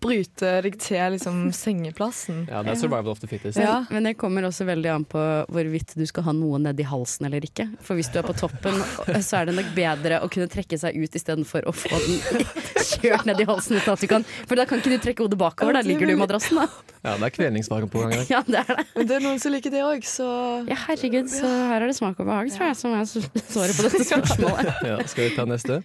bryte 0.00 0.50
deg 0.64 0.76
til 0.80 1.14
liksom 1.16 1.40
sengeplassen. 1.52 2.46
Ja, 2.48 2.62
det 2.64 2.72
er 2.72 2.78
survival 2.80 3.12
of 3.12 3.20
the 3.20 3.28
fittest. 3.28 3.58
Ja. 3.60 3.82
men 3.92 4.06
det 4.08 4.14
kommer 4.20 4.46
også 4.48 4.64
veldig 4.68 4.90
an 4.94 5.04
på 5.08 5.20
hvorvidt 5.52 5.92
du 5.98 6.04
skal 6.08 6.24
ha 6.28 6.32
noe 6.36 6.60
nedi 6.62 6.86
halsen 6.88 7.28
eller 7.28 7.44
ikke. 7.44 7.66
For 7.84 7.98
hvis 7.98 8.08
du 8.12 8.18
er 8.22 8.26
på 8.26 8.34
toppen, 8.38 8.80
så 9.20 9.42
er 9.42 9.50
det 9.50 9.56
nok 9.58 9.68
bedre 9.76 10.22
å 10.24 10.30
kunne 10.32 10.48
trekke 10.52 10.78
seg 10.80 10.96
ut 10.96 11.18
istedenfor 11.20 11.68
å 11.68 11.74
få 11.76 11.92
den 12.00 12.46
kjørt 12.80 13.28
ned 13.28 13.42
i 13.44 13.48
halsen. 13.48 13.76
Uten 13.80 13.92
at 13.94 14.00
du 14.04 14.08
kan, 14.10 14.24
for 14.48 14.56
da 14.60 14.66
kan 14.68 14.80
ikke 14.80 14.94
du 14.96 14.98
trekke 15.04 15.26
hodet 15.26 15.40
bakover, 15.40 15.76
da 15.76 15.84
ligger 15.84 16.08
du 16.08 16.16
i 16.16 16.20
madrassen. 16.20 16.62
Da. 16.62 16.68
Ja, 17.04 17.14
det 17.20 17.30
er 17.30 17.36
kvelningsfare 17.36 17.86
på 17.92 18.02
gang. 18.08 18.24
Ja, 18.32 18.42
det 18.48 18.64
er 18.64 18.74
det. 18.80 18.88
Men 18.96 19.08
det 19.08 19.16
er 19.20 19.24
noen 19.24 19.40
som 19.40 19.52
liker 19.54 19.72
det 19.72 19.84
òg, 19.86 20.04
så 20.08 20.26
Ja, 20.68 20.76
herregud, 20.88 21.30
så 21.32 21.48
her 21.70 21.80
er 21.84 21.88
det 21.92 21.96
smak 22.00 22.18
og 22.20 22.28
behag, 22.28 22.50
tror 22.56 22.70
jeg, 22.72 22.80
som 22.80 22.96
er 22.96 23.08
svaret 23.08 23.76
på 23.78 23.88
dette 23.88 24.04
spørsmålet. 24.10 24.84
Ja, 24.88 24.98
skal 25.08 25.28
vi 25.28 25.34
ta 25.36 25.48
neste? 25.48 25.82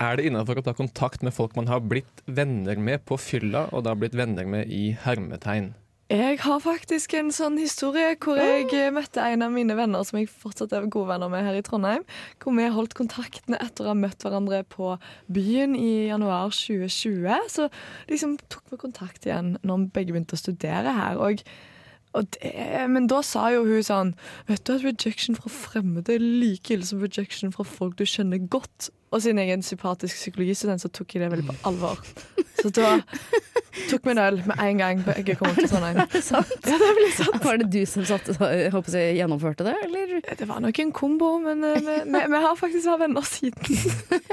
Er 0.00 0.16
det 0.16 0.30
innafor 0.30 0.56
å 0.56 0.64
ta 0.64 0.72
kontakt 0.72 1.20
med 1.20 1.34
folk 1.36 1.52
man 1.58 1.68
har 1.68 1.82
blitt 1.84 2.22
venner 2.24 2.78
med 2.80 3.02
på 3.04 3.18
fylla, 3.20 3.66
og 3.68 3.84
da 3.84 3.92
blitt 3.92 4.16
venner 4.16 4.46
med 4.48 4.70
i 4.72 4.94
hermetegn? 4.96 5.74
Jeg 6.10 6.40
har 6.42 6.62
faktisk 6.64 7.12
en 7.14 7.28
sånn 7.30 7.58
historie 7.60 8.16
hvor 8.18 8.40
jeg 8.40 8.64
eh, 8.74 8.88
møtte 8.90 9.22
en 9.22 9.44
av 9.46 9.52
mine 9.54 9.76
venner 9.78 10.02
som 10.08 10.18
jeg 10.18 10.26
fortsatt 10.32 10.72
er 10.74 10.88
gode 10.90 11.12
venner 11.12 11.30
med 11.30 11.44
her 11.46 11.58
i 11.58 11.62
Trondheim. 11.62 12.02
Hvor 12.42 12.56
vi 12.56 12.64
holdt 12.72 12.96
kontakten 12.98 13.54
etter 13.60 13.86
å 13.86 13.92
ha 13.92 13.98
møtt 13.98 14.24
hverandre 14.24 14.64
på 14.72 14.96
byen 15.30 15.76
i 15.78 16.08
januar 16.08 16.50
2020. 16.56 17.46
Så 17.52 17.68
liksom 18.10 18.40
tok 18.50 18.72
vi 18.72 18.80
kontakt 18.80 19.28
igjen 19.28 19.58
når 19.60 19.84
vi 19.84 19.92
begge 20.00 20.16
begynte 20.16 20.40
å 20.40 20.42
studere 20.42 20.96
her. 20.96 21.20
Og, 21.20 21.44
og 21.44 21.69
det, 22.10 22.86
men 22.90 23.06
da 23.10 23.20
sa 23.22 23.48
jo 23.54 23.60
hun 23.68 23.84
sånn 23.86 24.08
Vet 24.48 24.64
du 24.66 24.72
at 24.74 24.82
rejection 24.82 25.36
fra 25.38 25.50
fremmede 25.52 26.16
er 26.16 26.24
like 26.24 26.72
ille 26.74 26.86
som 26.86 27.02
rejection 27.02 27.52
fra 27.54 27.66
folk 27.66 27.94
du 28.00 28.02
kjenner 28.08 28.42
godt? 28.50 28.90
Og 29.10 29.22
siden 29.22 29.40
jeg 29.42 29.50
er 29.50 29.56
en 29.58 29.64
sympatisk 29.66 30.14
psykologistudent, 30.20 30.82
så 30.82 30.90
tok 30.94 31.14
jeg 31.16 31.24
det 31.24 31.30
veldig 31.32 31.46
på 31.48 31.54
alvor. 31.66 31.98
Så 32.60 32.70
da 32.74 32.92
tok 33.90 34.04
vi 34.06 34.12
en 34.12 34.20
øl 34.22 34.38
med 34.46 34.62
en 34.62 34.82
gang 34.82 35.00
begge 35.02 35.34
kom 35.38 35.50
til 35.56 35.66
Trondheim. 35.70 35.98
Ja, 36.30 36.42
det 36.78 36.90
blir 36.98 37.10
sant. 37.16 37.40
Var 37.42 37.58
det 37.62 37.70
du 37.74 37.80
som 37.90 38.06
satt, 38.06 38.30
håper 38.38 38.98
jeg 39.00 39.16
gjennomførte 39.18 39.66
det, 39.66 39.74
eller? 39.88 40.14
Det 40.22 40.46
var 40.46 40.62
nok 40.62 40.78
en 40.82 40.92
kombo, 40.94 41.32
men 41.42 41.66
vi, 41.66 41.96
vi, 42.06 42.22
vi 42.34 42.42
har 42.46 42.54
faktisk 42.58 42.86
vært 42.86 43.02
venner 43.02 43.26
siden. 43.26 43.82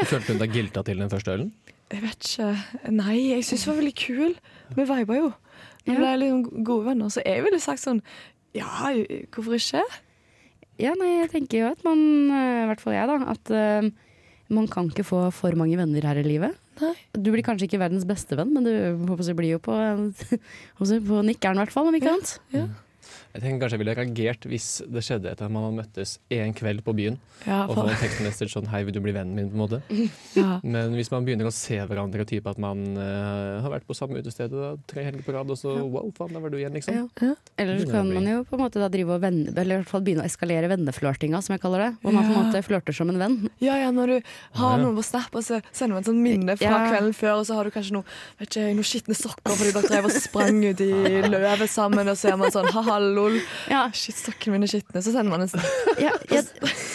Følte 0.03 0.35
hun 0.35 0.43
deg 0.45 0.59
gilta 0.61 0.85
til 0.85 1.01
den 1.01 1.09
første 1.13 1.33
ølen? 1.39 1.49
Jeg 1.93 2.03
vet 2.03 2.29
ikke. 2.29 2.53
Nei, 2.91 3.17
jeg 3.31 3.45
syns 3.47 3.65
det 3.65 3.71
var 3.71 3.81
veldig 3.81 3.97
kul. 3.97 4.33
Vi 4.77 4.87
viba 4.93 5.17
jo. 5.23 5.33
Vi 5.87 5.95
Ja. 5.95 6.01
ble 6.01 6.11
liksom 6.19 6.63
gode 6.67 6.89
venner. 6.89 7.09
Så 7.13 7.23
jeg 7.25 7.43
ville 7.45 7.59
sagt 7.63 7.83
sånn 7.83 8.01
Ja, 8.57 8.91
hvorfor 9.31 9.55
ikke? 9.55 9.83
Ja, 10.77 10.93
nei, 10.97 11.21
jeg 11.23 11.31
tenker 11.31 11.57
jo 11.63 11.71
at 11.71 11.83
man, 11.85 11.99
eh, 12.29 12.63
i 12.63 12.67
hvert 12.69 12.81
fall 12.81 12.93
jeg 12.93 13.07
da, 13.09 13.17
at 13.33 13.51
uh, 13.51 13.89
man 14.53 14.67
kan 14.69 14.89
ikke 14.91 15.05
få 15.05 15.31
for 15.33 15.55
mange 15.57 15.77
venner 15.77 16.05
her 16.05 16.19
i 16.21 16.25
livet. 16.25 16.55
Nei. 16.81 16.93
Du 17.13 17.31
blir 17.33 17.41
kanskje 17.45 17.65
ikke 17.67 17.81
verdens 17.81 18.05
beste 18.05 18.37
venn, 18.37 18.53
men 18.53 18.63
du 18.67 18.71
håper 19.09 19.33
blir 19.37 19.55
jo 19.55 19.59
på, 19.59 19.73
på 20.77 21.23
nikkeren 21.25 21.57
i 21.57 21.63
hvert 21.63 21.73
fall, 21.73 21.89
om 21.89 21.97
ikke 21.97 22.13
annet. 22.13 22.37
Jeg 23.37 23.43
tenker 23.43 23.61
kanskje 23.61 23.77
jeg 23.77 23.81
ville 23.83 23.93
reagert 23.93 24.45
hvis 24.49 24.67
det 24.89 25.03
skjedde 25.05 25.29
etter 25.29 25.45
at 25.45 25.53
man 25.53 25.67
hadde 25.67 25.77
møttes 25.77 26.15
en 26.33 26.53
kveld 26.57 26.81
på 26.81 26.93
byen 26.97 27.19
Ja, 27.45 27.67
og 27.67 27.75
få 27.75 27.83
for, 27.83 27.91
en 27.91 27.99
tekstmessage 28.01 28.49
sånn 28.49 28.65
'hei, 28.65 28.81
vil 28.87 28.95
du 28.95 28.99
bli 29.03 29.13
vennen 29.13 29.35
min?' 29.37 29.51
på 29.51 29.53
en 29.53 29.61
måte. 29.61 29.79
ja. 30.39 30.57
Men 30.65 30.95
hvis 30.97 31.11
man 31.13 31.21
begynner 31.27 31.45
å 31.45 31.53
se 31.53 31.77
hverandre, 31.77 32.25
type 32.25 32.49
at 32.49 32.57
man 32.57 32.81
uh, 32.97 33.61
har 33.61 33.69
vært 33.69 33.85
på 33.85 33.93
samme 33.93 34.17
utested 34.17 34.49
tre 34.89 35.03
helger 35.05 35.21
på 35.21 35.35
rad, 35.35 35.51
og 35.53 35.59
så 35.59 35.75
wow, 35.85 36.09
faen, 36.17 36.33
der 36.33 36.41
var 36.41 36.49
du 36.49 36.57
igjen, 36.57 36.73
liksom. 36.73 36.97
Ja. 37.21 37.35
Eller 37.61 37.77
så 37.83 37.91
kan 37.91 38.09
man 38.09 38.25
jo 38.25 38.41
på 38.49 38.57
en 38.57 38.63
måte 38.63 38.81
da 38.81 38.89
drive 38.89 39.13
og 39.19 39.21
venne, 39.21 39.53
eller 39.53 39.77
i 39.77 39.79
hvert 39.83 39.91
fall 39.93 40.01
begynne 40.01 40.25
å 40.25 40.29
eskalere 40.31 40.71
venneflørtinga, 40.73 41.43
som 41.45 41.53
jeg 41.53 41.61
kaller 41.61 41.85
det. 41.85 41.91
Hvor 42.01 42.17
man 42.17 42.25
på 42.25 42.33
en 42.33 42.41
måte 42.49 42.63
flørter 42.65 42.97
som 42.97 43.13
en 43.13 43.21
venn. 43.21 43.37
ja, 43.61 43.77
ja, 43.83 43.91
når 43.93 44.07
du 44.07 44.17
har 44.57 44.77
Ja. 44.77 44.81
noen 44.81 44.97
på 44.97 45.05
Snap, 45.05 45.29
og 45.37 45.45
så 45.45 45.61
sender 45.71 45.93
man 45.93 46.01
et 46.01 46.09
sånt 46.09 46.25
minne 46.25 46.57
fra 46.57 46.73
Ja. 46.73 46.89
kvelden 46.89 47.13
før, 47.13 47.37
og 47.37 47.45
så 47.45 47.53
har 47.53 47.63
du 47.69 47.71
kanskje 47.71 47.93
noe, 48.01 48.03
vet 48.41 48.49
ikke, 48.49 48.73
noen 48.73 48.89
skitne 48.89 49.13
sokker 49.13 49.53
fordi 49.53 49.71
dere 49.77 49.87
drev 49.93 50.05
og 50.09 50.17
sprang 50.17 50.57
ut 50.65 50.81
i 50.81 51.21
løvet 51.29 51.69
sammen, 51.69 52.09
og 52.09 52.17
så 52.17 52.33
er 52.33 52.37
man 52.41 52.49
sånn 52.51 52.65
ha-hallo, 52.73 53.26
lol. 53.27 53.37
Ja, 53.71 53.83
Shit, 53.95 54.17
sokkene 54.19 54.57
mine 54.57 54.67
er 54.67 54.73
skitne. 54.73 55.03
Så 55.03 55.13
sender 55.13 55.31
man 55.33 55.45
en 55.45 55.51
snap. 55.51 55.67
ja, 56.05 56.13
ja, 56.31 56.41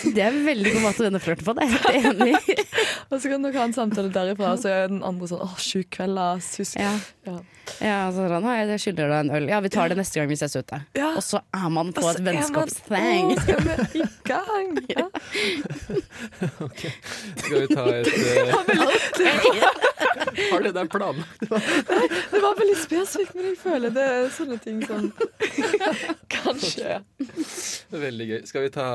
det 0.03 0.19
er 0.19 0.31
en 0.31 0.45
veldig 0.47 0.75
god 0.77 0.85
måte 0.89 1.05
å 1.05 1.09
vende 1.09 1.23
flørten 1.23 1.49
på. 1.49 1.57
Det 1.59 1.67
er 1.67 1.73
jeg 1.73 2.05
helt 2.07 2.23
enig 2.23 2.35
i. 2.35 2.59
Og 3.13 3.17
så 3.21 3.33
kan 3.33 3.47
dere 3.47 3.61
ha 3.61 3.69
en 3.69 3.77
samtale 3.77 4.13
derifra, 4.13 4.55
så 4.61 4.73
er 4.73 4.93
den 4.93 5.03
andre 5.07 5.31
sånn 5.31 5.43
åh, 5.45 5.57
sjuk 5.61 5.91
kveld, 5.99 6.21
ass. 6.21 6.55
Husk. 6.61 6.79
Ja. 6.81 6.95
Ja. 7.29 7.41
Ja, 7.79 7.99
sånn, 8.15 8.47
jeg 8.51 8.81
skylder 8.83 9.11
deg 9.11 9.19
en 9.23 9.31
øl. 9.37 9.47
Ja, 9.51 9.61
vi 9.63 9.71
tar 9.73 9.91
det 9.93 9.97
neste 9.99 10.19
gang 10.19 10.29
vi 10.31 10.37
ses 10.39 10.55
ute. 10.59 10.81
Ja. 10.99 11.13
Og 11.17 11.23
så 11.25 11.41
er 11.55 11.69
man 11.73 11.93
på 11.95 12.03
Og 12.05 12.11
et 12.11 12.19
så 12.19 12.23
er 12.23 12.27
man-. 12.27 12.41
Å, 12.59 12.67
så 12.73 12.95
er 12.99 13.03
vi 13.93 14.03
i 14.03 14.07
gang. 14.27 14.67
Ja. 14.93 15.07
Skal 17.39 17.61
vi 17.63 17.67
ta 17.75 17.85
et 17.95 18.09
eh, 18.13 18.51
Har 20.51 20.65
det 20.65 20.73
der 20.77 20.89
planlagt? 20.91 21.45
Det 21.49 22.41
var 22.43 22.59
veldig 22.59 22.77
spesifikt, 22.81 23.35
men 23.37 23.51
jeg 23.51 23.59
føler 23.63 23.95
det 23.95 24.05
er 24.05 24.29
sånne 24.35 24.59
ting 24.63 24.83
som 24.87 25.09
kan 26.53 26.73
skje. 26.73 26.97
Veldig 28.03 28.27
gøy. 28.29 28.39
Skal 28.49 28.67
vi 28.67 28.71
ta 28.75 28.87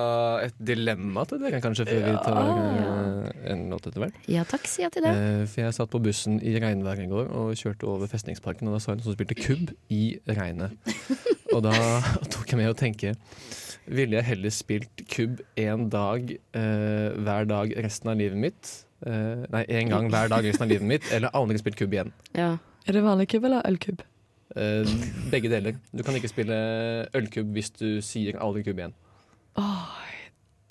et 0.46 0.56
dilemma 0.70 1.26
til 1.30 1.42
dere, 1.44 1.62
kanskje, 1.64 1.86
før 1.90 2.06
vi 2.06 2.16
tar 2.26 2.52
eh, 2.54 3.52
en 3.54 3.66
låt 3.72 3.90
etter 3.90 4.04
hvert? 4.04 4.18
Ja 4.32 4.46
takk, 4.48 4.68
sier 4.70 4.88
jeg 4.88 4.96
til 4.98 5.08
det. 5.08 5.14
Eh, 5.14 5.44
for 5.52 5.64
jeg 5.66 5.78
satt 5.78 5.94
på 5.94 6.02
bussen 6.04 6.40
i 6.42 6.56
regnvær 6.62 7.04
i 7.04 7.08
går 7.12 7.30
og 7.30 7.54
kjørte 7.60 7.90
over 7.90 8.10
Festningsparken, 8.12 8.70
og 8.70 8.78
da 8.78 8.82
så 8.84 8.94
jeg 8.94 9.02
noen 9.02 9.10
som 9.10 9.18
spilte 9.18 9.38
kubb 9.40 9.74
i 9.94 10.02
regnet. 10.30 10.76
Og 11.56 11.64
da 11.66 11.76
tok 12.34 12.52
jeg 12.52 12.60
med 12.60 12.74
å 12.74 12.78
tenke 12.78 13.16
Ville 13.88 14.18
jeg 14.18 14.28
heller 14.28 14.52
spilt 14.52 15.06
kubb 15.14 15.40
én 15.56 15.88
dag 15.94 16.34
eh, 16.36 17.08
hver 17.24 17.48
dag 17.48 17.72
resten 17.86 18.12
av 18.12 18.20
livet 18.20 18.40
mitt? 18.48 18.74
Eh, 19.06 19.46
nei, 19.54 19.64
én 19.70 19.92
gang 19.94 20.10
hver 20.12 20.28
dag 20.32 20.44
resten 20.44 20.66
av 20.66 20.72
livet 20.74 20.88
mitt, 20.90 21.08
eller 21.14 21.32
aldri 21.38 21.60
spilt 21.62 21.78
kubb 21.80 21.94
igjen. 21.96 22.12
Ja. 22.36 22.58
Er 22.88 22.96
det 22.96 23.04
vanlig 23.04 23.30
kubb 23.32 23.48
eller 23.48 23.66
ølkubb? 23.68 24.04
Eh, 24.58 24.92
begge 25.32 25.52
deler. 25.52 25.78
Du 25.94 26.04
kan 26.06 26.16
ikke 26.18 26.32
spille 26.32 26.56
ølkubb 27.18 27.52
hvis 27.58 27.70
du 27.78 27.88
sier 28.06 28.40
aldri 28.42 28.64
kubb 28.66 28.82
igjen. 28.82 28.96
Åh, 29.62 29.98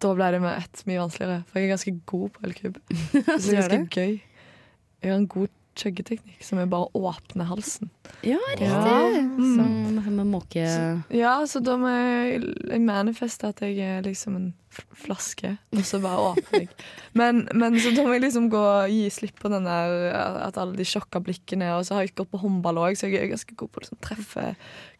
da 0.02 0.12
ble 0.16 0.30
det 0.34 0.40
med 0.42 0.58
ett 0.58 0.82
mye 0.88 1.02
vanskeligere, 1.02 1.44
for 1.46 1.60
jeg 1.60 1.68
er 1.68 1.74
ganske 1.74 1.94
god 2.12 2.32
på 2.34 2.48
ølkubb. 2.48 2.80
Det 3.12 3.22
er 3.22 3.30
er 3.30 3.60
ganske 3.60 4.00
gøy. 4.00 4.18
Jeg 5.02 5.12
har 5.12 5.20
en 5.20 5.28
god 5.30 5.52
chuggeteknikk 5.76 6.42
som 6.44 6.58
er 6.58 6.70
bare 6.72 6.88
å 6.88 7.12
åpne 7.12 7.46
halsen. 7.48 7.90
Ja, 8.22 8.38
riktig. 8.52 8.68
Ja. 8.70 9.24
Som 9.56 9.86
med 10.16 10.26
måke... 10.26 10.66
Ja, 11.14 11.38
så 11.46 11.60
da 11.64 11.76
må 11.80 11.90
jeg, 11.92 12.54
manifeste 12.84 13.52
at 13.52 13.62
jeg 13.64 13.78
er 13.82 14.06
liksom 14.06 14.36
en 14.38 14.54
flaske, 14.76 15.54
og 15.72 15.84
så 15.88 16.00
bare 16.02 16.20
åpner 16.34 16.66
jeg. 16.66 16.68
Men, 17.16 17.46
men 17.56 17.78
så 17.80 17.94
da 17.96 18.02
må 18.04 18.12
jeg 18.12 18.26
liksom 18.26 18.50
gå 18.52 18.60
og 18.60 18.90
gi 18.92 19.06
slipp 19.08 19.38
på 19.40 19.48
den 19.48 19.64
der 19.64 19.92
at 20.44 20.58
alle 20.60 20.76
de 20.76 20.84
sjokka 20.84 21.22
blikkene, 21.24 21.70
og 21.78 21.86
så 21.88 21.94
har 21.96 22.04
jeg 22.04 22.12
gått 22.18 22.28
på 22.28 22.40
håndball 22.42 22.76
òg, 22.82 22.98
så 23.00 23.08
jeg 23.08 23.22
er 23.24 23.30
ganske 23.30 23.54
god 23.56 23.70
på 23.72 23.80
å 23.80 23.84
liksom 23.86 24.00
treffe 24.04 24.44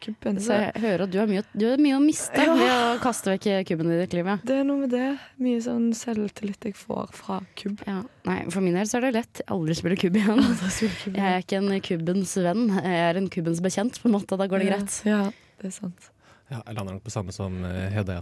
kubben. 0.01 0.38
Så 0.40 0.47
Så 0.47 0.57
jeg 0.62 0.81
hører 0.81 1.05
at 1.05 1.12
du 1.12 1.19
har 1.21 1.29
mye, 1.29 1.42
du 1.53 1.66
har 1.69 1.83
mye 1.83 1.99
å 1.99 2.01
miste 2.01 2.40
Ja. 2.40 2.55
ved 2.57 2.73
å 2.73 2.95
kaste 3.05 3.35
vekk 3.35 3.69
kubben 3.69 3.92
i 3.92 3.99
ditt 4.01 4.16
liv. 4.16 4.31
Ja. 4.33 4.38
det 4.49 4.57
er 4.62 4.64
noe 4.64 4.87
med 4.87 4.95
det. 4.97 5.11
Mye 5.45 5.61
sånn 5.61 5.90
selvtillit 5.92 6.71
jeg 6.71 6.79
får 6.81 7.12
fra 7.12 7.42
kubb. 7.61 7.85
Ja. 7.85 7.99
Nei, 8.25 8.38
for 8.49 8.64
min 8.64 8.81
del 8.81 8.88
så 8.88 8.97
er 9.03 9.11
det 9.11 9.12
lett. 9.19 9.45
Aldri 9.53 9.77
spille 9.77 10.01
kubb 10.01 10.16
igjen. 10.16 10.40
Jeg 11.12 11.21
er 11.21 11.45
ikke 11.45 11.61
en 11.61 11.77
kubbens 11.85 12.33
venn, 12.49 12.64
jeg 12.81 12.95
er 12.98 13.20
en 13.20 13.30
kubbens 13.32 13.62
bekjent, 13.64 14.00
på 14.02 14.11
en 14.11 14.16
måte. 14.18 14.38
Da 14.38 14.48
går 14.50 14.64
det 14.64 14.70
greit. 14.72 15.00
Ja, 15.09 15.24
det 15.61 15.70
er 15.70 15.74
sant. 15.74 16.12
Ja, 16.46 16.61
jeg 16.62 16.76
lander 16.76 16.94
nok 16.94 17.02
på 17.02 17.11
samme 17.11 17.32
som 17.35 17.56
eh, 17.66 17.88
Hedda. 17.90 18.20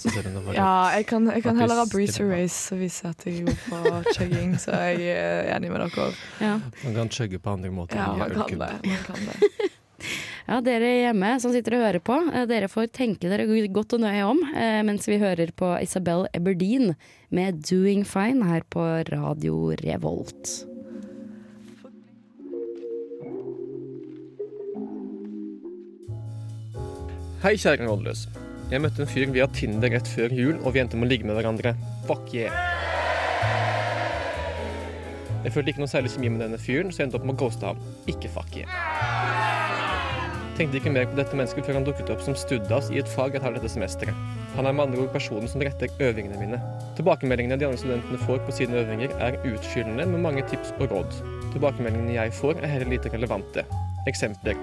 Ja, 0.57 0.69
jeg 0.97 1.05
kan, 1.11 1.27
jeg 1.29 1.43
kan 1.45 1.59
heller 1.61 1.83
ha 1.83 1.85
breezer 1.93 2.31
race 2.31 2.73
og 2.73 2.81
vise 2.81 3.11
at 3.11 3.27
jeg 3.29 3.43
er 3.43 3.51
god 3.51 3.67
på 3.69 4.15
chugging, 4.17 4.55
så 4.61 4.79
jeg 4.89 5.13
er 5.13 5.51
enig 5.53 5.69
med 5.69 5.85
dere 5.85 6.07
òg. 6.07 6.23
Ja. 6.41 6.55
Man 6.87 6.97
kan 6.97 7.13
chugge 7.13 7.41
på 7.43 7.53
andre 7.53 7.73
måter 7.75 8.01
Ja, 8.01 8.15
man 8.17 8.33
kan 8.33 8.65
det. 8.65 8.73
Man 8.89 9.05
kan 9.05 9.29
det. 9.29 9.71
ja, 10.49 10.61
dere 10.65 10.93
hjemme 11.03 11.37
som 11.45 11.53
sitter 11.53 11.77
og 11.77 11.85
hører 11.85 12.05
på, 12.09 12.21
eh, 12.33 12.49
dere 12.49 12.73
får 12.73 12.89
tenke 12.97 13.29
dere 13.29 13.69
godt 13.69 13.99
og 13.99 14.07
nøye 14.09 14.25
om 14.25 14.41
eh, 14.55 14.81
mens 14.89 15.05
vi 15.11 15.21
hører 15.21 15.53
på 15.53 15.75
Isabel 15.85 16.25
Eberdeen 16.33 16.95
med 17.29 17.61
'Doing 17.61 18.09
Fine' 18.09 18.49
her 18.49 18.65
på 18.73 18.89
Radio 19.13 19.75
Revolt. 19.85 20.65
Hei, 27.45 27.59
kjære 27.61 27.85
rådløs. 27.85 28.23
Jeg 28.71 28.81
møtte 28.81 29.03
en 29.05 29.09
fyr 29.11 29.29
via 29.35 29.45
Tinder 29.53 29.93
rett 29.93 30.07
før 30.09 30.33
jul, 30.33 30.55
og 30.65 30.73
vi 30.73 30.81
endte 30.81 30.97
med 30.97 31.05
å 31.05 31.11
ligge 31.11 31.27
med 31.29 31.37
hverandre. 31.37 31.75
Fuck 32.09 32.31
yeah! 32.33 32.55
Jeg 35.45 35.53
følte 35.53 35.75
ikke 35.75 35.83
noe 35.83 35.93
særlig 35.93 36.15
kjemi 36.15 36.31
med 36.33 36.41
denne 36.41 36.57
fyren, 36.57 36.89
så 36.89 37.03
jeg 37.03 37.11
endte 37.11 37.21
opp 37.21 37.29
med 37.29 37.37
å 37.37 37.43
ghoste 37.43 37.69
ham. 37.69 37.85
Ikke 38.09 38.33
fuck 38.33 38.57
yeah. 38.57 38.73
Tenkte 40.57 40.81
ikke 40.81 40.95
mer 40.97 41.05
på 41.13 41.21
dette 41.21 41.37
mennesket 41.37 41.69
før 41.69 41.83
han 41.83 41.85
dukket 41.85 42.15
opp 42.17 42.25
som 42.25 42.41
studdas 42.47 42.89
i 42.89 43.05
et 43.05 43.13
fag 43.13 43.37
jeg 43.37 43.45
tar 43.45 43.61
dette 43.61 43.75
semesteret. 43.77 44.25
Han 44.57 44.65
er 44.65 44.73
med 44.73 44.87
andre 44.89 45.05
ord 45.05 45.13
personen 45.13 45.53
som 45.53 45.69
retter 45.69 45.93
øvingene 46.01 46.41
mine. 46.41 46.65
Tilbakemeldingene 46.97 47.61
de 47.61 47.69
andre 47.69 47.85
studentene 47.85 48.25
får 48.25 48.41
på 48.49 48.57
sine 48.63 48.81
øvinger, 48.87 49.13
er 49.21 49.37
utfyllende 49.53 50.09
med 50.17 50.31
mange 50.31 50.49
tips 50.49 50.73
og 50.79 50.89
råd. 50.97 51.21
Tilbakemeldingene 51.53 52.17
jeg 52.17 52.39
får, 52.41 52.57
er 52.63 52.79
heller 52.79 52.97
lite 52.97 53.13
relevante. 53.13 53.69
Eksempler. 54.09 54.57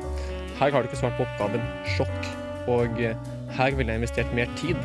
Her 0.57 0.73
har 0.73 0.81
du 0.81 0.89
ikke 0.89 1.05
svart 1.05 1.21
på 1.21 1.29
oppgaven. 1.29 1.75
Sjokk. 1.93 2.31
Og 2.69 2.99
eh, 3.01 3.17
her 3.57 3.77
ville 3.77 3.93
jeg 3.93 4.03
investert 4.03 4.35
mer 4.37 4.51
tid. 4.59 4.77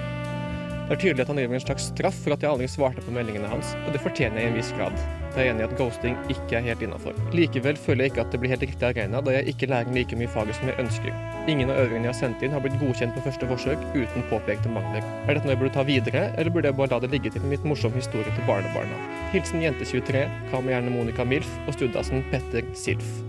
Det 0.86 0.94
er 0.94 1.00
tydelig 1.02 1.24
at 1.24 1.30
han 1.32 1.38
driver 1.40 1.58
en 1.58 1.62
slags 1.64 1.88
straff 1.90 2.18
for 2.22 2.32
at 2.36 2.44
jeg 2.44 2.46
aldri 2.52 2.66
svarte 2.70 3.02
på 3.02 3.10
meldingene 3.14 3.48
hans, 3.50 3.72
og 3.82 3.88
det 3.90 3.98
fortjener 4.04 4.38
jeg 4.38 4.46
i 4.46 4.52
en 4.52 4.58
viss 4.60 4.70
grad. 4.78 4.94
Da 5.34 5.42
er 5.42 5.48
jeg 5.48 5.54
enig 5.56 5.64
i 5.64 5.66
at 5.66 5.74
ghosting 5.80 6.14
ikke 6.30 6.54
er 6.60 6.62
helt 6.68 6.84
innafor. 6.86 7.18
Likevel 7.34 7.76
føler 7.76 8.06
jeg 8.06 8.12
ikke 8.12 8.22
at 8.22 8.30
det 8.30 8.40
blir 8.40 8.52
helt 8.54 8.62
riktig 8.62 8.86
arena, 8.86 9.20
da 9.20 9.34
jeg 9.34 9.50
ikke 9.50 9.68
lærer 9.72 9.90
like 9.98 10.20
mye 10.20 10.30
faget 10.30 10.56
som 10.60 10.70
jeg 10.70 10.78
ønsker. 10.84 11.18
Ingen 11.50 11.74
av 11.74 11.82
øvingene 11.82 12.06
jeg 12.06 12.14
har 12.14 12.20
sendt 12.20 12.46
inn, 12.46 12.54
har 12.54 12.62
blitt 12.62 12.78
godkjent 12.78 13.18
på 13.18 13.26
første 13.26 13.50
forsøk 13.50 13.82
uten 13.98 14.30
påpekte 14.30 14.70
mangler. 14.72 15.02
Er 15.26 15.34
dette 15.34 15.42
noe 15.44 15.56
jeg 15.56 15.64
burde 15.64 15.74
ta 15.74 15.84
videre, 15.90 16.28
eller 16.38 16.54
burde 16.54 16.70
jeg 16.70 16.78
bare 16.78 16.94
la 16.94 17.02
det 17.02 17.12
ligge 17.18 17.34
til 17.34 17.50
mitt 17.50 17.66
morsom 17.66 17.98
historie 17.98 18.30
til 18.30 18.46
barnebarna? 18.46 19.02
Hilsen 19.34 19.66
jente23, 19.66 20.28
kall 20.54 20.70
gjerne 20.70 20.94
Monica 20.94 21.26
Milf, 21.26 21.50
og 21.66 21.74
studdasen 21.74 22.22
Petter 22.30 22.62
Silf. 22.78 23.25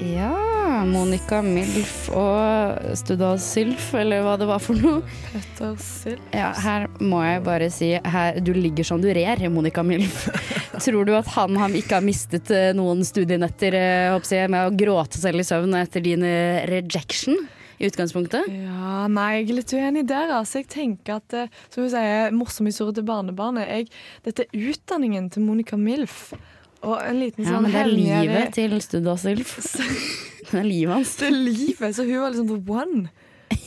Ja, 0.00 0.80
Monica 0.88 1.42
Milf 1.44 2.06
og 2.16 2.96
Studal 2.96 3.36
Sylf, 3.42 3.90
eller 4.00 4.22
hva 4.24 4.38
det 4.40 4.46
var 4.48 4.62
for 4.64 4.78
noe. 4.80 5.02
Petter 5.28 5.74
Sylf. 5.76 6.22
Ja, 6.32 6.54
her 6.56 6.86
må 7.04 7.18
jeg 7.26 7.42
bare 7.44 7.68
si 7.74 7.90
her, 7.92 8.38
Du 8.40 8.54
ligger 8.56 8.86
som 8.86 9.02
du 9.02 9.10
rer, 9.12 9.42
Monica 9.52 9.84
Milf. 9.84 10.22
Tror 10.86 11.04
du 11.04 11.12
at 11.18 11.28
han, 11.34 11.58
han 11.60 11.76
ikke 11.76 11.98
har 11.98 12.06
mistet 12.06 12.48
eh, 12.54 12.70
noen 12.76 13.04
studienetter 13.04 13.76
eh, 13.76 14.16
jeg, 14.24 14.48
med 14.48 14.70
å 14.70 14.72
gråte 14.72 15.20
selv 15.20 15.42
i 15.42 15.44
søvn 15.44 15.76
etter 15.76 16.04
din 16.06 16.24
eh, 16.24 16.62
rejection 16.70 17.36
i 17.76 17.90
utgangspunktet? 17.90 18.48
Ja, 18.48 19.04
nei, 19.12 19.42
jeg 19.42 19.50
er 19.50 19.58
litt 19.58 19.74
uenig 19.76 20.06
der. 20.08 20.32
Altså. 20.38 20.62
Jeg 20.62 20.70
tenker 20.72 21.18
at, 21.20 21.36
som 21.68 21.84
hun 21.84 21.92
sier, 21.92 22.32
morsom 22.32 22.72
historie 22.72 22.96
til 22.96 23.04
barnebarnet. 23.10 23.68
Jeg, 23.68 23.92
dette 24.24 24.48
er 24.48 24.72
utdanningen 24.72 25.28
til 25.34 25.44
Monica 25.44 25.76
Milf. 25.76 26.30
Og 26.82 26.96
en 27.04 27.18
liten 27.20 27.44
Ja, 27.44 27.52
sånn 27.54 27.66
men 27.66 27.72
det 27.74 27.80
er 27.82 27.90
livet 27.92 28.54
til 28.56 28.76
Studda 28.80 29.16
Sylf. 29.20 29.56
Det 30.50 30.58
er 30.58 30.64
livet 30.66 30.90
hans. 30.96 31.12
Det 31.20 31.28
er 31.28 31.34
livet, 31.36 31.92
så 31.94 32.02
hun 32.08 32.16
var 32.24 32.32
liksom 32.34 32.48
the 32.50 32.72
one. 32.74 33.02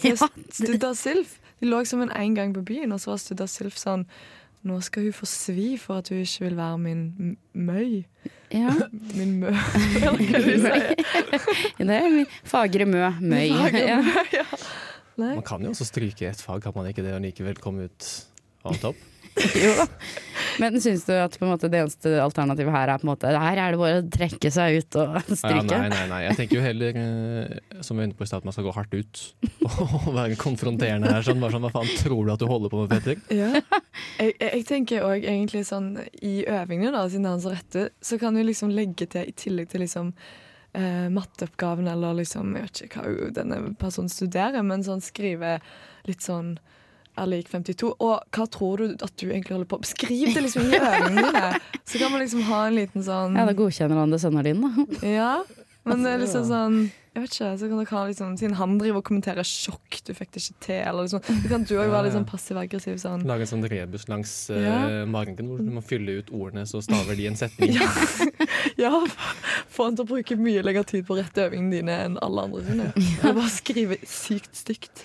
Ja, 0.04 0.16
Studda 0.52 0.90
Sylf. 1.00 1.38
De 1.62 1.70
lå 1.70 1.80
som 1.88 2.02
en 2.04 2.12
en 2.12 2.34
gang 2.36 2.52
på 2.56 2.64
byen, 2.68 2.92
og 2.92 3.00
så 3.00 3.14
var 3.14 3.22
Studda 3.24 3.46
Sylf 3.48 3.78
sånn 3.80 4.04
Nå 4.64 4.78
skal 4.84 5.04
hun 5.04 5.16
få 5.16 5.28
svi 5.28 5.74
for 5.80 6.00
at 6.00 6.08
hun 6.12 6.22
ikke 6.24 6.46
vil 6.46 6.54
være 6.56 6.78
min 6.80 7.38
møy. 7.54 8.04
ja. 8.52 8.72
Min 9.20 9.34
mø... 9.42 9.52
Eller 9.96 10.06
hva 10.08 10.14
det 10.24 10.44
du 10.44 10.54
sier? 10.64 10.94
Det 11.84 11.98
er 11.98 12.08
min 12.14 12.30
fagre 12.48 12.86
mø. 12.88 13.02
Møy. 13.20 13.50
Fagre 13.52 13.82
Ja. 13.90 13.98
mø, 14.08 14.24
ja. 14.32 14.46
Nei. 15.20 15.34
Man 15.36 15.44
kan 15.46 15.62
jo 15.68 15.72
også 15.76 15.86
stryke 15.92 16.30
et 16.32 16.40
fag, 16.42 16.64
kan 16.64 16.74
man 16.76 16.88
ikke 16.90 17.04
det, 17.06 17.12
og 17.14 17.22
likevel 17.22 17.60
komme 17.62 17.90
ut 17.92 18.08
on 18.66 18.80
top? 18.82 18.96
Jo 19.64 19.72
da. 19.80 19.88
Men 20.62 20.76
syns 20.82 21.06
du 21.08 21.14
at 21.18 21.34
på 21.40 21.46
en 21.46 21.52
måte, 21.54 21.70
det 21.72 21.80
eneste 21.82 22.12
alternativet 22.22 22.74
her 22.74 22.92
er 22.94 23.02
på 23.02 23.08
en 23.08 23.12
måte 23.12 23.30
Her 23.32 23.60
er 23.62 23.74
det 23.74 23.80
bare 23.80 24.02
å 24.02 24.06
trekke 24.14 24.52
seg 24.54 24.80
ut 24.82 24.98
og 25.02 25.16
Ja, 25.42 25.62
nei, 25.66 25.88
nei, 25.90 26.04
nei. 26.12 26.20
Jeg 26.28 26.38
tenker 26.38 26.60
jo 26.60 26.66
heller, 26.66 27.00
eh, 27.02 27.82
som 27.82 27.98
vi 27.98 28.04
var 28.04 28.10
inne 28.10 28.18
på 28.20 28.26
i 28.26 28.30
stad, 28.30 28.44
at 28.44 28.50
man 28.50 28.56
skal 28.56 28.68
gå 28.68 28.76
hardt 28.76 28.94
ut. 28.94 29.24
Og 29.72 30.08
være 30.20 30.38
konfronterende 30.42 31.10
her. 31.14 31.26
Sånn, 31.26 31.42
bare 31.42 31.56
sånn, 31.56 31.66
Hva 31.66 31.74
faen 31.74 31.92
tror 32.02 32.28
du 32.28 32.34
at 32.36 32.44
du 32.44 32.48
holder 32.50 32.74
på 32.74 32.84
med, 32.84 32.94
Petter? 32.94 33.22
Ja. 33.34 33.52
Jeg, 34.20 34.36
jeg 34.38 34.52
jeg 34.64 34.68
tenker 34.70 35.06
òg 35.08 35.26
egentlig 35.26 35.64
sånn 35.68 35.96
i 36.22 36.44
øvingene, 36.50 36.94
da, 36.96 37.04
siden 37.10 37.28
er 37.28 37.36
han 37.36 37.44
som 37.44 37.54
retter, 37.56 37.90
så 38.04 38.20
kan 38.22 38.38
du 38.38 38.44
liksom 38.46 38.72
legge 38.74 39.10
til, 39.12 39.28
i 39.30 39.36
tillegg 39.38 39.72
til 39.74 39.84
liksom 39.84 40.14
eh, 40.78 41.10
matteoppgaven 41.14 41.90
eller 41.92 42.20
liksom 42.22 42.54
Jeg 42.58 42.68
vet 42.68 42.84
ikke 42.88 43.04
hva 43.04 43.32
denne 43.36 43.60
personen 43.80 44.12
studerer, 44.12 44.64
men 44.66 44.86
sånn 44.86 45.04
skrive 45.04 45.58
litt 46.08 46.24
sånn 46.26 46.56
er 47.18 47.30
lik 47.30 47.50
52. 47.52 47.92
Og 48.00 48.16
hva 48.34 48.48
tror 48.50 48.82
du 48.82 48.96
at 49.06 49.14
du 49.22 49.28
egentlig 49.30 49.54
holder 49.58 49.70
på 49.70 49.82
med? 49.82 49.90
Skriv 49.90 50.34
det 50.34 50.46
liksom 50.48 50.66
i 50.70 50.80
øvingene 50.80 51.28
dine! 51.30 51.52
Så 51.86 52.00
kan 52.02 52.12
man 52.14 52.24
liksom 52.24 52.42
ha 52.48 52.66
en 52.70 52.76
liten 52.80 53.04
sånn 53.06 53.38
Ja, 53.38 53.46
da 53.50 53.54
godkjenner 53.58 54.00
han 54.02 54.14
det 54.14 54.22
sønnen 54.24 54.46
din, 54.48 54.64
da. 54.64 55.08
Ja, 55.08 55.32
men 55.84 56.04
det 56.06 56.14
er 56.16 56.22
liksom 56.24 56.46
sånn 56.48 56.78
Jeg 57.14 57.22
vet 57.26 57.34
ikke, 57.36 57.50
så 57.60 57.68
kan 57.70 57.80
dere 57.82 57.92
ha 57.92 58.04
liksom 58.10 58.38
Siden 58.40 58.56
han 58.58 58.78
driver 58.80 59.02
og 59.02 59.06
kommenterer 59.10 59.46
'sjokk, 59.46 60.00
du 60.08 60.14
fikk 60.18 60.32
det 60.34 60.42
ikke 60.42 60.56
til', 60.66 60.80
eller 60.90 61.06
liksom 61.06 61.22
Så 61.28 61.50
kan 61.52 61.66
du 61.68 61.74
òg 61.76 61.92
være 61.92 62.08
litt 62.08 62.16
sånn 62.16 62.26
passiv-aggressiv 62.30 62.96
sånn. 63.04 63.26
Lage 63.30 63.46
en 63.46 63.52
sånn 63.52 63.68
rebus 63.70 64.08
langs 64.10 64.34
uh, 64.50 64.58
Ja. 64.64 64.78
magen 65.06 65.36
hvor 65.38 65.60
du 65.60 65.70
må 65.76 65.84
fylle 65.86 66.22
ut 66.24 66.32
ordene, 66.34 66.64
så 66.66 66.82
staver 66.82 67.20
de 67.20 67.28
en 67.30 67.38
setning. 67.38 67.76
Ja, 68.80 68.90
få 69.70 69.86
han 69.90 69.98
til 70.00 70.06
å 70.06 70.10
bruke 70.10 70.36
mye 70.40 70.64
lengre 70.66 70.86
tid 70.88 71.06
på 71.06 71.14
å 71.14 71.20
rette 71.20 71.44
øvingene 71.46 71.76
dine 71.76 71.98
enn 72.08 72.16
alle 72.26 72.48
andre 72.48 72.64
sine. 72.66 72.88
Og 73.22 73.36
bare 73.38 73.52
skrive 73.54 73.98
sykt 74.08 74.56
stygt. 74.58 75.04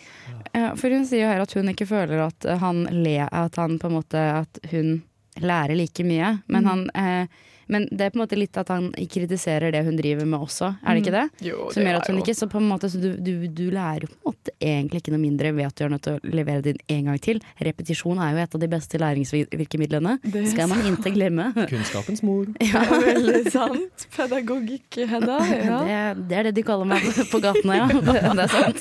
For 0.53 0.91
hun 0.91 1.05
sier 1.07 1.27
jo 1.27 1.31
her 1.31 1.43
at 1.45 1.53
hun 1.55 1.71
ikke 1.71 1.87
føler 1.87 2.25
at 2.25 2.47
han 2.61 2.87
le, 2.91 3.21
at 3.27 3.59
han 3.61 3.79
på 3.79 3.91
en 3.91 3.97
måte 3.99 4.19
At 4.19 4.59
hun 4.73 5.03
lærer 5.39 5.75
like 5.79 6.05
mye. 6.05 6.39
Men, 6.47 6.67
han, 6.67 6.91
eh, 6.95 7.29
men 7.69 7.87
det 7.93 8.07
er 8.07 8.11
på 8.15 8.19
en 8.19 8.25
måte 8.25 8.39
litt 8.39 8.57
at 8.61 8.69
han 8.73 8.91
kritiserer 8.97 9.73
det 9.75 9.83
hun 9.87 9.97
driver 9.99 10.27
med 10.29 10.41
også, 10.41 10.71
er 10.83 10.97
det 10.97 11.03
ikke 11.05 11.15
det? 11.15 11.25
Jo, 11.49 11.69
Som 11.75 11.85
gjør 11.87 11.99
at 12.01 12.09
hun 12.11 12.19
ikke 12.23 12.35
Så 12.39 12.49
på 12.51 12.59
en 12.61 12.69
måte 12.69 12.89
så 12.93 13.01
du, 13.03 13.11
du, 13.21 13.47
du 13.49 13.65
lærer 13.75 14.07
jo 14.07 14.11
på 14.13 14.17
en 14.17 14.27
måte 14.33 14.55
egentlig 14.65 15.03
ikke 15.03 15.13
noe 15.15 15.23
mindre 15.23 15.53
ved 15.57 15.69
at 15.69 15.77
du 15.79 15.85
er 15.85 15.93
nødt 15.93 16.05
til 16.07 16.17
å 16.19 16.33
levere 16.39 16.63
din 16.65 16.79
en 16.89 17.11
gang 17.11 17.19
til. 17.23 17.41
Repetisjon 17.63 18.19
er 18.25 18.33
jo 18.35 18.41
et 18.43 18.55
av 18.57 18.63
de 18.63 18.69
beste 18.73 19.01
læringsvirkemidlene. 19.03 20.17
Det 20.25 20.45
Skal 20.53 20.71
man 20.71 20.81
ikke 20.89 21.13
glemme. 21.15 21.51
Kunnskapens 21.73 22.23
mor. 22.27 22.47
Ja, 22.69 22.83
Det 22.89 22.97
er 22.97 23.05
veldig 23.07 23.53
sant. 23.53 24.07
Pedagogikk, 24.17 25.01
Hedda. 25.13 25.39
Ja. 25.69 25.79
det, 25.85 26.29
det 26.31 26.37
er 26.39 26.43
det 26.49 26.55
de 26.59 26.63
kaller 26.65 26.87
meg 26.89 27.05
på 27.33 27.41
gatene, 27.43 27.77
ja. 27.77 27.87
Det 27.93 28.45
er 28.47 28.53
sant. 28.53 28.81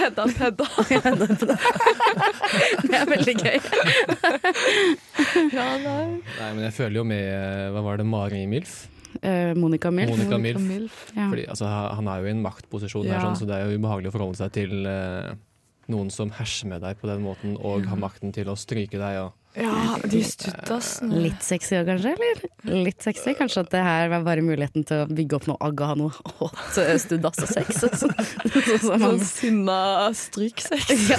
Hedda 0.00 0.26
Pedda. 0.36 0.66
Det 2.84 2.98
er 2.98 3.06
veldig 3.08 3.34
gøy. 3.40 3.58
Ja, 5.54 5.66
nei. 5.80 6.04
Nei, 6.24 6.48
men 6.56 6.62
jeg 6.66 6.74
føler 6.76 6.96
jo 7.00 7.04
med 7.06 7.24
Hva 7.74 7.80
var 7.84 7.93
det, 7.93 7.93
Mari 8.02 8.46
Milf? 8.50 8.88
Eh, 9.22 9.54
Monica 9.54 9.92
Milf. 9.94 10.10
Monica 10.10 10.38
Milf. 10.42 10.60
Milf. 10.60 11.12
Ja. 11.14 11.28
Fordi, 11.30 11.46
altså, 11.46 11.64
han 11.94 12.08
er 12.08 12.18
jo 12.18 12.26
i 12.26 12.30
en 12.34 12.42
maktposisjon, 12.42 13.06
her, 13.06 13.20
Ja. 13.20 13.20
sånn, 13.28 13.36
så 13.38 13.46
det 13.46 13.54
er 13.54 13.70
jo 13.70 13.78
ubehagelig 13.78 14.10
å 14.10 14.16
forholde 14.18 14.36
seg 14.42 14.50
til 14.52 14.86
eh, 14.90 15.34
noen 15.86 16.10
som 16.10 16.30
herser 16.30 16.66
med 16.66 16.80
deg 16.82 16.98
på 16.98 17.06
den 17.06 17.22
måten, 17.22 17.54
og 17.62 17.86
har 17.86 17.96
makten 17.96 18.32
til 18.34 18.46
å 18.50 18.56
stryke 18.58 18.98
deg. 18.98 19.20
Og, 19.22 19.32
Ja, 19.54 19.94
de 20.02 20.18
stuttassene. 20.26 21.14
Litt 21.28 21.44
sexy 21.46 21.76
òg, 21.78 21.86
kanskje? 21.86 22.16
Eller? 22.16 22.40
Litt 22.84 23.00
sexy. 23.04 23.34
Kanskje 23.38 23.60
at 23.62 23.70
det 23.70 23.82
her 23.86 24.08
var 24.10 24.24
bare 24.26 24.42
muligheten 24.42 24.82
til 24.84 25.04
å 25.04 25.06
bygge 25.06 25.36
opp 25.38 25.46
noe 25.46 25.56
agg 25.62 25.78
og 25.80 25.86
ha 25.86 25.94
noe 25.94 26.10
hot 26.40 26.78
eh, 26.82 26.96
studass 26.98 27.38
og 27.38 27.52
sex. 27.52 27.84
Sånn 27.84 27.94
sånn 28.82 28.98
Sånn 29.04 29.20
sinna 29.22 30.10
stryksex. 30.10 30.90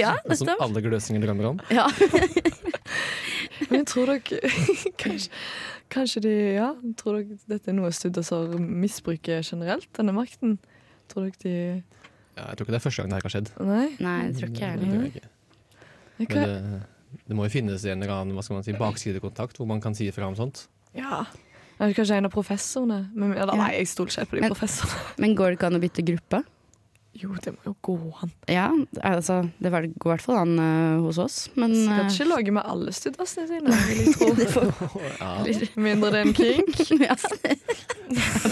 Ja, 0.00 0.16
ja 0.16 0.16
stemmer. 0.34 0.56
som 0.56 0.64
alle 0.66 0.82
gløsinger 0.82 1.22
drømmer 1.22 1.52
om. 1.52 1.60
Ja. 1.70 1.86
Men 3.70 3.82
jeg 3.84 3.86
tror 3.92 4.06
dere 4.16 4.50
kanskje, 4.98 5.28
kanskje 5.90 6.22
de 6.24 6.34
Ja, 6.56 6.70
tror 6.96 7.18
dere 7.20 7.38
dette 7.50 7.68
er 7.72 7.76
noe 7.76 7.90
studiosår 7.94 8.56
misbruker 8.60 9.42
generelt, 9.46 9.88
denne 9.98 10.14
makten? 10.16 10.56
Tror 11.10 11.26
dere 11.28 11.42
de 11.42 11.54
Ja, 12.36 12.46
jeg 12.48 12.56
tror 12.56 12.64
ikke 12.66 12.72
det 12.72 12.80
er 12.80 12.86
første 12.86 13.02
gang 13.02 13.10
det 13.10 13.18
her 13.18 13.26
har 13.28 13.34
skjedd. 13.34 13.50
Nei? 13.66 13.86
Nei, 14.00 14.16
jeg 14.30 14.34
tror 14.38 14.48
ikke 14.48 14.60
jeg 14.60 14.78
heller. 14.78 15.28
Men 16.20 16.26
det, 16.28 16.82
det 17.26 17.36
må 17.36 17.44
jo 17.48 17.52
finnes 17.52 17.84
en 17.84 18.02
eller 18.02 18.14
annen 18.14 18.36
hva 18.36 18.42
skal 18.46 18.58
man 18.60 18.64
si, 18.66 18.72
baksidekontakt 18.78 19.58
hvor 19.60 19.66
man 19.68 19.80
kan 19.82 19.94
si 19.98 20.06
ifra 20.10 20.28
om 20.30 20.36
sånt. 20.38 20.66
ja. 20.94 21.24
Kanskje 21.80 22.12
en 22.18 22.26
av 22.28 22.32
professorene? 22.34 23.06
Men, 23.16 23.30
eller, 23.32 23.54
Ja. 23.56 23.62
nei, 23.64 23.70
jeg 23.78 23.86
stoler 23.88 24.10
ikke 24.12 24.26
på 24.30 24.36
de 24.36 24.40
Men- 24.42 24.50
professorene. 24.52 25.14
Men 25.16 25.34
går 25.34 25.46
det 25.48 25.56
ikke 25.58 25.66
an 25.70 25.76
å 25.78 25.80
bytte 25.80 26.02
gruppe? 26.04 26.40
Jo, 27.18 27.34
det 27.42 27.50
må 27.56 27.58
jo 27.66 27.72
gå 27.82 27.94
an. 28.22 28.30
Ja, 28.46 28.68
altså, 29.02 29.40
det 29.58 29.70
går 29.72 29.82
i 29.88 29.90
hvert 30.12 30.22
fall 30.22 30.36
an 30.44 30.52
uh, 30.62 31.00
hos 31.02 31.18
oss, 31.18 31.38
men 31.58 31.72
uh, 31.74 31.80
Skal 32.06 32.06
ikke 32.06 32.26
lage 32.30 32.52
med 32.54 32.62
alle 32.70 32.92
studassene 32.94 33.48
sine, 33.50 33.78
vil 33.88 33.98
jeg 33.98 34.48
tro. 34.54 34.68
Ja. 35.20 35.30
Mindre 35.86 36.12
det 36.14 36.20
er 36.20 36.28
en 36.28 36.34
kink. 36.38 36.78
ja. 37.08 37.16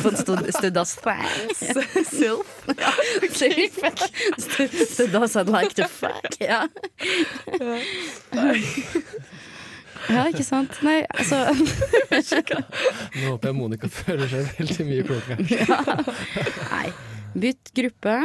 På 0.03 0.11
en 0.11 0.18
stud- 0.18 0.51
studass 0.59 0.97
thanks. 1.05 1.62
Silf. 2.11 2.51
Studass 4.90 5.37
I'd 5.38 5.53
like 5.55 5.75
to 5.79 5.87
fuck. 5.87 6.27
Ja. 6.42 6.64
ja, 10.09 10.27
ikke 10.29 10.44
sant. 10.47 10.81
Nei, 10.87 10.99
altså 11.14 11.44
Nå 11.55 13.31
håper 13.31 13.53
jeg 13.53 13.57
Monica 13.62 13.90
føler 13.92 14.29
seg 14.35 14.51
veldig 14.59 14.88
mye 14.90 15.07
klokere. 15.09 15.38
Nei. 16.75 16.90
Bytt 17.38 17.73
gruppe. 17.77 18.18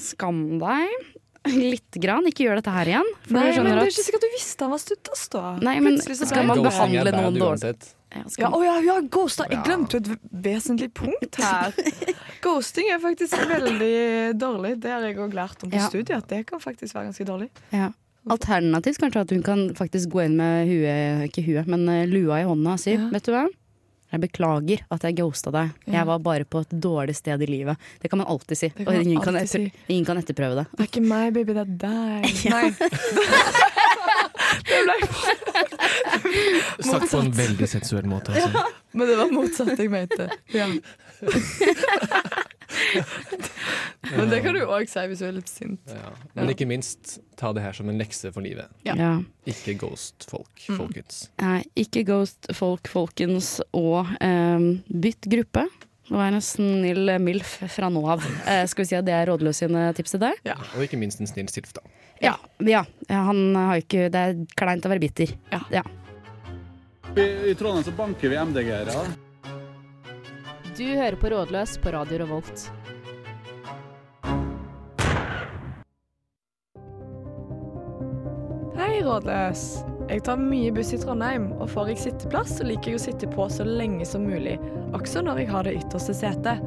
Skam 0.00 0.58
deg. 0.62 1.12
Litt 1.46 1.94
grann. 2.02 2.26
Ikke 2.26 2.42
gjør 2.48 2.58
dette 2.58 2.72
her 2.74 2.88
igjen. 2.90 3.10
For 3.28 3.36
Nei, 3.38 3.52
du 3.54 3.60
men 3.62 3.76
det 3.76 3.84
er 3.84 3.90
ikke 3.92 4.06
sikkert 4.08 4.24
du 4.26 4.32
visste 4.34 4.66
han 4.66 4.72
var 4.74 4.80
stuttast, 4.82 5.28
da. 5.36 5.42
Nei, 5.62 5.76
men 5.84 6.00
skal 6.02 6.48
man 6.48 6.62
behandle 6.64 7.12
noen 7.14 7.38
dårlig? 7.38 7.76
Ja, 7.76 7.92
Ja, 8.16 8.22
skal 8.32 8.54
ja, 8.64 8.74
ja, 8.86 8.94
ghost. 9.12 9.42
Jeg 9.50 9.60
glemte 9.66 9.98
jo 9.98 10.00
et 10.00 10.26
vesentlig 10.46 10.88
punkt 10.96 11.36
her. 11.42 11.74
Ghosting 12.44 12.88
er 12.94 13.00
faktisk 13.02 13.36
veldig 13.50 13.92
dårlig. 14.40 14.76
Det 14.80 14.90
har 14.94 15.04
jeg 15.04 15.18
òg 15.20 15.34
lært 15.36 15.62
om 15.66 15.70
på 15.70 15.76
Ja. 15.76 15.88
studiet. 15.90 16.16
At 16.22 16.28
det 16.32 16.46
kan 16.48 16.62
faktisk 16.62 16.94
være 16.96 17.10
ganske 17.10 17.26
dårlig. 17.28 17.50
Ja. 17.74 17.90
Alternativt 18.30 18.98
kanskje 19.02 19.20
at 19.26 19.30
hun 19.36 19.42
kan 19.46 19.60
faktisk 19.78 20.10
gå 20.14 20.24
inn 20.24 20.36
med 20.38 20.66
huet, 20.70 21.28
ikke 21.28 21.44
huet, 21.46 21.68
men 21.70 21.84
eh, 21.92 22.06
lua 22.10 22.40
i 22.40 22.46
hånda 22.48 22.72
og 22.74 22.80
si 22.82 22.94
Ja. 22.96 23.06
Vet 23.12 23.28
du 23.28 23.32
hva? 23.36 23.44
Jeg 24.14 24.22
beklager 24.22 24.82
at 24.94 25.02
jeg 25.06 25.16
ghosta 25.18 25.50
deg. 25.54 25.72
Ja. 25.86 25.92
Jeg 25.98 26.06
var 26.08 26.18
bare 26.22 26.44
på 26.48 26.60
et 26.62 26.72
dårlig 26.82 27.16
sted 27.18 27.42
i 27.42 27.48
livet. 27.50 27.76
Det 28.02 28.10
kan 28.12 28.20
man 28.22 28.28
alltid 28.30 28.58
si. 28.60 28.68
Kan 28.76 28.86
Og 28.86 28.94
ingen, 28.94 29.10
ingen 29.16 29.24
kan, 29.24 29.36
etter, 29.40 29.66
si. 29.66 29.72
ingen 29.90 30.06
kan 30.06 30.20
etterprøve 30.20 30.60
det. 30.60 30.66
Det 30.72 30.84
er 30.84 30.90
ikke 30.92 31.04
meg, 31.06 31.32
baby, 31.34 31.56
det 31.56 31.64
er 31.66 31.72
deg. 31.86 32.22
Ja. 32.46 32.50
Nei. 32.56 32.66
det 34.66 34.78
ble, 34.86 34.94
Sagt 36.86 37.10
på 37.10 37.18
en 37.20 37.32
veldig 37.34 37.68
sensuell 37.70 38.06
måte. 38.10 38.34
Altså. 38.36 38.64
men 38.96 39.10
det 39.10 39.16
var 39.18 39.32
motsatt 39.34 39.78
jeg 39.80 39.90
mente. 39.92 40.28
Ja. 40.54 40.68
Men 44.16 44.30
det 44.30 44.38
kan 44.44 44.54
du 44.54 44.60
òg 44.66 44.86
si 44.90 45.02
hvis 45.10 45.22
du 45.22 45.26
er 45.28 45.34
litt 45.38 45.50
sint. 45.50 45.80
Ja. 45.90 46.12
Men 46.36 46.52
ikke 46.52 46.66
minst, 46.70 47.16
ta 47.40 47.50
det 47.56 47.64
her 47.64 47.74
som 47.76 47.88
en 47.90 47.98
lekse 48.00 48.30
for 48.34 48.44
livet. 48.44 48.70
Ja. 48.86 48.94
Ja. 48.98 49.10
Ikke 49.50 49.74
ghost 49.80 50.28
folk, 50.30 50.52
Mm. 50.68 50.78
folkens. 50.80 51.18
Nei, 51.42 51.58
ikke 51.78 52.04
ghost 52.08 52.48
folk, 52.56 52.88
folkens, 52.90 53.56
og 53.76 54.06
eh, 54.20 54.70
bytt 54.90 55.28
gruppe. 55.32 55.66
Nå 56.06 56.20
er 56.22 56.36
en 56.36 56.42
snill 56.44 57.10
milf 57.18 57.56
fra 57.74 57.88
nå 57.90 58.04
av. 58.06 58.22
Eh, 58.46 58.62
skal 58.70 58.84
vi 58.84 58.88
si 58.92 58.94
at 58.98 59.06
det 59.08 59.14
er 59.16 59.26
rådløs 59.26 59.58
sine 59.64 59.88
tips 59.98 60.14
til 60.14 60.22
deg? 60.22 60.38
Og 60.76 60.84
ikke 60.86 61.00
minst 61.00 61.18
en 61.18 61.26
snill 61.26 61.48
Silf, 61.50 61.72
da. 61.74 61.82
Ja. 62.22 62.36
ja. 62.62 62.84
Han 63.10 63.50
har 63.58 63.82
ikke 63.82 64.06
Det 64.14 64.20
er 64.22 64.38
kleint 64.56 64.86
å 64.86 64.92
være 64.92 65.02
bitter. 65.02 65.34
Ja. 65.74 65.82
I, 67.16 67.26
I 67.50 67.54
Trondheim 67.58 67.82
så 67.86 67.94
banker 67.96 68.30
vi 68.30 68.38
MDG-ere. 68.38 69.02
Du 70.76 70.84
hører 70.84 71.16
på 71.18 71.30
Rådløs 71.32 71.78
på 71.82 71.90
Radio 71.94 72.18
Revolt. 72.22 72.66
Hei, 78.96 79.02
rådløs. 79.04 79.62
Jeg 80.08 80.22
tar 80.24 80.38
mye 80.40 80.70
buss 80.72 80.88
i 80.96 80.98
Trondheim, 81.02 81.50
og 81.60 81.68
får 81.68 81.90
jeg 81.90 81.98
sitteplass, 82.00 82.54
så 82.56 82.64
liker 82.64 82.94
jeg 82.94 82.96
å 82.96 83.02
sitte 83.02 83.26
på 83.28 83.44
så 83.52 83.60
lenge 83.68 84.06
som 84.08 84.22
mulig, 84.24 84.54
også 84.96 85.20
når 85.20 85.42
jeg 85.42 85.48
har 85.50 85.66
det 85.66 85.74
ytterste 85.82 86.14
setet. 86.16 86.62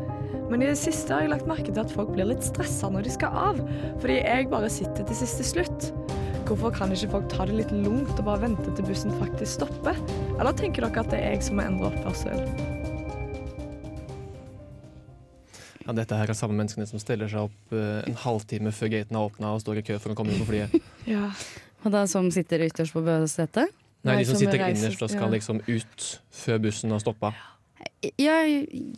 Men 0.51 0.61
i 0.61 0.67
det 0.69 0.75
siste 0.77 1.09
har 1.09 1.23
jeg 1.23 1.31
lagt 1.31 1.47
merke 1.49 1.71
til 1.71 1.81
at 1.81 1.89
folk 1.89 2.11
blir 2.13 2.27
litt 2.29 2.45
stressa 2.45 2.91
når 2.93 3.07
de 3.07 3.13
skal 3.15 3.33
av, 3.33 3.57
fordi 4.03 4.19
jeg 4.19 4.45
bare 4.51 4.69
sitter 4.69 5.07
til 5.09 5.17
siste 5.17 5.47
slutt. 5.47 5.87
Hvorfor 6.45 6.75
kan 6.75 6.93
ikke 6.93 7.09
folk 7.15 7.25
ta 7.33 7.47
det 7.49 7.55
litt 7.63 7.73
lungt 7.73 8.13
og 8.13 8.27
bare 8.27 8.43
vente 8.43 8.75
til 8.77 8.85
bussen 8.85 9.15
faktisk 9.17 9.63
stopper? 9.63 9.97
Eller 10.35 10.53
tenker 10.59 10.85
dere 10.85 11.01
at 11.01 11.09
det 11.09 11.23
er 11.23 11.33
jeg 11.33 11.47
som 11.47 11.57
må 11.57 11.65
endre 11.65 11.89
oppførsel? 11.89 12.45
Ja, 15.87 15.95
dette 15.97 16.19
her 16.21 16.29
er 16.29 16.37
samme 16.37 16.53
menneskene 16.59 16.85
som 16.85 17.01
stiller 17.01 17.33
seg 17.33 17.47
opp 17.47 17.73
eh, 17.73 18.03
en 18.05 18.21
halvtime 18.21 18.69
før 18.77 18.93
gaten 18.93 19.17
er 19.17 19.31
åpna 19.31 19.55
og 19.55 19.65
står 19.65 19.81
i 19.81 19.85
kø 19.89 19.97
for 19.97 20.13
å 20.13 20.19
komme 20.21 20.37
inn 20.37 20.45
på 20.45 20.51
flyet. 20.51 20.77
Ja. 21.09 21.31
Og 21.85 21.93
da 21.93 22.05
som 22.11 22.27
sitter 22.33 22.65
ytterst 22.67 22.95
på 22.95 23.03
setet? 23.31 23.71
Nei, 24.03 24.21
de 24.21 24.25
som 24.27 24.35
som 24.35 24.45
sitter 24.45 24.63
innerst 24.67 25.03
og 25.03 25.11
skal 25.11 25.31
liksom 25.35 25.61
ut 25.67 26.07
før 26.31 26.59
bussen 26.63 26.91
har 26.95 27.01
stoppa. 27.03 27.33
Ja, 28.19 28.37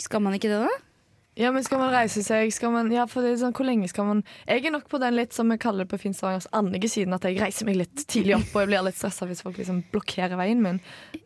skal 0.01 0.21
man 0.21 0.37
ikke 0.37 0.49
det, 0.51 0.61
da? 0.65 0.90
Ja, 1.39 1.51
men 1.55 1.63
skal 1.63 1.79
man 1.79 1.93
reise 1.93 2.19
seg 2.25 2.51
skal 2.51 2.73
man, 2.73 2.89
Ja, 2.91 3.05
for 3.07 3.23
det 3.23 3.31
er 3.31 3.37
sånn, 3.39 3.53
hvor 3.55 3.63
lenge 3.63 3.87
skal 3.87 4.07
man 4.09 4.23
Jeg 4.43 4.65
er 4.67 4.73
nok 4.73 4.89
på 4.91 4.99
den 4.99 5.15
litt 5.15 5.31
som 5.35 5.47
vi 5.51 5.55
kaller 5.61 5.85
det 5.85 5.93
på 5.93 5.99
Finn 6.01 6.15
Stavangers 6.15 6.49
annige 6.55 6.89
siden, 6.91 7.15
at 7.15 7.23
jeg 7.23 7.39
reiser 7.39 7.69
meg 7.69 7.79
litt 7.79 8.03
tidlig 8.03 8.35
opp, 8.35 8.49
og 8.51 8.63
jeg 8.63 8.71
blir 8.73 8.83
litt 8.83 8.99
stressa 8.99 9.27
hvis 9.29 9.43
folk 9.45 9.61
liksom 9.61 9.79
blokkerer 9.93 10.35
veien 10.39 10.59
min. 10.63 10.81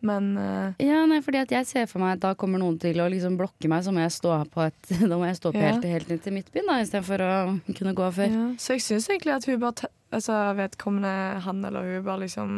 Men 0.05 0.31
uh... 0.37 0.77
Ja, 0.83 1.01
nei, 1.09 1.21
fordi 1.25 1.41
at 1.41 1.55
jeg 1.55 1.69
ser 1.69 1.89
for 1.89 2.03
meg 2.03 2.19
at 2.19 2.25
da 2.27 2.35
kommer 2.37 2.61
noen 2.61 2.77
til 2.81 3.01
å 3.01 3.09
liksom 3.09 3.39
blokke 3.39 3.71
meg, 3.71 3.85
så 3.85 3.93
må 3.95 4.03
jeg 4.05 4.13
stå 4.13 4.37
på 4.53 4.67
et 4.67 4.93
Da 5.09 5.17
må 5.17 5.25
jeg 5.25 5.39
stå 5.41 5.53
på 5.55 5.61
Ja. 5.61 5.73
helt, 5.73 5.89
helt 5.89 6.13
inn 6.13 6.21
til 6.21 6.37
midtbyen, 6.37 6.69
da, 6.69 6.79
istedenfor 6.85 7.25
å 7.25 7.33
kunne 7.73 7.97
gå 7.97 8.11
før. 8.19 8.29
ja. 8.37 8.47
Så 8.61 8.77
jeg 8.77 8.85
syns 8.85 9.09
egentlig 9.09 9.33
at 9.39 9.49
hun 9.49 9.61
bare 9.63 9.89
Altså 10.15 10.35
vedkommende 10.55 11.41
han 11.43 11.65
eller 11.65 11.83
hun 11.83 12.03
bare 12.05 12.21
liksom 12.21 12.51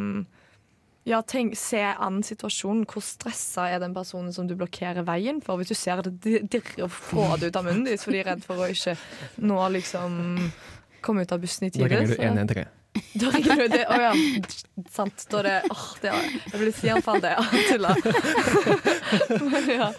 ja, 1.07 1.21
tenk, 1.23 1.55
se 1.55 1.79
an 1.81 2.19
situasjonen. 2.27 2.83
Hvor 2.91 3.03
stressa 3.05 3.69
er 3.71 3.79
den 3.83 3.93
personen 3.95 4.33
som 4.35 4.47
du 4.49 4.55
blokkerer 4.59 5.05
veien 5.07 5.39
for? 5.43 5.57
Hvis 5.61 5.71
du 5.71 5.77
ser 5.79 6.01
det 6.03 6.17
dirre 6.51 6.83
og 6.85 6.91
få 6.91 7.29
det 7.39 7.49
ut 7.53 7.59
av 7.61 7.63
munnen 7.69 7.85
din 7.87 7.97
fordi 8.01 8.17
de 8.19 8.23
er 8.25 8.31
redd 8.33 8.43
for 8.47 8.59
å 8.65 8.67
ikke 8.73 8.97
nå 9.47 9.59
liksom 9.77 10.17
komme 11.05 11.23
ut 11.23 11.31
av 11.31 11.39
bussen 11.43 11.67
i 11.67 11.71
Da 11.71 11.79
tide. 11.79 11.89
ringer 11.95 12.07
du 12.07 12.15
så- 12.15 12.27
113. 12.27 12.73
Da 13.21 13.29
ringer 13.29 13.55
du 13.61 13.67
det. 13.69 13.83
Å 13.93 13.97
ja, 14.01 14.13
sant. 14.89 15.25
Da 15.29 15.39
er 15.39 15.43
det 15.47 15.57
åh, 15.69 15.83
det 16.01 16.09
er, 16.09 16.23
Jeg 16.51 16.59
blir 16.63 16.71
sianfall, 16.73 17.19
det. 17.21 17.35
Ja, 17.37 17.43
tulla. 17.69 17.91
Men 19.51 19.69
ja. 19.79 19.91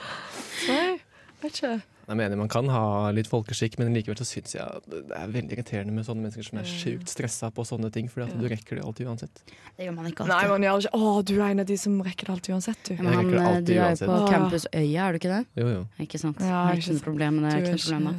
Nei, 0.68 0.98
vet 1.42 1.52
ikke. 1.62 1.76
Jeg 2.08 2.16
mener 2.16 2.38
Man 2.40 2.48
kan 2.48 2.68
ha 2.72 3.10
litt 3.12 3.28
folkeskikk, 3.28 3.76
men 3.80 3.92
likevel 3.92 4.16
så 4.16 4.24
syns 4.24 4.54
jeg 4.56 4.84
det 4.88 5.02
er 5.12 5.32
veldig 5.34 5.58
irriterende 5.58 5.92
med 5.92 6.06
sånne 6.06 6.24
mennesker 6.24 6.46
som 6.46 6.60
er 6.62 6.68
sjukt 6.68 7.12
stressa 7.12 7.50
på 7.52 7.66
sånne 7.68 7.90
ting, 7.92 8.08
fordi 8.08 8.30
at 8.30 8.38
du 8.40 8.46
rekker 8.48 8.80
det 8.80 8.84
alltid 8.88 9.10
uansett. 9.12 9.42
Det 9.76 9.84
gjør 9.84 9.96
man 9.98 10.08
ikke 10.08 10.24
Nei, 10.24 10.38
alltid. 10.38 10.54
man 10.54 10.66
gjør 10.68 10.86
ikke 10.86 11.02
Å, 11.02 11.12
du 11.28 11.34
er 11.36 11.46
en 11.50 11.60
av 11.64 11.68
de 11.68 11.76
som 11.84 11.98
rekker 12.06 12.30
det 12.30 12.34
alltid 12.38 12.54
uansett, 12.56 12.80
du. 12.88 12.94
Men 13.02 13.12
han, 13.12 13.30
alltid 13.44 13.68
du 13.68 13.74
er 13.76 13.92
jo 13.92 14.00
på 14.00 14.16
Campusøya, 14.16 14.32
Campus 14.32 14.66
Øya, 14.72 15.04
er 15.04 15.12
du 15.12 15.20
ikke 15.20 15.34
det? 15.34 15.42
Jo, 15.60 15.68
jo. 15.74 15.84
Ikke 16.06 16.22
sant? 16.24 16.40
Ja, 16.40 16.64
det 16.70 16.78
ikke 16.80 16.86
ikke 16.88 16.96
noe 16.98 17.06
problem 17.10 17.38
med 17.42 17.50
det. 17.50 17.54
Ikke 17.60 17.76
noe 17.76 17.84
problem 17.84 18.08
da. 18.08 18.16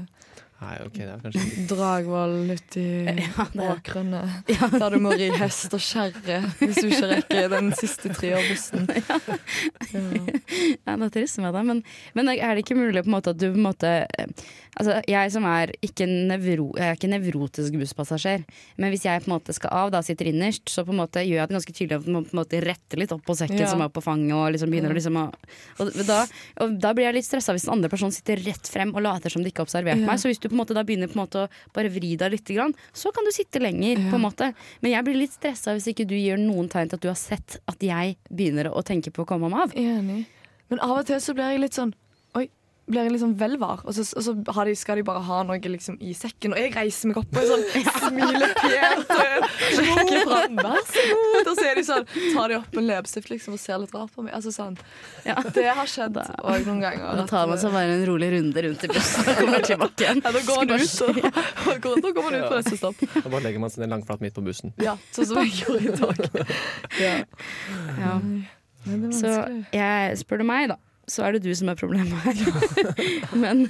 Nei, 0.60 0.74
ok, 0.84 0.98
det 1.00 1.06
er 1.08 1.22
kanskje 1.24 1.66
Dragvoll 1.70 2.34
uti 2.52 2.84
Ja, 3.08 3.46
det 3.54 3.68
åkrene. 3.72 4.22
Ja. 4.52 4.68
Der 4.74 4.96
du 4.96 5.00
må 5.00 5.14
ri 5.16 5.30
hest 5.40 5.72
og 5.78 5.80
kjerre 5.84 6.42
hvis 6.60 6.82
du 6.82 6.90
ikke 6.90 7.12
rekker 7.14 7.48
den 7.56 7.72
siste 7.80 8.12
treårbussen. 8.18 8.90
Ja. 9.00 9.20
Ja, 10.86 10.96
det 11.00 11.06
er 11.08 11.12
trist 11.14 11.40
med 11.42 11.54
det, 11.56 11.62
men, 11.66 11.80
men 12.18 12.30
er 12.34 12.56
det 12.58 12.64
ikke 12.66 12.76
mulig 12.78 13.02
på 13.06 13.10
en 13.10 13.16
måte 13.16 13.32
at 13.34 13.40
du 13.42 13.48
på 13.52 13.58
en 13.58 13.66
måte 13.70 13.92
Altså, 14.80 15.00
jeg 15.10 15.32
som 15.34 15.44
er 15.50 15.72
ikke, 15.84 16.06
nevro, 16.08 16.70
jeg 16.78 16.86
er 16.94 16.96
ikke 16.96 17.10
nevrotisk 17.12 17.74
busspassasjer, 17.82 18.44
men 18.80 18.92
hvis 18.94 19.02
jeg 19.04 19.24
på 19.26 19.28
en 19.28 19.34
måte 19.34 19.52
skal 19.58 19.74
av, 19.76 19.90
da 19.92 20.00
sitter 20.06 20.30
innerst, 20.30 20.70
så 20.72 20.86
på 20.88 20.94
en 20.94 21.02
måte 21.02 21.24
gjør 21.26 21.42
jeg 21.42 21.50
det 21.50 21.56
ganske 21.58 21.74
tydelig 21.76 21.98
at 21.98 22.06
man 22.08 22.24
på 22.30 22.32
en 22.36 22.40
måte 22.40 22.62
retter 22.64 23.02
litt 23.02 23.12
opp 23.12 23.26
på 23.28 23.36
sekken 23.36 23.60
Ja. 23.60 23.68
som 23.68 23.82
er 23.84 23.90
på 23.92 24.04
fanget, 24.06 24.32
og 24.38 24.54
liksom 24.56 24.72
begynner 24.72 24.94
å 24.94 24.96
liksom 24.96 25.18
å 25.20 25.26
og 25.84 25.92
da, 26.08 26.20
og 26.64 26.78
da 26.80 26.94
blir 26.96 27.10
jeg 27.10 27.18
litt 27.18 27.28
stressa 27.28 27.52
hvis 27.58 27.66
den 27.68 27.74
andre 27.76 27.90
personen 27.92 28.16
sitter 28.16 28.40
rett 28.46 28.70
frem 28.72 28.94
og 28.96 29.04
later 29.04 29.34
som 29.34 29.44
de 29.44 29.52
ikke 29.52 29.66
har 29.66 29.68
observert 29.68 30.00
Ja. 30.00 30.06
meg. 30.14 30.22
Så 30.22 30.32
hvis 30.32 30.40
du 30.40 30.48
på 30.50 30.58
en 30.58 30.62
måte 30.64 30.76
da 30.78 30.84
begynner 30.84 31.08
på 31.12 31.18
en 31.20 31.24
måte 31.24 31.46
å 31.46 31.74
bare 31.76 31.92
vri 31.94 32.16
deg 32.20 32.32
litt, 32.34 32.52
så 32.94 33.14
kan 33.14 33.24
du 33.26 33.32
sitte 33.32 33.62
lenger, 33.62 33.98
Ja. 34.00 34.10
på 34.12 34.16
en 34.20 34.26
måte. 34.26 34.54
Men 34.82 34.92
jeg 34.92 35.06
blir 35.06 35.16
litt 35.22 35.32
stressa 35.34 35.74
hvis 35.78 35.88
ikke 35.94 36.08
du 36.08 36.16
gir 36.16 36.38
noen 36.38 36.68
tegn 36.70 36.90
til 36.90 36.96
at 36.98 37.02
du 37.02 37.08
har 37.08 37.16
sett 37.20 37.60
at 37.68 37.80
jeg 37.80 38.18
begynner 38.30 38.72
å 38.74 38.84
tenke 38.84 39.12
på 39.12 39.24
å 39.24 39.28
komme 39.28 39.50
meg 39.50 39.62
av. 39.62 39.72
Enig. 39.76 40.26
Men 40.70 40.80
av 40.80 40.98
og 41.00 41.06
til 41.06 41.18
så 41.20 41.34
blir 41.34 41.52
jeg 41.52 41.62
litt 41.62 41.74
sånn 41.78 41.94
blir 42.90 43.06
jeg 43.06 43.14
liksom 43.14 43.36
vel 43.40 43.56
var. 43.62 43.84
Og 43.86 43.96
så, 43.96 44.04
og 44.18 44.26
så 44.26 44.34
har 44.56 44.70
de, 44.70 44.76
skal 44.78 45.00
de 45.00 45.06
bare 45.08 45.22
ha 45.28 45.40
noe 45.48 45.72
liksom 45.74 46.00
i 46.02 46.14
sekken. 46.18 46.56
Og 46.56 46.62
jeg 46.62 46.74
reiser 46.76 47.12
meg 47.12 47.20
opp 47.22 47.40
og 47.40 47.48
sånn 47.50 47.66
smiler 48.04 48.56
pent. 48.58 49.14
og 49.14 49.48
Rekker 49.80 50.24
fram. 50.26 50.60
Vær 50.60 50.84
så 50.90 51.06
god. 51.12 51.40
Og 51.40 51.54
så 51.54 51.68
er 51.70 51.80
de 51.80 51.86
sånn, 51.88 52.08
tar 52.36 52.54
de 52.54 52.58
opp 52.60 52.80
en 52.82 52.90
leppestift 52.90 53.32
liksom, 53.34 53.56
og 53.58 53.62
ser 53.62 53.82
litt 53.84 53.96
rart 53.96 54.14
på 54.16 54.26
meg. 54.26 54.34
Altså 54.38 54.54
sånn. 54.56 54.78
Ja. 55.28 55.38
Det 55.60 55.66
har 55.68 55.90
skjedd 55.90 56.20
òg 56.20 56.68
noen 56.68 56.84
ganger. 56.84 57.22
Da 57.22 57.28
tar 57.30 57.50
man 57.52 57.62
seg 57.62 57.74
bare 57.76 57.96
en 57.98 58.06
rolig 58.10 58.32
runde 58.36 58.66
rundt 58.68 58.86
i 58.86 58.92
bussen 58.92 59.30
og 59.30 59.42
kommer 59.44 59.66
tilbake 59.66 60.06
igjen. 60.06 60.22
ja, 60.26 60.34
da 60.36 60.44
går 60.50 60.62
man 60.64 60.86
ut, 60.86 61.02
og, 61.06 61.24
og 61.70 61.90
og 62.10 62.14
går 62.16 62.26
man 62.26 62.40
ut 62.40 62.46
på 62.50 62.60
neste 62.62 62.80
stopp. 62.80 63.04
Da 63.16 63.26
bare 63.28 63.44
legger 63.48 63.64
man 63.64 63.74
seg 63.74 63.86
ned 63.86 63.94
langflat 63.96 64.24
midt 64.26 64.38
på 64.38 64.46
bussen. 64.46 64.74
Ja, 64.82 64.98
sånn 65.16 65.30
som 65.30 65.42
jeg 65.44 65.62
gjorde 65.62 65.82
i 65.86 65.98
dag. 66.00 66.48
Ja. 67.00 67.16
Ja. 68.00 68.16
Men 68.86 69.02
det 69.04 69.16
Så 69.20 69.32
jeg, 69.76 70.20
spør 70.22 70.42
du 70.42 70.48
meg, 70.48 70.70
da, 70.72 70.78
så 71.10 71.26
er 71.28 71.36
det 71.36 71.44
du 71.46 71.52
som 71.58 71.70
er 71.72 71.78
problemet 71.80 72.14
her. 72.24 72.38
Men 73.44 73.66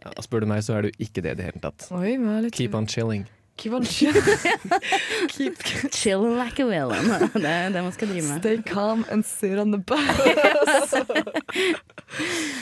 Ja, 0.00 0.14
spør 0.24 0.44
du 0.44 0.48
meg, 0.50 0.62
så 0.64 0.78
er 0.78 0.88
du 0.88 1.02
ikke 1.02 1.20
det 1.24 1.34
i 1.34 1.38
det 1.40 1.50
hele 1.50 1.62
tatt. 1.62 1.90
Oi, 1.92 2.16
litt 2.46 2.56
Keep 2.56 2.74
on 2.78 2.88
chilling. 2.90 3.26
Keep 3.60 3.74
on 3.76 3.84
chilling. 3.84 4.24
Keep, 5.34 5.58
chill 5.92 6.22
like 6.38 6.62
a 6.62 6.66
villain. 6.66 7.10
Det 7.34 7.44
er 7.44 7.68
det 7.74 7.82
man 7.84 7.92
skal 7.92 8.08
drive 8.08 8.24
med. 8.30 8.38
Stay 8.40 8.62
calm 8.64 9.04
and 9.10 9.24
sit 9.28 9.58
on 9.60 9.74
the 9.74 9.82
bus. 9.84 10.94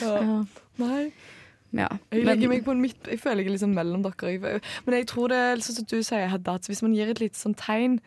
ja. 0.03 0.14
Ja. 0.18 0.44
Nei. 0.79 1.12
Ja. 1.71 1.87
Jeg 2.11 2.25
Men, 2.25 2.27
legger 2.27 2.49
meg 2.49 2.62
på 2.64 2.73
en 2.73 2.81
midt 2.81 3.09
Jeg 3.11 3.21
føler 3.21 3.42
jeg 3.42 3.51
er 3.51 3.55
liksom 3.59 3.75
mellom 3.77 4.03
dere. 4.07 4.59
Men 4.87 4.94
jeg 4.97 5.07
tror 5.11 5.29
det 5.31 5.38
er 5.38 5.62
sånn 5.62 5.79
som 5.83 5.88
du 5.90 5.99
sier, 6.01 6.27
Hedda, 6.33 6.55
at 6.59 6.66
hvis 6.71 6.83
man 6.83 6.94
gir 6.97 7.11
et 7.12 7.21
lite 7.23 7.38
sånn 7.38 7.55
tegn 7.59 7.99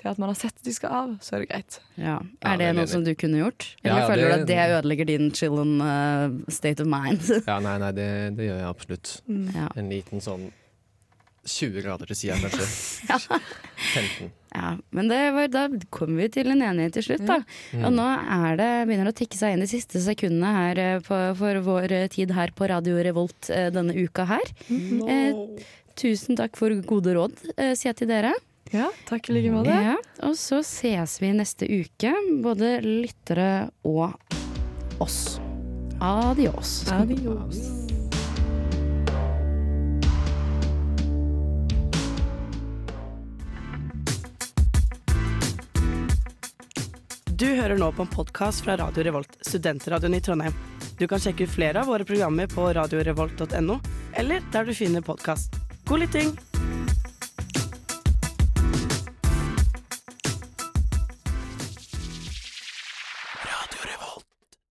til 0.00 0.10
at 0.10 0.18
man 0.18 0.30
har 0.32 0.38
sett 0.38 0.56
at 0.58 0.66
de 0.66 0.72
skal 0.74 0.96
av, 0.98 1.12
så 1.24 1.36
er 1.36 1.44
det 1.44 1.50
greit. 1.52 1.78
ja. 2.00 2.16
Er 2.44 2.58
det 2.60 2.72
noe 2.76 2.88
som 2.90 3.04
du 3.06 3.12
kunne 3.18 3.40
gjort? 3.42 3.68
Eller 3.84 4.02
ja, 4.02 4.08
føler 4.10 4.28
du 4.28 4.34
at 4.40 4.48
det 4.50 4.58
ødelegger 4.78 5.10
din 5.12 5.30
chill 5.34 5.56
and 5.62 5.82
uh, 5.84 6.50
state 6.52 6.82
of 6.82 6.90
mind? 6.90 7.22
Ja, 7.50 7.60
nei, 7.62 7.78
nei, 7.82 7.92
det, 7.96 8.10
det 8.38 8.50
gjør 8.50 8.60
jeg 8.62 8.68
absolutt. 8.74 9.16
ja. 9.54 9.70
En 9.78 9.90
liten 9.92 10.22
sånn 10.24 10.50
20 11.44 11.82
grader 11.84 12.08
til 12.08 12.16
sida, 12.16 12.38
kanskje. 12.40 12.66
Ja. 13.10 13.18
15. 13.92 14.30
ja. 14.54 14.68
Men 14.96 15.10
det 15.10 15.18
var, 15.36 15.48
da 15.52 15.64
kom 15.92 16.14
vi 16.16 16.28
til 16.32 16.48
en 16.54 16.62
enighet 16.64 16.94
til 16.96 17.04
slutt, 17.10 17.26
da. 17.28 17.36
Mm. 17.74 17.82
Og 17.84 17.92
nå 17.98 18.06
er 18.38 18.56
det, 18.60 18.68
begynner 18.88 19.10
det 19.10 19.12
å 19.12 19.18
tikke 19.18 19.36
seg 19.36 19.52
inn 19.56 19.64
de 19.64 19.68
siste 19.68 20.00
sekundene 20.00 20.54
her 20.56 20.80
eh, 20.80 20.96
på, 21.04 21.18
for 21.36 21.60
vår 21.66 21.92
eh, 21.98 22.06
tid 22.12 22.32
her 22.32 22.54
på 22.56 22.70
Radio 22.72 22.96
Revolt 23.04 23.50
eh, 23.52 23.68
denne 23.74 23.92
uka 23.98 24.24
her. 24.30 24.54
Eh, 24.72 25.36
tusen 26.00 26.40
takk 26.40 26.56
for 26.58 26.72
gode 26.88 27.12
råd, 27.18 27.36
eh, 27.58 27.74
sier 27.76 27.92
jeg 27.92 28.00
til 28.00 28.10
dere. 28.14 28.32
Ja, 28.72 28.90
takk 29.08 29.28
i 29.28 29.36
like 29.36 29.52
måte. 29.52 29.70
Ja, 29.70 29.96
og 30.26 30.36
så 30.40 30.62
ses 30.66 31.18
vi 31.22 31.32
neste 31.36 31.68
uke, 31.68 32.14
både 32.42 32.78
lyttere 32.84 33.70
og 33.84 34.16
oss. 35.02 35.38
Adios. 36.00 36.84
Adios. 36.92 37.60
Du 47.34 47.50
hører 47.50 47.76
nå 47.78 47.90
på 47.92 48.02
en 48.02 48.08
podkast 48.08 48.64
fra 48.64 48.76
Radio 48.80 49.04
Revolt, 49.04 49.36
studentradioen 49.44 50.14
i 50.16 50.20
Trondheim. 50.22 50.54
Du 50.98 51.08
kan 51.10 51.20
sjekke 51.20 51.44
ut 51.44 51.52
flere 51.52 51.82
av 51.82 51.90
våre 51.90 52.06
programmer 52.06 52.46
på 52.48 52.70
radiorevolt.no, 52.78 53.78
eller 54.14 54.50
der 54.54 54.70
du 54.70 54.74
finner 54.74 55.04
podkast. 55.04 55.58
God 55.84 56.06
lytting! 56.06 56.36